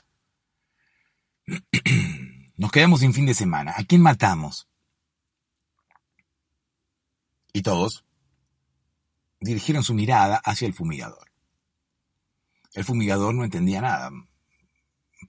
Nos 2.55 2.71
quedamos 2.71 2.99
sin 2.99 3.15
fin 3.15 3.25
de 3.25 3.33
semana. 3.33 3.73
¿A 3.75 3.83
quién 3.83 3.99
matamos? 3.99 4.67
Y 7.53 7.61
todos 7.61 8.03
dirigieron 9.39 9.83
su 9.83 9.93
mirada 9.93 10.37
hacia 10.43 10.67
el 10.67 10.73
fumigador. 10.73 11.31
El 12.73 12.83
fumigador 12.83 13.35
no 13.35 13.43
entendía 13.43 13.81
nada. 13.81 14.09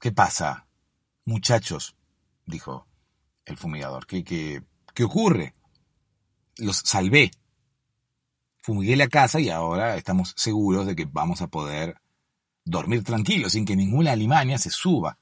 ¿Qué 0.01 0.11
pasa? 0.11 0.67
Muchachos, 1.27 1.97
dijo 2.47 2.87
el 3.45 3.59
fumigador, 3.59 4.07
¿qué, 4.07 4.25
qué, 4.25 4.63
qué 4.95 5.05
ocurre? 5.05 5.55
Los 6.57 6.79
salvé. 6.79 7.31
Fumigué 8.57 8.97
la 8.97 9.09
casa 9.09 9.41
y 9.41 9.51
ahora 9.51 9.97
estamos 9.97 10.33
seguros 10.37 10.87
de 10.87 10.97
que 10.97 11.05
vamos 11.05 11.43
a 11.43 11.49
poder 11.49 12.01
dormir 12.65 13.05
tranquilos 13.05 13.53
sin 13.53 13.67
que 13.67 13.77
ninguna 13.77 14.13
alimaña 14.13 14.57
se 14.57 14.71
suba 14.71 15.19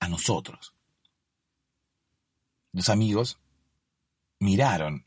a 0.00 0.08
nosotros. 0.08 0.74
Los 2.72 2.88
amigos 2.88 3.38
miraron 4.38 5.06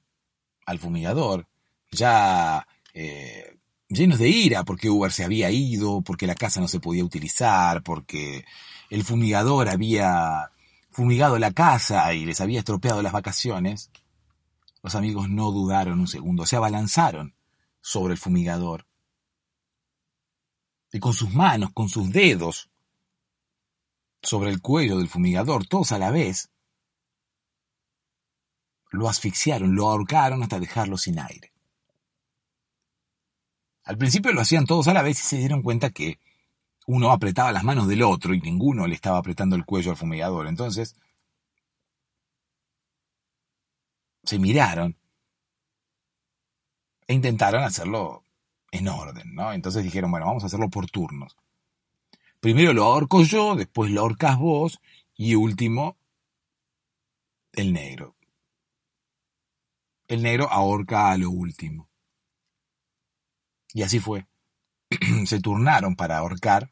al 0.67 0.79
fumigador, 0.79 1.47
ya 1.89 2.67
eh, 2.93 3.57
llenos 3.87 4.19
de 4.19 4.29
ira 4.29 4.63
porque 4.63 4.89
Uber 4.89 5.11
se 5.11 5.23
había 5.23 5.49
ido, 5.49 6.01
porque 6.01 6.27
la 6.27 6.35
casa 6.35 6.61
no 6.61 6.67
se 6.67 6.79
podía 6.79 7.03
utilizar, 7.03 7.81
porque 7.81 8.45
el 8.89 9.03
fumigador 9.03 9.69
había 9.69 10.51
fumigado 10.91 11.39
la 11.39 11.51
casa 11.51 12.13
y 12.13 12.25
les 12.25 12.41
había 12.41 12.59
estropeado 12.59 13.01
las 13.01 13.13
vacaciones, 13.13 13.89
los 14.83 14.93
amigos 14.93 15.29
no 15.29 15.51
dudaron 15.51 15.99
un 15.99 16.07
segundo, 16.07 16.45
se 16.45 16.57
abalanzaron 16.57 17.33
sobre 17.81 18.13
el 18.13 18.19
fumigador 18.19 18.85
y 20.91 20.99
con 20.99 21.13
sus 21.13 21.33
manos, 21.33 21.71
con 21.73 21.87
sus 21.87 22.11
dedos, 22.11 22.69
sobre 24.21 24.49
el 24.49 24.61
cuello 24.61 24.97
del 24.97 25.07
fumigador, 25.07 25.65
todos 25.65 25.93
a 25.93 25.99
la 25.99 26.11
vez, 26.11 26.49
lo 28.97 29.09
asfixiaron, 29.09 29.75
lo 29.75 29.89
ahorcaron 29.89 30.43
hasta 30.43 30.59
dejarlo 30.59 30.97
sin 30.97 31.19
aire. 31.19 31.51
Al 33.85 33.97
principio 33.97 34.33
lo 34.33 34.41
hacían 34.41 34.65
todos 34.65 34.89
a 34.89 34.93
la 34.93 35.01
vez 35.01 35.19
y 35.19 35.23
se 35.23 35.37
dieron 35.37 35.61
cuenta 35.61 35.91
que 35.91 36.19
uno 36.87 37.11
apretaba 37.11 37.53
las 37.53 37.63
manos 37.63 37.87
del 37.87 38.03
otro 38.03 38.33
y 38.33 38.41
ninguno 38.41 38.85
le 38.85 38.95
estaba 38.95 39.17
apretando 39.17 39.55
el 39.55 39.65
cuello 39.65 39.91
al 39.91 39.97
fumigador. 39.97 40.47
Entonces, 40.47 40.95
se 44.23 44.39
miraron 44.39 44.97
e 47.07 47.13
intentaron 47.13 47.63
hacerlo 47.63 48.23
en 48.71 48.89
orden, 48.89 49.33
¿no? 49.33 49.53
Entonces 49.53 49.85
dijeron, 49.85 50.11
bueno, 50.11 50.25
vamos 50.25 50.43
a 50.43 50.47
hacerlo 50.47 50.69
por 50.69 50.89
turnos. 50.89 51.37
Primero 52.41 52.73
lo 52.73 52.83
ahorco 52.83 53.23
yo, 53.23 53.55
después 53.55 53.89
lo 53.91 54.01
ahorcas 54.01 54.37
vos 54.37 54.81
y 55.15 55.35
último, 55.35 55.97
el 57.53 57.71
negro. 57.71 58.16
El 60.07 60.23
negro 60.23 60.49
ahorca 60.49 61.11
a 61.11 61.17
lo 61.17 61.29
último. 61.29 61.89
Y 63.73 63.83
así 63.83 63.99
fue. 63.99 64.27
Se 65.25 65.39
turnaron 65.41 65.95
para 65.95 66.17
ahorcar 66.17 66.71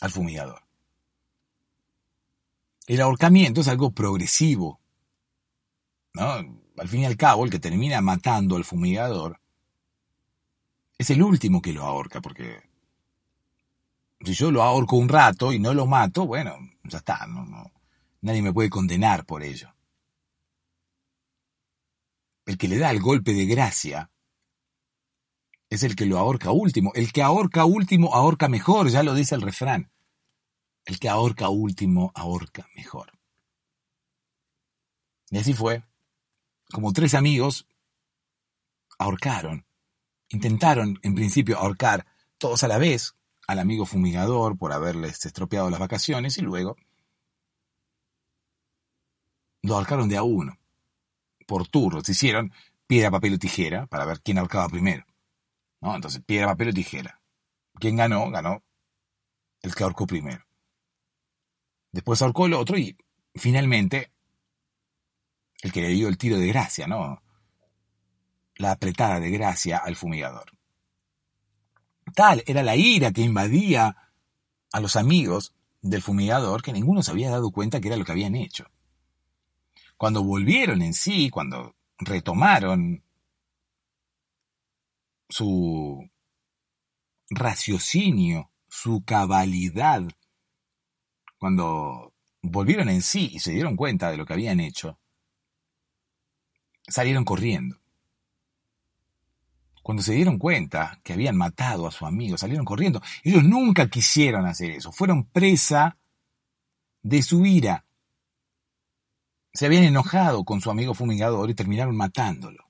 al 0.00 0.10
fumigador. 0.10 0.62
El 2.86 3.00
ahorcamiento 3.00 3.60
es 3.60 3.68
algo 3.68 3.90
progresivo. 3.90 4.80
¿no? 6.14 6.24
Al 6.78 6.88
fin 6.88 7.02
y 7.02 7.06
al 7.06 7.16
cabo, 7.16 7.44
el 7.44 7.50
que 7.50 7.58
termina 7.58 8.00
matando 8.00 8.56
al 8.56 8.64
fumigador 8.64 9.40
es 10.98 11.10
el 11.10 11.22
último 11.22 11.60
que 11.60 11.72
lo 11.72 11.84
ahorca, 11.84 12.20
porque 12.20 12.62
si 14.20 14.32
yo 14.32 14.50
lo 14.50 14.62
ahorco 14.62 14.96
un 14.96 15.08
rato 15.08 15.52
y 15.52 15.58
no 15.58 15.74
lo 15.74 15.86
mato, 15.86 16.26
bueno, 16.26 16.56
ya 16.84 16.98
está, 16.98 17.26
no, 17.26 17.44
no, 17.44 17.70
nadie 18.22 18.42
me 18.42 18.52
puede 18.52 18.70
condenar 18.70 19.26
por 19.26 19.42
ello. 19.42 19.75
El 22.46 22.56
que 22.56 22.68
le 22.68 22.78
da 22.78 22.90
el 22.90 23.00
golpe 23.00 23.34
de 23.34 23.44
gracia 23.46 24.10
es 25.68 25.82
el 25.82 25.96
que 25.96 26.06
lo 26.06 26.18
ahorca 26.18 26.52
último. 26.52 26.92
El 26.94 27.12
que 27.12 27.22
ahorca 27.22 27.64
último 27.64 28.14
ahorca 28.14 28.48
mejor, 28.48 28.88
ya 28.88 29.02
lo 29.02 29.14
dice 29.14 29.34
el 29.34 29.42
refrán. 29.42 29.92
El 30.84 30.98
que 30.98 31.08
ahorca 31.08 31.48
último 31.48 32.12
ahorca 32.14 32.68
mejor. 32.74 33.12
Y 35.30 35.38
así 35.38 35.52
fue. 35.52 35.84
Como 36.70 36.92
tres 36.92 37.14
amigos 37.14 37.66
ahorcaron 38.98 39.66
Intentaron, 40.28 40.98
en 41.02 41.14
principio, 41.14 41.58
ahorcar 41.58 42.06
todos 42.38 42.64
a 42.64 42.68
la 42.68 42.78
vez 42.78 43.14
al 43.46 43.60
amigo 43.60 43.86
fumigador 43.86 44.58
por 44.58 44.72
haberles 44.72 45.24
estropeado 45.24 45.70
las 45.70 45.78
vacaciones 45.78 46.36
y 46.38 46.42
luego 46.42 46.76
lo 49.62 49.76
ahorcaron 49.76 50.08
de 50.08 50.16
a 50.16 50.24
uno, 50.24 50.58
por 51.46 51.66
turnos. 51.68 52.08
Hicieron 52.08 52.52
piedra, 52.86 53.10
papel 53.10 53.34
o 53.34 53.38
tijera 53.38 53.86
para 53.86 54.04
ver 54.04 54.20
quién 54.20 54.38
ahorcaba 54.38 54.68
primero. 54.68 55.04
¿no? 55.80 55.94
Entonces, 55.94 56.22
piedra, 56.24 56.48
papel 56.48 56.68
o 56.68 56.72
tijera. 56.72 57.20
¿Quién 57.74 57.96
ganó? 57.96 58.30
Ganó 58.30 58.62
el 59.62 59.74
que 59.74 59.82
ahorcó 59.82 60.06
primero. 60.06 60.44
Después 61.92 62.20
ahorcó 62.22 62.46
el 62.46 62.54
otro 62.54 62.78
y 62.78 62.96
finalmente 63.34 64.12
el 65.62 65.72
que 65.72 65.82
le 65.82 65.88
dio 65.88 66.08
el 66.08 66.18
tiro 66.18 66.38
de 66.38 66.46
gracia, 66.46 66.86
¿no? 66.86 67.22
la 68.56 68.72
apretada 68.72 69.20
de 69.20 69.30
gracia 69.30 69.78
al 69.78 69.96
fumigador. 69.96 70.52
Tal 72.14 72.42
era 72.46 72.62
la 72.62 72.76
ira 72.76 73.12
que 73.12 73.22
invadía 73.22 73.96
a 74.72 74.80
los 74.80 74.96
amigos 74.96 75.54
del 75.82 76.02
fumigador 76.02 76.62
que 76.62 76.72
ninguno 76.72 77.02
se 77.02 77.10
había 77.10 77.30
dado 77.30 77.50
cuenta 77.50 77.80
que 77.80 77.88
era 77.88 77.96
lo 77.96 78.04
que 78.04 78.12
habían 78.12 78.34
hecho. 78.34 78.66
Cuando 79.96 80.22
volvieron 80.22 80.82
en 80.82 80.94
sí, 80.94 81.30
cuando 81.30 81.74
retomaron 81.98 83.02
su 85.28 86.08
raciocinio, 87.30 88.50
su 88.68 89.04
cabalidad, 89.04 90.02
cuando 91.38 92.14
volvieron 92.42 92.88
en 92.88 93.02
sí 93.02 93.30
y 93.32 93.40
se 93.40 93.52
dieron 93.52 93.76
cuenta 93.76 94.10
de 94.10 94.16
lo 94.16 94.26
que 94.26 94.34
habían 94.34 94.60
hecho, 94.60 94.98
salieron 96.86 97.24
corriendo. 97.24 97.78
Cuando 99.82 100.02
se 100.02 100.14
dieron 100.14 100.38
cuenta 100.38 101.00
que 101.04 101.12
habían 101.12 101.36
matado 101.36 101.86
a 101.86 101.92
su 101.92 102.06
amigo, 102.06 102.36
salieron 102.36 102.64
corriendo. 102.64 103.00
Ellos 103.22 103.44
nunca 103.44 103.88
quisieron 103.88 104.44
hacer 104.44 104.72
eso. 104.72 104.90
Fueron 104.90 105.26
presa 105.26 105.96
de 107.02 107.22
su 107.22 107.46
ira. 107.46 107.85
Se 109.56 109.64
habían 109.64 109.84
enojado 109.84 110.44
con 110.44 110.60
su 110.60 110.70
amigo 110.70 110.92
fumigador 110.92 111.48
y 111.48 111.54
terminaron 111.54 111.96
matándolo. 111.96 112.68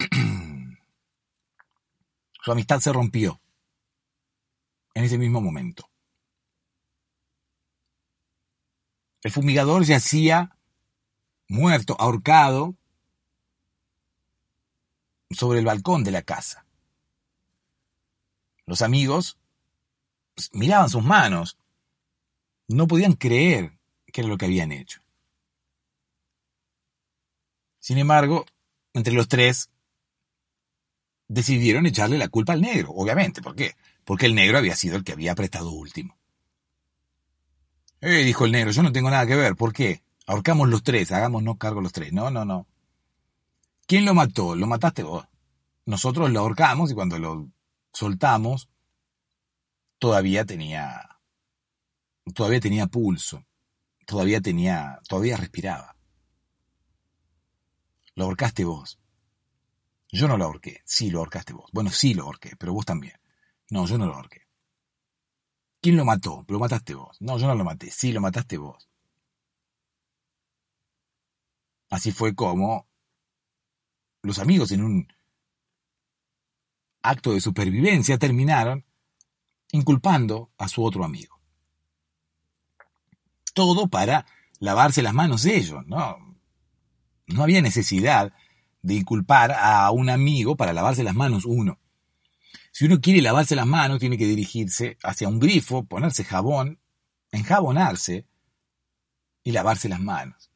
su 2.42 2.50
amistad 2.50 2.80
se 2.80 2.92
rompió 2.92 3.40
en 4.94 5.04
ese 5.04 5.16
mismo 5.16 5.40
momento. 5.40 5.88
El 9.22 9.30
fumigador 9.30 9.84
yacía 9.84 10.56
muerto, 11.46 11.94
ahorcado, 12.00 12.74
sobre 15.30 15.60
el 15.60 15.66
balcón 15.66 16.02
de 16.02 16.10
la 16.10 16.22
casa. 16.22 16.66
Los 18.64 18.82
amigos 18.82 19.38
pues, 20.34 20.52
miraban 20.52 20.90
sus 20.90 21.04
manos, 21.04 21.56
no 22.66 22.88
podían 22.88 23.12
creer 23.12 23.75
que 24.12 24.20
era 24.20 24.28
lo 24.28 24.38
que 24.38 24.46
habían 24.46 24.72
hecho. 24.72 25.00
Sin 27.78 27.98
embargo, 27.98 28.46
entre 28.92 29.12
los 29.12 29.28
tres 29.28 29.70
decidieron 31.28 31.86
echarle 31.86 32.18
la 32.18 32.28
culpa 32.28 32.52
al 32.52 32.60
negro, 32.60 32.90
obviamente. 32.90 33.42
¿Por 33.42 33.54
qué? 33.54 33.76
Porque 34.04 34.26
el 34.26 34.34
negro 34.34 34.58
había 34.58 34.76
sido 34.76 34.96
el 34.96 35.04
que 35.04 35.12
había 35.12 35.32
apretado 35.32 35.70
último. 35.70 36.16
Eh, 38.00 38.24
dijo 38.24 38.44
el 38.44 38.52
negro, 38.52 38.70
yo 38.70 38.82
no 38.82 38.92
tengo 38.92 39.10
nada 39.10 39.26
que 39.26 39.36
ver. 39.36 39.56
¿Por 39.56 39.72
qué? 39.72 40.02
Ahorcamos 40.26 40.68
los 40.68 40.82
tres, 40.82 41.12
hagámonos 41.12 41.56
cargo 41.58 41.80
los 41.80 41.92
tres. 41.92 42.12
No, 42.12 42.30
no, 42.30 42.44
no. 42.44 42.66
¿Quién 43.86 44.04
lo 44.04 44.14
mató? 44.14 44.56
Lo 44.56 44.66
mataste 44.66 45.02
vos. 45.02 45.26
Nosotros 45.84 46.30
lo 46.30 46.40
ahorcamos 46.40 46.90
y 46.90 46.94
cuando 46.94 47.18
lo 47.18 47.48
soltamos, 47.92 48.68
todavía 49.98 50.44
tenía, 50.44 51.18
todavía 52.34 52.60
tenía 52.60 52.86
pulso, 52.86 53.44
todavía 54.06 54.40
tenía, 54.40 55.00
todavía 55.08 55.36
respiraba. 55.36 55.96
Lo 58.14 58.24
ahorcaste 58.24 58.64
vos. 58.64 58.98
Yo 60.10 60.28
no 60.28 60.38
lo 60.38 60.46
ahorqué. 60.46 60.80
Sí, 60.86 61.10
lo 61.10 61.18
ahorcaste 61.18 61.52
vos. 61.52 61.68
Bueno, 61.72 61.90
sí 61.90 62.14
lo 62.14 62.24
ahorqué, 62.24 62.56
pero 62.56 62.72
vos 62.72 62.86
también. 62.86 63.20
No, 63.68 63.86
yo 63.86 63.98
no 63.98 64.06
lo 64.06 64.14
ahorqué. 64.14 64.46
¿Quién 65.82 65.96
lo 65.96 66.04
mató? 66.04 66.44
Lo 66.48 66.58
mataste 66.58 66.94
vos. 66.94 67.16
No, 67.20 67.38
yo 67.38 67.46
no 67.46 67.54
lo 67.54 67.64
maté. 67.64 67.90
Sí, 67.90 68.12
lo 68.12 68.20
mataste 68.20 68.56
vos. 68.56 68.88
Así 71.90 72.12
fue 72.12 72.34
como 72.34 72.88
los 74.22 74.38
amigos 74.38 74.72
en 74.72 74.82
un 74.82 75.08
acto 77.02 77.32
de 77.32 77.40
supervivencia 77.40 78.18
terminaron 78.18 78.84
inculpando 79.70 80.50
a 80.58 80.68
su 80.68 80.84
otro 80.84 81.04
amigo. 81.04 81.35
Todo 83.56 83.88
para 83.88 84.26
lavarse 84.58 85.00
las 85.00 85.14
manos 85.14 85.44
de 85.44 85.56
ellos, 85.56 85.82
¿no? 85.86 86.18
No 87.26 87.42
había 87.42 87.62
necesidad 87.62 88.34
de 88.82 88.94
inculpar 88.94 89.50
a 89.50 89.90
un 89.92 90.10
amigo 90.10 90.58
para 90.58 90.74
lavarse 90.74 91.02
las 91.02 91.14
manos 91.14 91.46
uno. 91.46 91.78
Si 92.70 92.84
uno 92.84 93.00
quiere 93.00 93.22
lavarse 93.22 93.56
las 93.56 93.66
manos, 93.66 93.98
tiene 93.98 94.18
que 94.18 94.26
dirigirse 94.26 94.98
hacia 95.02 95.28
un 95.28 95.40
grifo, 95.40 95.86
ponerse 95.86 96.22
jabón, 96.22 96.80
enjabonarse 97.32 98.26
y 99.42 99.52
lavarse 99.52 99.88
las 99.88 100.00
manos. 100.00 100.50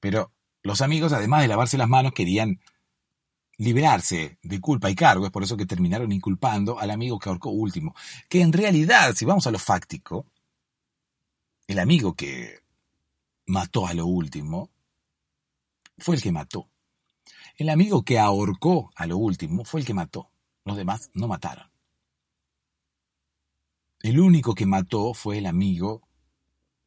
Pero 0.00 0.34
los 0.62 0.82
amigos, 0.82 1.14
además 1.14 1.40
de 1.40 1.48
lavarse 1.48 1.78
las 1.78 1.88
manos, 1.88 2.12
querían 2.12 2.60
librarse 3.56 4.38
de 4.42 4.60
culpa 4.60 4.90
y 4.90 4.94
cargo, 4.94 5.24
es 5.24 5.32
por 5.32 5.44
eso 5.44 5.56
que 5.56 5.64
terminaron 5.64 6.12
inculpando 6.12 6.78
al 6.78 6.90
amigo 6.90 7.18
que 7.18 7.30
ahorcó 7.30 7.48
último. 7.48 7.94
Que 8.28 8.42
en 8.42 8.52
realidad, 8.52 9.14
si 9.14 9.24
vamos 9.24 9.46
a 9.46 9.50
lo 9.50 9.58
fáctico, 9.58 10.26
el 11.68 11.78
amigo 11.78 12.14
que 12.14 12.60
mató 13.46 13.86
a 13.86 13.92
lo 13.92 14.06
último 14.06 14.70
fue 15.98 16.16
el 16.16 16.22
que 16.22 16.32
mató. 16.32 16.70
El 17.56 17.68
amigo 17.68 18.02
que 18.02 18.18
ahorcó 18.18 18.90
a 18.96 19.06
lo 19.06 19.18
último 19.18 19.64
fue 19.64 19.80
el 19.80 19.86
que 19.86 19.92
mató. 19.92 20.30
Los 20.64 20.78
demás 20.78 21.10
no 21.12 21.28
mataron. 21.28 21.70
El 24.00 24.18
único 24.18 24.54
que 24.54 24.64
mató 24.64 25.12
fue 25.12 25.38
el 25.38 25.46
amigo 25.46 26.08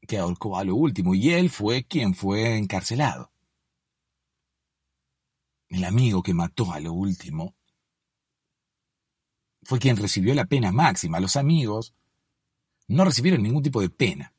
que 0.08 0.18
ahorcó 0.18 0.58
a 0.58 0.64
lo 0.64 0.76
último 0.76 1.14
y 1.14 1.30
él 1.30 1.52
fue 1.52 1.84
quien 1.84 2.16
fue 2.16 2.58
encarcelado. 2.58 3.32
El 5.70 5.84
amigo 5.84 6.24
que 6.24 6.34
mató 6.34 6.72
a 6.72 6.80
lo 6.80 6.94
último 6.94 7.56
fue 9.62 9.78
quien 9.78 9.96
recibió 9.96 10.34
la 10.34 10.46
pena 10.46 10.72
máxima. 10.72 11.20
Los 11.20 11.36
amigos 11.36 11.94
no 12.88 13.06
recibieron 13.06 13.44
ningún 13.44 13.62
tipo 13.62 13.80
de 13.80 13.90
pena. 13.90 14.34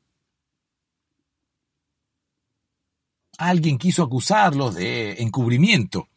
Alguien 3.37 3.77
quiso 3.77 4.03
acusarlos 4.03 4.75
de 4.75 5.21
encubrimiento. 5.21 6.07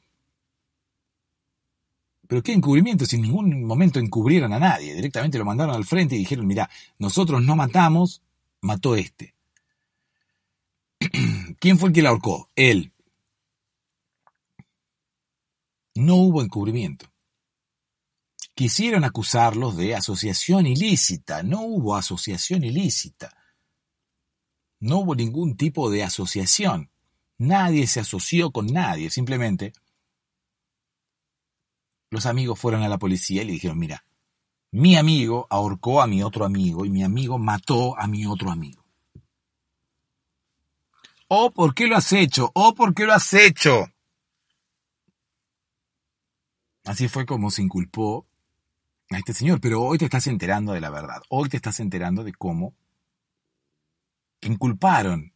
Pero 2.27 2.43
¿qué 2.43 2.53
encubrimiento? 2.53 3.07
Si 3.07 3.17
en 3.17 3.23
ningún 3.23 3.65
momento 3.65 3.99
encubrieron 3.99 4.53
a 4.53 4.59
nadie. 4.59 4.95
Directamente 4.95 5.39
lo 5.39 5.45
mandaron 5.45 5.75
al 5.75 5.85
frente 5.85 6.17
y 6.17 6.19
dijeron, 6.19 6.47
mira, 6.47 6.69
nosotros 6.99 7.43
no 7.43 7.57
matamos, 7.57 8.23
mató 8.61 8.97
este. 8.97 9.35
¿Quién 11.61 11.79
fue 11.79 11.91
el 11.91 11.95
que 11.95 12.03
la 12.03 12.11
ahorcó? 12.11 12.51
Él. 12.57 12.93
No 15.95 16.17
hubo 16.17 16.43
encubrimiento. 16.43 17.07
Quisieron 18.55 19.05
acusarlos 19.05 19.77
de 19.77 19.95
asociación 19.95 20.67
ilícita. 20.67 21.43
No 21.43 21.63
hubo 21.63 21.95
asociación 21.95 22.65
ilícita. 22.65 23.37
No 24.81 24.99
hubo 24.99 25.15
ningún 25.15 25.57
tipo 25.57 25.91
de 25.91 26.03
asociación. 26.03 26.91
Nadie 27.39 27.87
se 27.87 28.01
asoció 28.01 28.51
con 28.51 28.67
nadie. 28.67 29.11
Simplemente 29.11 29.73
los 32.11 32.27
amigos 32.27 32.59
fueron 32.59 32.83
a 32.83 32.89
la 32.89 32.99
policía 32.99 33.43
y 33.43 33.47
le 33.47 33.53
dijeron, 33.53 33.79
mira, 33.79 34.05
mi 34.71 34.97
amigo 34.97 35.47
ahorcó 35.51 36.03
a 36.03 36.07
mi 36.07 36.23
otro 36.23 36.45
amigo 36.45 36.85
y 36.85 36.91
mi 36.91 37.03
amigo 37.03 37.39
mató 37.39 37.99
a 37.99 38.07
mi 38.07 38.27
otro 38.27 38.51
amigo. 38.51 38.85
Oh, 41.29 41.51
¿por 41.51 41.75
qué 41.75 41.87
lo 41.87 41.97
has 41.97 42.13
hecho? 42.13 42.51
Oh, 42.55 42.75
¿por 42.75 42.95
qué 42.95 43.05
lo 43.05 43.13
has 43.13 43.33
hecho? 43.35 43.87
Así 46.85 47.09
fue 47.09 47.27
como 47.27 47.51
se 47.51 47.63
inculpó 47.63 48.29
a 49.11 49.19
este 49.19 49.35
señor, 49.35 49.61
pero 49.61 49.83
hoy 49.83 49.99
te 49.99 50.05
estás 50.05 50.29
enterando 50.29 50.73
de 50.73 50.81
la 50.81 50.91
verdad. 50.91 51.21
Hoy 51.29 51.49
te 51.49 51.57
estás 51.57 51.81
enterando 51.81 52.23
de 52.23 52.33
cómo 52.33 52.75
inculparon 54.43 55.33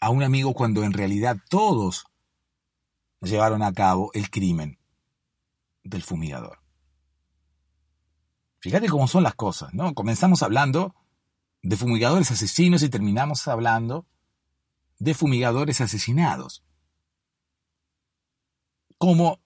a 0.00 0.10
un 0.10 0.22
amigo 0.22 0.54
cuando 0.54 0.84
en 0.84 0.92
realidad 0.92 1.36
todos 1.48 2.06
llevaron 3.20 3.62
a 3.62 3.72
cabo 3.72 4.10
el 4.14 4.30
crimen 4.30 4.78
del 5.82 6.02
fumigador. 6.02 6.58
Fíjate 8.60 8.88
cómo 8.88 9.06
son 9.06 9.22
las 9.22 9.34
cosas, 9.34 9.72
¿no? 9.74 9.94
Comenzamos 9.94 10.42
hablando 10.42 10.94
de 11.62 11.76
fumigadores 11.76 12.30
asesinos 12.30 12.82
y 12.82 12.88
terminamos 12.88 13.46
hablando 13.48 14.06
de 14.98 15.14
fumigadores 15.14 15.80
asesinados. 15.80 16.64
Como 18.98 19.40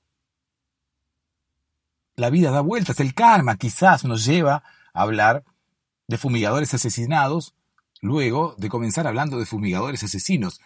la 2.17 2.31
vida 2.31 2.51
da 2.51 2.61
vueltas, 2.61 3.01
el 3.01 3.15
karma 3.15 3.57
quizás 3.57 4.05
nos 4.05 4.25
lleva 4.25 4.63
a 4.93 5.03
hablar 5.03 5.45
de 6.07 6.19
fumigadores 6.19 6.73
asesinados 6.75 7.55
luego 8.01 8.55
de 8.59 8.69
comenzar 8.69 9.07
hablando 9.07 9.39
de 9.39 9.47
fumigadores 9.47 10.03
asesinos. 10.03 10.61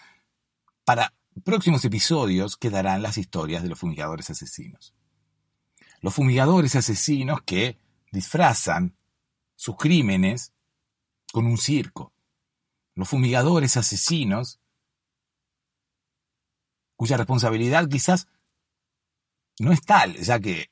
Para 0.85 1.15
próximos 1.43 1.85
episodios 1.85 2.57
quedarán 2.57 3.03
las 3.03 3.19
historias 3.19 3.63
de 3.63 3.69
los 3.69 3.79
fumigadores 3.79 4.31
asesinos. 4.31 4.95
Los 6.01 6.15
fumigadores 6.15 6.77
asesinos 6.77 7.43
que 7.43 7.79
disfrazan 8.13 8.97
sus 9.57 9.77
crímenes 9.77 10.53
con 11.33 11.47
un 11.47 11.59
circo. 11.59 12.13
Los 12.95 13.09
fumigadores 13.09 13.77
asesinos 13.77 14.61
cuya 16.97 17.17
responsabilidad 17.17 17.89
quizás 17.89 18.29
no 19.59 19.73
es 19.73 19.83
tal, 19.83 20.15
ya 20.17 20.39
que 20.39 20.71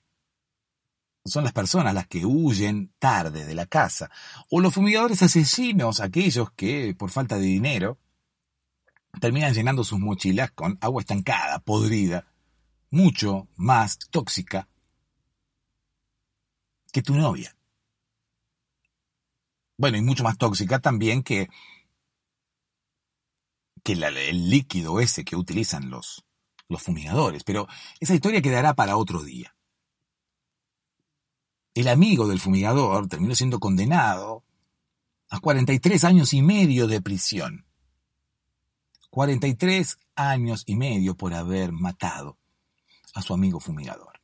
son 1.24 1.44
las 1.44 1.52
personas 1.52 1.94
las 1.94 2.08
que 2.08 2.26
huyen 2.26 2.92
tarde 2.98 3.44
de 3.44 3.54
la 3.54 3.66
casa. 3.66 4.10
O 4.50 4.60
los 4.60 4.74
fumigadores 4.74 5.22
asesinos, 5.22 6.00
aquellos 6.00 6.50
que, 6.52 6.94
por 6.98 7.10
falta 7.10 7.36
de 7.36 7.46
dinero, 7.46 7.98
terminan 9.20 9.54
llenando 9.54 9.84
sus 9.84 10.00
mochilas 10.00 10.50
con 10.52 10.78
agua 10.80 11.02
estancada, 11.02 11.60
podrida, 11.60 12.26
mucho 12.90 13.48
más 13.56 13.98
tóxica 14.10 14.68
que 16.92 17.02
tu 17.02 17.14
novia. 17.14 17.56
Bueno, 19.78 19.96
y 19.96 20.02
mucho 20.02 20.24
más 20.24 20.38
tóxica 20.38 20.80
también 20.80 21.22
que, 21.22 21.48
que 23.82 23.92
el 23.92 24.50
líquido 24.50 25.00
ese 25.00 25.24
que 25.24 25.36
utilizan 25.36 25.88
los, 25.88 26.24
los 26.68 26.82
fumigadores. 26.82 27.44
Pero 27.44 27.66
esa 28.00 28.14
historia 28.14 28.42
quedará 28.42 28.74
para 28.74 28.96
otro 28.96 29.22
día. 29.22 29.54
El 31.74 31.88
amigo 31.88 32.28
del 32.28 32.40
fumigador 32.40 33.08
terminó 33.08 33.34
siendo 33.34 33.58
condenado 33.58 34.44
a 35.30 35.40
43 35.40 36.04
años 36.04 36.34
y 36.34 36.42
medio 36.42 36.86
de 36.86 37.00
prisión. 37.00 37.64
43 39.10 39.98
años 40.14 40.64
y 40.66 40.76
medio 40.76 41.16
por 41.16 41.34
haber 41.34 41.72
matado 41.72 42.38
a 43.14 43.22
su 43.22 43.32
amigo 43.32 43.60
fumigador. 43.60 44.20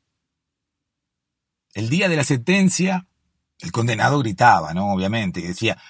El 1.75 1.89
día 1.89 2.09
de 2.09 2.17
la 2.17 2.25
sentencia, 2.25 3.07
el 3.61 3.73
condenado 3.73 4.19
gritaba, 4.19 4.75
¿no? 4.75 4.93
Obviamente, 4.93 5.41
y 5.41 5.45
decía, 5.45 5.81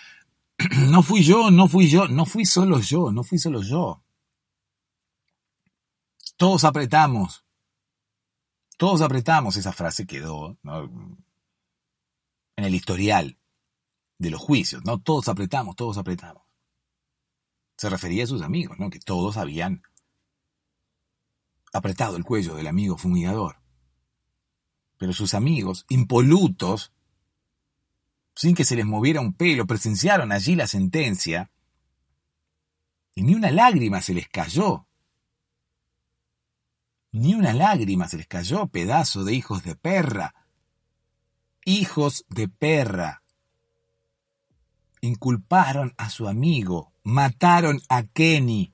no 0.89 1.03
fui 1.03 1.23
yo, 1.23 1.51
no 1.51 1.69
fui 1.69 1.89
yo, 1.89 2.09
no 2.09 2.27
fui 2.27 2.45
solo 2.45 2.81
yo, 2.81 3.11
no 3.11 3.25
fui 3.25 3.39
solo 3.39 3.63
yo. 3.63 4.03
Todos 6.37 6.65
apretamos, 6.65 7.45
todos 8.77 9.01
apretamos, 9.01 9.57
esa 9.57 9.73
frase 9.73 10.07
quedó, 10.07 10.57
¿no? 10.63 10.89
En 12.59 12.65
el 12.65 12.75
historial 12.75 13.39
de 14.19 14.31
los 14.31 14.41
juicios, 14.41 14.85
¿no? 14.85 14.99
Todos 14.99 15.29
apretamos, 15.29 15.77
todos 15.77 15.97
apretamos. 15.97 16.43
Se 17.77 17.89
refería 17.89 18.25
a 18.25 18.27
sus 18.27 18.43
amigos, 18.43 18.81
¿no? 18.81 18.91
Que 18.91 18.99
todos 18.99 19.37
habían 19.37 19.83
apretado 21.73 22.17
el 22.17 22.25
cuello 22.25 22.57
del 22.57 22.67
amigo 22.67 22.99
fumigador. 22.99 23.61
Pero 24.97 25.13
sus 25.13 25.35
amigos, 25.35 25.87
impolutos, 25.89 26.93
sin 28.35 28.57
que 28.57 28.65
se 28.65 28.75
les 28.75 28.87
moviera 28.87 29.21
un 29.21 29.35
pelo, 29.35 29.65
presenciaron 29.65 30.33
allí 30.33 30.57
la 30.57 30.67
sentencia 30.67 31.53
y 33.15 33.23
ni 33.23 33.37
una 33.37 33.53
lágrima 33.53 34.03
se 34.03 34.15
les 34.15 34.29
cayó. 34.29 34.89
Ni 37.13 37.35
una 37.35 37.53
lágrima 37.53 38.09
se 38.09 38.17
les 38.17 38.27
cayó, 38.27 38.67
pedazo 38.67 39.23
de 39.23 39.35
hijos 39.35 39.63
de 39.63 39.77
perra. 39.77 40.35
Hijos 41.71 42.25
de 42.31 42.49
perra. 42.49 43.23
Inculparon 45.03 45.93
a 45.99 46.09
su 46.09 46.27
amigo, 46.27 46.95
mataron 47.03 47.83
a 47.91 48.05
Kenny. 48.05 48.73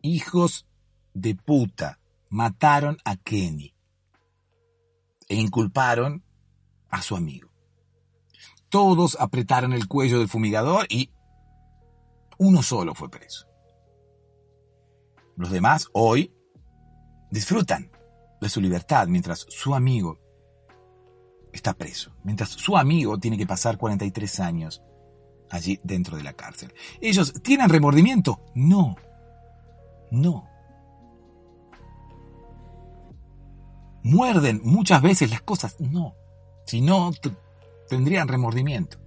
Hijos 0.00 0.68
de 1.12 1.34
puta, 1.34 1.98
mataron 2.28 2.98
a 3.04 3.16
Kenny. 3.16 3.74
E 5.28 5.34
inculparon 5.34 6.22
a 6.88 7.02
su 7.02 7.16
amigo. 7.16 7.50
Todos 8.68 9.16
apretaron 9.18 9.72
el 9.72 9.88
cuello 9.88 10.20
del 10.20 10.28
fumigador 10.28 10.86
y 10.88 11.10
uno 12.38 12.62
solo 12.62 12.94
fue 12.94 13.10
preso. 13.10 13.48
Los 15.34 15.50
demás 15.50 15.88
hoy 15.94 16.32
disfrutan 17.32 17.90
de 18.40 18.48
su 18.48 18.60
libertad 18.60 19.08
mientras 19.08 19.46
su 19.48 19.74
amigo 19.74 20.20
está 21.56 21.74
preso, 21.74 22.12
mientras 22.22 22.50
su 22.50 22.76
amigo 22.76 23.18
tiene 23.18 23.36
que 23.36 23.46
pasar 23.46 23.76
43 23.76 24.40
años 24.40 24.82
allí 25.50 25.80
dentro 25.82 26.16
de 26.16 26.22
la 26.22 26.32
cárcel. 26.32 26.72
¿Ellos 27.00 27.32
tienen 27.42 27.68
remordimiento? 27.68 28.40
No, 28.54 28.96
no. 30.10 30.48
¿Muerden 34.02 34.60
muchas 34.62 35.02
veces 35.02 35.30
las 35.30 35.42
cosas? 35.42 35.80
No. 35.80 36.14
Si 36.64 36.80
no, 36.80 37.10
tendrían 37.88 38.28
remordimiento. 38.28 38.98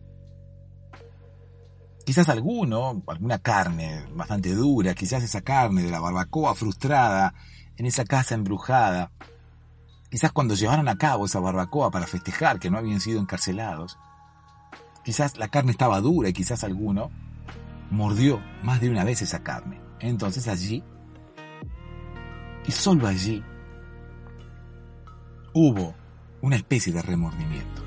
Quizás 2.05 2.27
alguno, 2.29 3.03
alguna 3.07 3.39
carne 3.39 4.05
bastante 4.13 4.53
dura, 4.55 4.95
quizás 4.95 5.23
esa 5.23 5.41
carne 5.41 5.83
de 5.83 5.91
la 5.91 5.99
barbacoa 5.99 6.55
frustrada 6.55 7.33
en 7.77 7.85
esa 7.85 8.03
casa 8.03 8.35
embrujada, 8.35 9.11
quizás 10.09 10.31
cuando 10.31 10.55
llevaron 10.55 10.87
a 10.87 10.97
cabo 10.97 11.25
esa 11.25 11.39
barbacoa 11.39 11.91
para 11.91 12.07
festejar 12.07 12.59
que 12.59 12.69
no 12.69 12.77
habían 12.77 12.99
sido 12.99 13.19
encarcelados, 13.19 13.97
quizás 15.03 15.37
la 15.37 15.47
carne 15.47 15.71
estaba 15.71 16.01
dura 16.01 16.29
y 16.29 16.33
quizás 16.33 16.63
alguno 16.63 17.11
mordió 17.91 18.41
más 18.63 18.81
de 18.81 18.89
una 18.89 19.03
vez 19.03 19.21
esa 19.21 19.43
carne. 19.43 19.81
Entonces 19.99 20.47
allí, 20.47 20.83
y 22.65 22.71
solo 22.71 23.07
allí, 23.07 23.43
hubo 25.53 25.95
una 26.41 26.55
especie 26.55 26.93
de 26.93 27.01
remordimiento. 27.01 27.83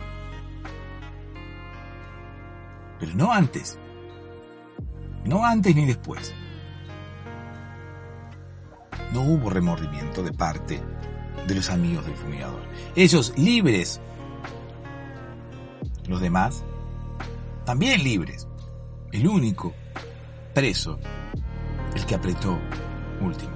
Pero 2.99 3.15
no 3.15 3.33
antes 3.33 3.79
no 5.25 5.45
antes 5.45 5.75
ni 5.77 5.87
después. 5.87 6.35
No 9.13 9.23
hubo 9.23 9.51
remordimiento 9.51 10.23
de 10.23 10.33
parte 10.33 10.83
de 11.47 11.55
los 11.55 11.71
amigos 11.71 12.07
del 12.07 12.15
fumigador. 12.15 12.63
Ellos 12.97 13.33
libres. 13.37 14.01
Los 16.07 16.21
demás 16.21 16.65
también 17.65 18.03
libres. 18.03 18.47
El 19.13 19.27
único 19.27 19.73
preso, 20.55 20.99
el 21.95 22.07
que 22.07 22.15
apretó 22.15 22.59
último. 23.21 23.53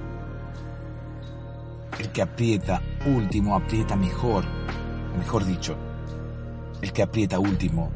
El 1.99 2.09
que 2.11 2.21
aprieta 2.21 2.81
último 3.07 3.55
aprieta 3.55 3.95
mejor, 3.95 4.45
mejor 5.17 5.45
dicho, 5.45 5.75
el 6.81 6.93
que 6.93 7.01
aprieta 7.01 7.39
último 7.39 7.91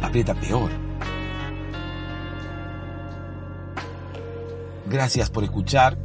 aprieta 0.00 0.34
peor. 0.34 0.70
Gracias 4.86 5.28
por 5.28 5.44
escuchar 5.44 5.98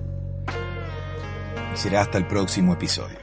será 1.75 2.01
hasta 2.01 2.17
el 2.17 2.25
próximo 2.25 2.73
episodio. 2.73 3.17